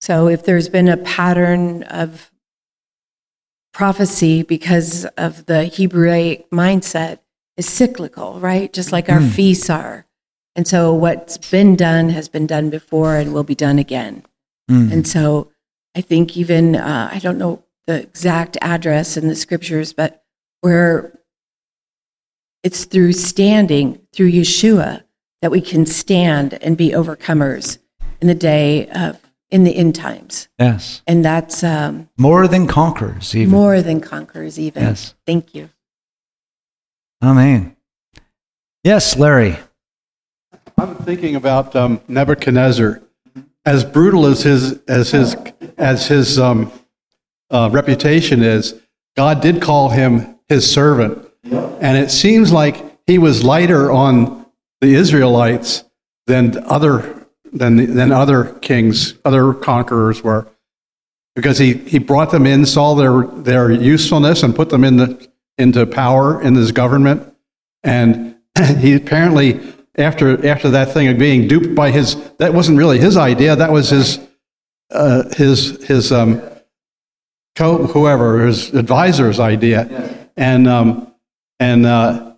So 0.00 0.28
if 0.28 0.44
there's 0.44 0.68
been 0.68 0.88
a 0.88 0.96
pattern 0.98 1.82
of 1.84 2.30
prophecy 3.72 4.42
because 4.42 5.04
of 5.16 5.46
the 5.46 5.64
Hebraic 5.64 6.50
mindset 6.50 7.18
is 7.56 7.68
cyclical, 7.68 8.38
right? 8.38 8.72
Just 8.72 8.92
like 8.92 9.08
our 9.08 9.20
mm. 9.20 9.30
feasts 9.30 9.68
are. 9.70 10.06
And 10.56 10.68
so 10.68 10.94
what's 10.94 11.38
been 11.38 11.74
done 11.74 12.10
has 12.10 12.28
been 12.28 12.46
done 12.46 12.70
before 12.70 13.16
and 13.16 13.34
will 13.34 13.44
be 13.44 13.56
done 13.56 13.78
again. 13.78 14.24
Mm. 14.70 14.92
And 14.92 15.08
so 15.08 15.50
I 15.96 16.00
think 16.00 16.36
even, 16.36 16.76
uh, 16.76 17.08
I 17.10 17.18
don't 17.18 17.38
know 17.38 17.64
the 17.86 18.02
exact 18.02 18.56
address 18.62 19.16
in 19.16 19.28
the 19.28 19.34
scriptures, 19.34 19.92
but 19.92 20.22
where 20.60 21.18
it's 22.62 22.84
through 22.84 23.12
standing 23.12 24.00
through 24.12 24.30
Yeshua 24.30 25.02
that 25.44 25.50
we 25.50 25.60
can 25.60 25.84
stand 25.84 26.54
and 26.62 26.74
be 26.74 26.92
overcomers 26.92 27.76
in 28.22 28.28
the 28.28 28.34
day 28.34 28.88
of 28.88 29.20
in 29.50 29.64
the 29.64 29.76
end 29.76 29.94
times. 29.94 30.48
Yes. 30.58 31.02
And 31.06 31.22
that's 31.22 31.62
um, 31.62 32.08
more 32.16 32.48
than 32.48 32.66
conquerors, 32.66 33.36
even. 33.36 33.50
More 33.50 33.82
than 33.82 34.00
conquerors, 34.00 34.58
even. 34.58 34.82
Yes. 34.82 35.14
Thank 35.26 35.54
you. 35.54 35.68
Amen. 37.22 37.76
Yes, 38.84 39.18
Larry. 39.18 39.58
I'm 40.78 40.94
thinking 40.96 41.36
about 41.36 41.76
um, 41.76 42.00
Nebuchadnezzar. 42.08 43.02
As 43.66 43.84
brutal 43.84 44.24
as 44.24 44.44
his 44.44 44.80
as 44.88 45.10
his 45.10 45.36
as 45.76 46.06
his 46.06 46.38
um, 46.38 46.72
uh, 47.50 47.68
reputation 47.70 48.42
is, 48.42 48.80
God 49.14 49.42
did 49.42 49.60
call 49.60 49.90
him 49.90 50.38
His 50.48 50.70
servant, 50.70 51.28
and 51.44 51.98
it 51.98 52.10
seems 52.10 52.50
like 52.50 52.82
he 53.06 53.18
was 53.18 53.44
lighter 53.44 53.92
on 53.92 54.43
the 54.84 54.94
Israelites 54.94 55.84
than 56.26 56.62
other 56.64 57.26
than 57.52 57.94
than 57.94 58.12
other 58.12 58.52
kings, 58.60 59.14
other 59.24 59.54
conquerors 59.54 60.22
were, 60.22 60.46
because 61.34 61.58
he, 61.58 61.74
he 61.74 61.98
brought 61.98 62.30
them 62.30 62.46
in, 62.46 62.66
saw 62.66 62.94
their 62.94 63.26
their 63.26 63.70
usefulness, 63.70 64.42
and 64.42 64.54
put 64.54 64.70
them 64.70 64.84
in 64.84 64.96
the, 64.96 65.28
into 65.56 65.86
power 65.86 66.40
in 66.42 66.54
his 66.54 66.72
government, 66.72 67.34
and 67.82 68.36
he 68.78 68.94
apparently 68.94 69.60
after 69.96 70.46
after 70.46 70.70
that 70.70 70.92
thing 70.92 71.08
of 71.08 71.18
being 71.18 71.48
duped 71.48 71.74
by 71.74 71.90
his 71.90 72.16
that 72.38 72.52
wasn't 72.52 72.76
really 72.76 72.98
his 72.98 73.16
idea, 73.16 73.56
that 73.56 73.72
was 73.72 73.88
his 73.88 74.18
uh, 74.90 75.24
his 75.34 75.82
his 75.84 76.12
um, 76.12 76.42
co 77.56 77.86
whoever 77.86 78.44
his 78.46 78.74
advisor's 78.74 79.40
idea, 79.40 80.28
and 80.36 80.68
um, 80.68 81.14
and 81.58 81.86
uh, 81.86 82.34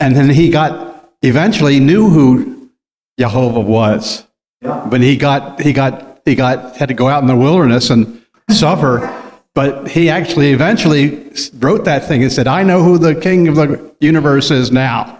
and 0.00 0.16
then 0.16 0.30
he 0.30 0.50
got 0.50 0.87
eventually 1.22 1.80
knew 1.80 2.08
who 2.08 2.70
Jehovah 3.18 3.60
was. 3.60 4.26
But 4.60 5.00
he 5.00 5.16
got, 5.16 5.60
he 5.60 5.72
got, 5.72 6.20
he 6.24 6.34
got, 6.34 6.76
had 6.76 6.88
to 6.88 6.94
go 6.94 7.08
out 7.08 7.22
in 7.22 7.28
the 7.28 7.36
wilderness 7.36 7.90
and 7.90 8.24
suffer. 8.50 9.14
But 9.54 9.88
he 9.88 10.10
actually 10.10 10.52
eventually 10.52 11.32
wrote 11.58 11.84
that 11.84 12.04
thing 12.04 12.22
and 12.22 12.32
said, 12.32 12.46
I 12.46 12.62
know 12.62 12.82
who 12.82 12.98
the 12.98 13.14
king 13.14 13.48
of 13.48 13.56
the 13.56 13.94
universe 14.00 14.50
is 14.50 14.70
now. 14.70 15.16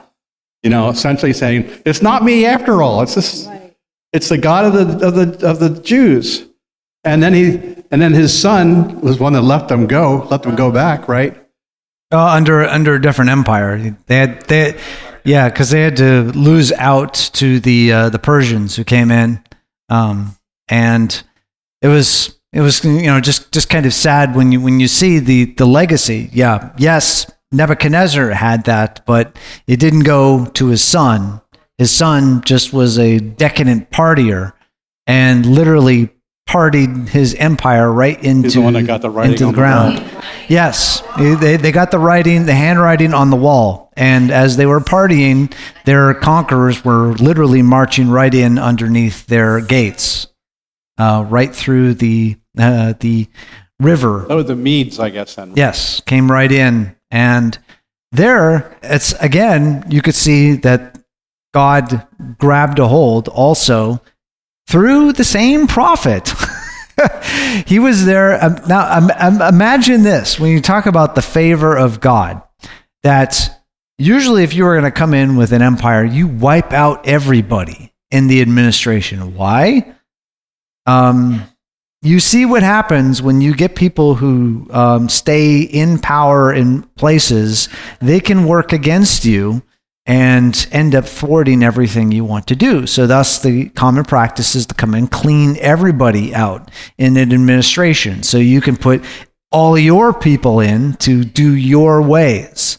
You 0.63 0.71
know, 0.71 0.89
essentially 0.89 1.33
saying, 1.33 1.71
it's 1.85 2.03
not 2.03 2.25
me 2.25 2.45
after 2.45 2.83
all. 2.83 3.03
It's 3.03 3.15
this, 3.15 3.49
it's 4.13 4.29
the 4.29 4.39
God 4.39 4.65
of 4.65 4.73
the, 4.73 5.07
of 5.07 5.15
the, 5.15 5.49
of 5.49 5.59
the 5.61 5.81
Jews. 5.81 6.47
And 7.05 7.23
then 7.23 7.33
he, 7.33 7.77
and 7.91 8.03
then 8.03 8.13
his 8.13 8.37
son 8.37 9.01
was 9.01 9.19
one 9.19 9.33
that 9.35 9.43
let 9.43 9.69
them 9.69 9.87
go, 9.87 10.27
let 10.31 10.43
them 10.43 10.57
go 10.57 10.71
back, 10.71 11.09
right? 11.09 11.37
Uh, 12.11 12.25
under 12.25 12.65
under 12.65 12.95
a 12.95 13.03
different 13.03 13.31
empire, 13.31 13.95
they 14.07 14.17
had 14.17 14.41
they 14.47 14.81
yeah, 15.29 15.49
because 15.51 15.71
they 15.71 15.83
had 15.83 15.97
to 15.99 16.23
lose 16.33 16.73
out 16.73 17.15
to 17.35 17.61
the 17.61 17.93
uh, 17.93 18.09
the 18.09 18.19
Persians 18.19 18.77
who 18.77 18.85
came 18.85 19.11
in, 19.11 19.45
um, 19.91 20.37
and 20.69 21.23
it 21.83 21.89
was 21.89 22.39
it 22.53 22.63
was 22.63 22.83
you 22.85 23.03
know 23.03 23.21
just 23.21 23.53
just 23.53 23.69
kind 23.69 23.85
of 23.85 23.93
sad 23.93 24.35
when 24.35 24.53
you 24.53 24.61
when 24.61 24.81
you 24.81 24.89
see 24.89 25.19
the 25.19 25.45
the 25.57 25.67
legacy. 25.67 26.31
Yeah, 26.33 26.73
yes, 26.79 27.31
Nebuchadnezzar 27.53 28.31
had 28.31 28.65
that, 28.65 29.05
but 29.07 29.37
it 29.67 29.79
didn't 29.79 30.05
go 30.05 30.47
to 30.47 30.69
his 30.69 30.83
son. 30.83 31.43
His 31.77 31.91
son 31.91 32.41
just 32.43 32.73
was 32.73 32.99
a 32.99 33.19
decadent 33.19 33.91
partier 33.91 34.53
and 35.07 35.47
literally 35.47 36.11
partied 36.49 37.09
his 37.11 37.35
empire 37.35 37.93
right 37.93 38.23
into 38.25 38.51
the 38.51 38.61
one 38.63 38.73
that 38.73 38.85
got 38.85 39.03
the 39.03 39.11
into 39.21 39.47
the 39.47 39.53
ground. 39.53 39.99
The 39.99 40.25
yes, 40.49 41.03
they, 41.19 41.57
they 41.59 41.71
got 41.71 41.91
the 41.91 41.99
writing, 41.99 42.47
the 42.47 42.55
handwriting 42.55 43.13
on 43.13 43.29
the 43.29 43.37
wall. 43.37 43.93
And 43.97 44.31
as 44.31 44.57
they 44.57 44.65
were 44.65 44.81
partying, 44.81 45.55
their 45.85 46.15
conquerors 46.15 46.85
were 46.85 47.13
literally 47.15 47.61
marching 47.61 48.09
right 48.09 48.33
in 48.33 48.59
underneath 48.59 49.27
their 49.27 49.61
gates, 49.61 50.29
uh, 50.97 51.27
right 51.29 51.55
through 51.55 51.95
the 51.95 52.37
uh, 52.57 52.95
the 52.99 53.29
river. 53.79 54.27
Oh, 54.31 54.43
the 54.43 54.57
Medes, 54.57 54.99
I 54.99 55.11
guess. 55.11 55.35
Then 55.35 55.53
yes, 55.55 56.01
came 56.01 56.33
right 56.33 56.51
in, 56.51 56.97
and 57.11 57.59
there, 58.11 58.79
it's 58.83 59.13
again, 59.21 59.85
you 59.91 60.01
could 60.01 60.15
see 60.15 60.55
that 60.57 60.99
God 61.53 62.07
grabbed 62.39 62.79
a 62.79 62.89
hold 62.89 63.29
also 63.29 64.01
through 64.69 65.13
the 65.13 65.25
same 65.25 65.67
prophet. 65.67 66.33
he 67.67 67.79
was 67.79 68.05
there. 68.05 68.43
Um, 68.43 68.57
now, 68.69 68.97
um, 68.97 69.11
um, 69.19 69.43
imagine 69.43 70.03
this 70.03 70.39
when 70.39 70.53
you 70.53 70.61
talk 70.61 70.87
about 70.87 71.15
the 71.15 71.23
favor 71.23 71.77
of 71.77 72.01
God, 72.01 72.43
that 73.03 73.63
usually 73.99 74.45
if 74.45 74.55
you 74.55 74.65
were 74.65 74.75
going 74.75 74.91
to 74.91 74.97
come 74.97 75.15
in 75.15 75.37
with 75.37 75.53
an 75.53 75.63
empire, 75.63 76.05
you 76.05 76.27
wipe 76.27 76.73
out 76.73 77.07
everybody. 77.09 77.93
in 78.11 78.27
the 78.27 78.41
administration. 78.41 79.35
Why? 79.35 79.95
Um, 80.87 81.45
you 82.01 82.21
see 82.21 82.47
what 82.47 82.63
happens 82.63 83.21
when 83.21 83.41
you 83.41 83.55
get 83.55 83.75
people 83.75 84.15
who 84.15 84.67
um, 84.71 85.09
stay 85.09 85.61
in 85.61 85.99
power 85.99 86.53
in 86.53 86.83
places, 86.97 87.69
they 88.01 88.21
can 88.21 88.47
work 88.47 88.73
against 88.73 89.25
you 89.25 89.63
and 90.09 90.67
end 90.73 90.95
up 90.95 91.05
thwarting 91.05 91.63
everything 91.63 92.11
you 92.11 92.25
want 92.25 92.47
to 92.47 92.57
do. 92.57 92.87
So, 92.87 93.07
thus, 93.07 93.41
the 93.41 93.69
common 93.69 94.05
practice 94.05 94.55
is 94.55 94.67
to 94.67 94.75
come 94.75 94.95
and 94.95 95.09
clean 95.09 95.59
everybody 95.59 96.35
out 96.35 96.71
in 96.97 97.17
an 97.19 97.33
administration. 97.33 98.23
So, 98.23 98.39
you 98.39 98.63
can 98.63 98.79
put 98.79 99.05
all 99.53 99.79
your 99.79 100.15
people 100.15 100.61
in 100.61 100.95
to 100.95 101.25
do 101.25 101.55
your 101.55 102.01
ways. 102.03 102.79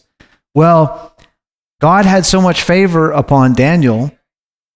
Well, 0.54 1.16
God 1.80 2.04
had 2.04 2.26
so 2.26 2.42
much 2.42 2.62
favor 2.62 3.12
upon 3.12 3.54
Daniel 3.54 4.10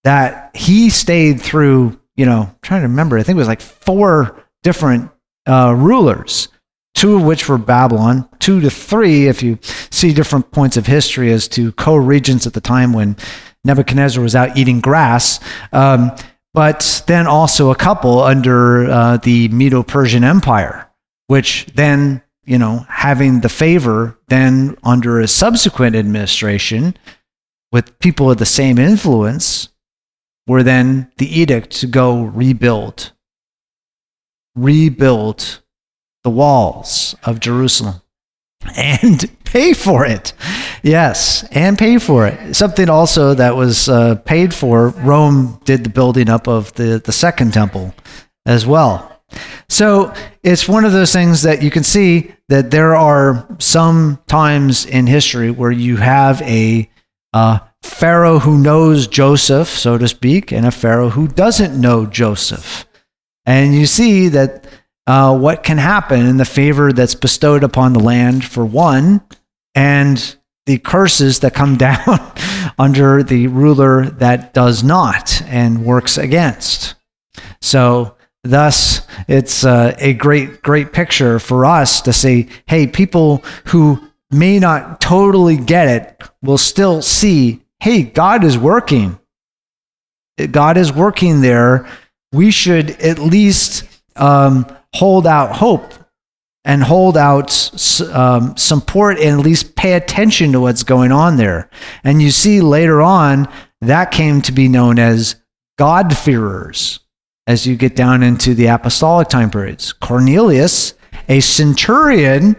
that 0.05 0.55
he 0.55 0.91
stayed 0.91 1.41
through, 1.41 2.01
you 2.17 2.25
know, 2.25 2.43
I'm 2.43 2.57
trying 2.63 2.83
to 2.83 2.89
remember, 2.89 3.19
I 3.19 3.25
think 3.25 3.37
it 3.37 3.39
was 3.39 3.49
like 3.49 3.61
four 3.61 4.45
different 4.63 5.11
uh, 5.47 5.75
rulers, 5.77 6.49
two 6.95 7.17
of 7.17 7.25
which 7.25 7.49
were 7.49 7.59
Babylon, 7.59 8.29
two 8.39 8.61
to 8.61 8.71
three, 8.71 9.27
if 9.27 9.43
you 9.43 9.59
see 9.63 10.13
different 10.13 10.51
points 10.51 10.77
of 10.77 10.87
history 10.87 11.33
as 11.33 11.49
to 11.49 11.73
co 11.73 11.97
regents 11.97 12.47
at 12.47 12.53
the 12.53 12.61
time 12.61 12.93
when 12.93 13.17
Nebuchadnezzar 13.65 14.23
was 14.23 14.35
out 14.35 14.57
eating 14.57 14.81
grass. 14.81 15.41
Um, 15.73 16.13
but 16.53 17.03
then 17.09 17.27
also 17.27 17.71
a 17.71 17.75
couple 17.75 18.21
under 18.21 18.89
uh, 18.89 19.17
the 19.17 19.49
Medo 19.49 19.83
Persian 19.83 20.23
Empire, 20.23 20.89
which 21.27 21.67
then, 21.75 22.23
you 22.45 22.59
know, 22.59 22.87
having 22.89 23.41
the 23.41 23.49
favor 23.49 24.17
then 24.29 24.77
under 24.85 25.21
a 25.21 25.27
subsequent 25.27 25.97
administration 25.97 26.97
with 27.73 27.99
people 27.99 28.31
of 28.31 28.39
the 28.39 28.47
same 28.47 28.79
influence, 28.79 29.69
were 30.47 30.63
then 30.63 31.11
the 31.17 31.41
edict 31.41 31.71
to 31.71 31.87
go 31.87 32.23
rebuild 32.23 33.11
rebuild 34.57 35.63
the 36.25 36.31
walls 36.31 37.15
of 37.23 37.39
Jerusalem 37.39 38.01
and 38.77 39.31
pay 39.45 39.73
for 39.73 40.05
it. 40.05 40.33
Yes, 40.83 41.45
and 41.53 41.79
pay 41.79 41.99
for 41.99 42.27
it. 42.27 42.55
Something 42.55 42.91
also 42.91 43.35
that 43.35 43.57
was 43.57 43.89
uh, 43.89 44.17
paid 44.17 44.53
for, 44.53 44.89
Rome 44.89 45.61
did 45.65 45.85
the 45.85 45.91
building 45.91 46.29
up 46.29 46.49
of 46.49 46.73
the, 46.75 47.01
the 47.05 47.13
second 47.13 47.53
temple 47.53 47.95
as 48.47 48.67
well. 48.67 49.11
So 49.69 50.13
it's 50.43 50.69
one 50.69 50.85
of 50.85 50.93
those 50.93 51.13
things 51.13 51.43
that 51.43 51.63
you 51.63 51.71
can 51.71 51.83
see 51.85 52.33
that 52.49 52.71
there 52.71 52.95
are 52.95 53.47
some 53.59 54.21
times 54.27 54.87
in 54.87 55.07
history 55.07 55.51
where 55.51 55.73
you 55.73 55.97
have 55.97 56.43
a 56.43 56.91
uh, 57.33 57.59
Pharaoh 57.83 58.39
who 58.39 58.59
knows 58.59 59.09
Joseph, 59.09 59.69
so 59.69 59.99
to 59.99 60.09
speak, 60.09 60.53
and 60.53 60.67
a 60.67 60.71
Pharaoh 60.71 61.11
who 61.11 61.27
doesn't 61.29 61.79
know 61.79 62.07
Joseph. 62.07 62.87
And 63.47 63.75
you 63.75 63.87
see 63.87 64.29
that 64.29 64.67
uh, 65.07 65.37
what 65.37 65.63
can 65.63 65.79
happen 65.79 66.27
in 66.27 66.37
the 66.37 66.45
favor 66.45 66.93
that's 66.93 67.15
bestowed 67.15 67.63
upon 67.63 67.93
the 67.93 68.01
land, 68.01 68.45
for 68.45 68.65
one, 68.65 69.21
and 69.75 70.37
the 70.67 70.79
curses 70.79 71.41
that 71.41 71.55
come 71.55 71.77
down 71.79 72.33
under 72.79 73.23
the 73.23 73.47
ruler 73.49 74.07
that 74.07 74.55
does 74.55 74.83
not 74.83 75.43
and 75.43 75.85
works 75.85 76.17
against. 76.19 76.95
So, 77.61 78.17
thus, 78.43 79.07
it's 79.29 79.65
uh, 79.65 79.95
a 79.99 80.15
great, 80.15 80.63
great 80.63 80.93
picture 80.93 81.39
for 81.39 81.65
us 81.67 82.01
to 82.03 82.13
say, 82.13 82.49
hey, 82.67 82.87
people 82.87 83.45
who 83.67 84.11
may 84.31 84.59
not 84.59 85.01
totally 85.01 85.57
get 85.57 85.89
it 85.89 86.23
will 86.43 86.59
still 86.59 87.03
see, 87.03 87.63
hey, 87.81 88.03
God 88.03 88.45
is 88.45 88.59
working. 88.59 89.19
God 90.51 90.77
is 90.77 90.93
working 90.93 91.43
there 91.43 91.87
we 92.35 92.51
should 92.51 92.91
at 93.01 93.19
least 93.21 93.85
um, 94.17 94.67
hold 94.95 95.27
out 95.27 95.57
hope 95.57 95.93
and 96.65 96.83
hold 96.83 97.17
out 97.17 97.71
um, 98.13 98.57
support 98.57 99.19
and 99.19 99.39
at 99.39 99.45
least 99.45 99.77
pay 99.77 99.93
attention 99.93 100.53
to 100.53 100.61
what's 100.61 100.83
going 100.83 101.13
on 101.13 101.37
there. 101.37 101.69
And 102.03 102.23
you 102.23 102.31
see 102.31 102.61
later 102.61 103.03
on, 103.03 103.49
that 103.83 104.13
came 104.13 104.41
to 104.43 104.53
be 104.53 104.69
known 104.69 104.99
as 104.99 105.37
God-fearers 105.77 107.01
as 107.47 107.67
you 107.67 107.77
get 107.77 107.95
down 107.95 108.23
into 108.23 108.55
the 108.55 108.67
apostolic 108.67 109.29
time 109.29 109.51
periods. 109.51 109.93
Cornelius, 109.93 110.95
a 111.29 111.41
centurion 111.41 112.57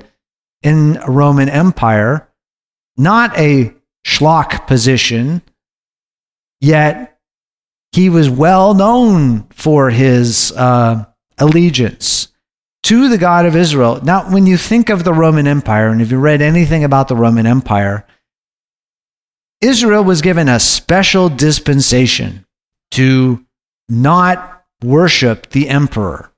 in 0.62 1.00
Roman 1.08 1.50
Empire, 1.50 2.30
not 2.98 3.36
a 3.40 3.74
schlock 4.06 4.68
position, 4.68 5.42
yet 6.62 7.20
he 7.92 8.10
was 8.10 8.30
well 8.30 8.74
known 8.76 9.48
for 9.50 9.90
his 9.90 10.52
uh, 10.52 11.06
allegiance 11.38 12.30
to 12.84 13.10
the 13.10 13.18
God 13.18 13.46
of 13.46 13.56
Israel. 13.56 14.00
Now, 14.04 14.32
when 14.32 14.46
you 14.46 14.58
think 14.58 14.90
of 14.90 15.04
the 15.04 15.14
Roman 15.14 15.48
Empire, 15.48 15.90
and 15.90 16.02
if 16.02 16.12
you 16.12 16.20
read 16.20 16.42
anything 16.42 16.84
about 16.84 17.08
the 17.08 17.16
Roman 17.16 17.46
Empire, 17.46 18.06
Israel 19.62 20.04
was 20.04 20.22
given 20.22 20.48
a 20.48 20.60
special 20.60 21.30
dispensation 21.30 22.46
to 22.92 23.44
not 23.90 24.64
worship 24.84 25.50
the 25.50 25.70
emperor. 25.70 26.32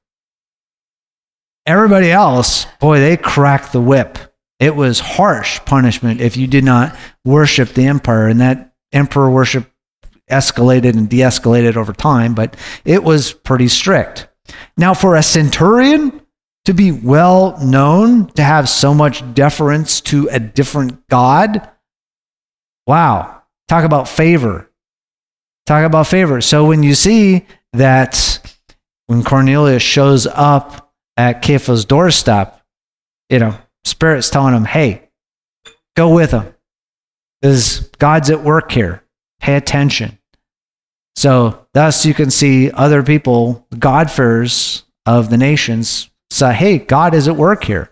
Everybody 1.65 2.11
else, 2.11 2.65
boy, 2.79 2.99
they 2.99 3.17
cracked 3.17 3.73
the 3.73 3.81
whip. 3.81 4.17
It 4.59 4.75
was 4.75 4.99
harsh 4.99 5.59
punishment 5.65 6.21
if 6.21 6.37
you 6.37 6.47
did 6.47 6.63
not 6.63 6.95
worship 7.25 7.69
the 7.69 7.85
emperor, 7.85 8.27
and 8.29 8.39
that 8.39 8.73
emperor 8.93 9.29
worship 9.29 9.69
escalated 10.31 10.93
and 10.93 11.09
de 11.09 11.17
escalated 11.17 11.75
over 11.75 11.93
time, 11.93 12.33
but 12.33 12.55
it 12.85 13.03
was 13.03 13.33
pretty 13.33 13.67
strict. 13.67 14.26
Now, 14.77 14.93
for 14.93 15.15
a 15.15 15.23
centurion 15.23 16.21
to 16.65 16.73
be 16.73 16.91
well 16.91 17.57
known, 17.63 18.27
to 18.31 18.43
have 18.43 18.69
so 18.69 18.93
much 18.93 19.23
deference 19.33 20.01
to 20.01 20.27
a 20.31 20.39
different 20.39 21.07
God, 21.07 21.69
wow, 22.85 23.41
talk 23.67 23.83
about 23.83 24.07
favor. 24.07 24.69
Talk 25.65 25.85
about 25.85 26.07
favor. 26.07 26.41
So 26.41 26.65
when 26.65 26.83
you 26.83 26.95
see 26.95 27.45
that 27.73 28.57
when 29.07 29.23
Cornelius 29.23 29.83
shows 29.83 30.27
up 30.27 30.93
at 31.17 31.41
Kepha's 31.41 31.85
doorstep, 31.85 32.61
you 33.29 33.39
know, 33.39 33.57
Spirit's 33.83 34.29
telling 34.29 34.53
him, 34.53 34.65
hey, 34.65 35.09
go 35.95 36.13
with 36.13 36.31
him. 36.31 36.53
Because 37.41 37.79
God's 37.99 38.29
at 38.29 38.43
work 38.43 38.71
here. 38.71 39.03
Pay 39.39 39.55
attention. 39.55 40.16
So, 41.17 41.65
thus, 41.73 42.05
you 42.05 42.13
can 42.13 42.29
see 42.29 42.69
other 42.69 43.01
people, 43.01 43.65
God-fearers 43.79 44.83
of 45.07 45.31
the 45.31 45.37
nations, 45.37 46.11
say, 46.29 46.53
hey, 46.53 46.77
God 46.77 47.15
is 47.15 47.27
at 47.27 47.35
work 47.35 47.63
here, 47.63 47.89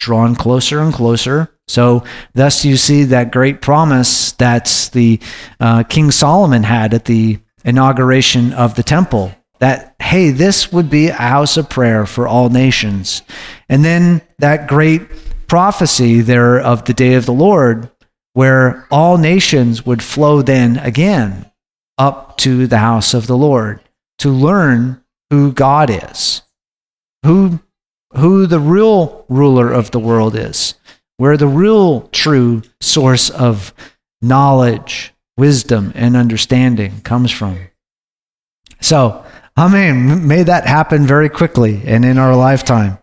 drawn 0.00 0.34
closer 0.34 0.80
and 0.80 0.92
closer. 0.92 1.56
So, 1.68 2.02
thus, 2.34 2.64
you 2.64 2.76
see 2.76 3.04
that 3.04 3.30
great 3.30 3.62
promise 3.62 4.32
that 4.32 4.90
the 4.92 5.20
uh, 5.60 5.84
King 5.84 6.10
Solomon 6.10 6.64
had 6.64 6.94
at 6.94 7.04
the 7.04 7.38
inauguration 7.64 8.52
of 8.52 8.74
the 8.74 8.82
temple 8.82 9.32
that, 9.60 9.94
hey, 10.02 10.30
this 10.30 10.72
would 10.72 10.90
be 10.90 11.06
a 11.06 11.14
house 11.14 11.56
of 11.56 11.70
prayer 11.70 12.06
for 12.06 12.26
all 12.26 12.48
nations. 12.48 13.22
And 13.68 13.84
then 13.84 14.20
that 14.40 14.66
great 14.66 15.02
prophecy 15.46 16.22
there 16.22 16.58
of 16.58 16.86
the 16.86 16.92
day 16.92 17.14
of 17.14 17.24
the 17.24 17.32
Lord, 17.32 17.88
where 18.32 18.84
all 18.90 19.16
nations 19.16 19.86
would 19.86 20.02
flow 20.02 20.42
then 20.42 20.78
again 20.78 21.48
up 21.98 22.36
to 22.38 22.66
the 22.66 22.78
house 22.78 23.14
of 23.14 23.26
the 23.26 23.36
Lord 23.36 23.80
to 24.18 24.30
learn 24.30 25.02
who 25.30 25.52
God 25.52 25.90
is, 25.90 26.42
who, 27.24 27.60
who 28.16 28.46
the 28.46 28.60
real 28.60 29.24
ruler 29.28 29.72
of 29.72 29.90
the 29.90 30.00
world 30.00 30.36
is, 30.36 30.74
where 31.16 31.36
the 31.36 31.46
real 31.46 32.02
true 32.08 32.62
source 32.80 33.30
of 33.30 33.72
knowledge, 34.20 35.12
wisdom, 35.36 35.92
and 35.94 36.16
understanding 36.16 37.00
comes 37.02 37.30
from. 37.30 37.58
So, 38.80 39.24
Amen. 39.56 40.26
May 40.26 40.42
that 40.42 40.66
happen 40.66 41.06
very 41.06 41.28
quickly 41.28 41.80
and 41.84 42.04
in 42.04 42.18
our 42.18 42.34
lifetime. 42.34 42.98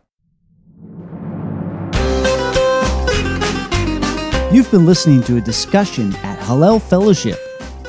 You've 4.54 4.70
been 4.70 4.86
listening 4.86 5.24
to 5.24 5.38
a 5.38 5.42
discussion 5.42 6.14
at 6.18 6.38
Hallel 6.40 6.82
Fellowship. 6.82 7.40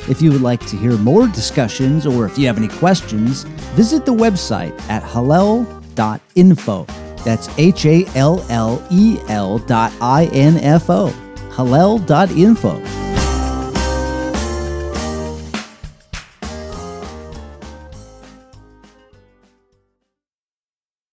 If 0.08 0.20
you 0.20 0.32
would 0.32 0.42
like 0.42 0.64
to 0.66 0.76
hear 0.76 0.96
more 0.98 1.26
discussions 1.28 2.06
or 2.06 2.26
if 2.26 2.36
you 2.36 2.46
have 2.46 2.58
any 2.58 2.68
questions, 2.68 3.44
visit 3.74 4.04
the 4.04 4.14
website 4.14 4.78
at 4.88 5.02
hallel.info. 5.02 6.86
That's 7.24 7.48
H 7.58 7.86
A 7.86 8.04
L 8.16 8.44
L 8.50 8.84
E 8.90 9.18
L 9.28 9.58
dot 9.58 9.92
I 10.00 10.26
N 10.32 10.56
F 10.58 10.90
O. 10.90 11.14
Hallel.info. 11.50 13.11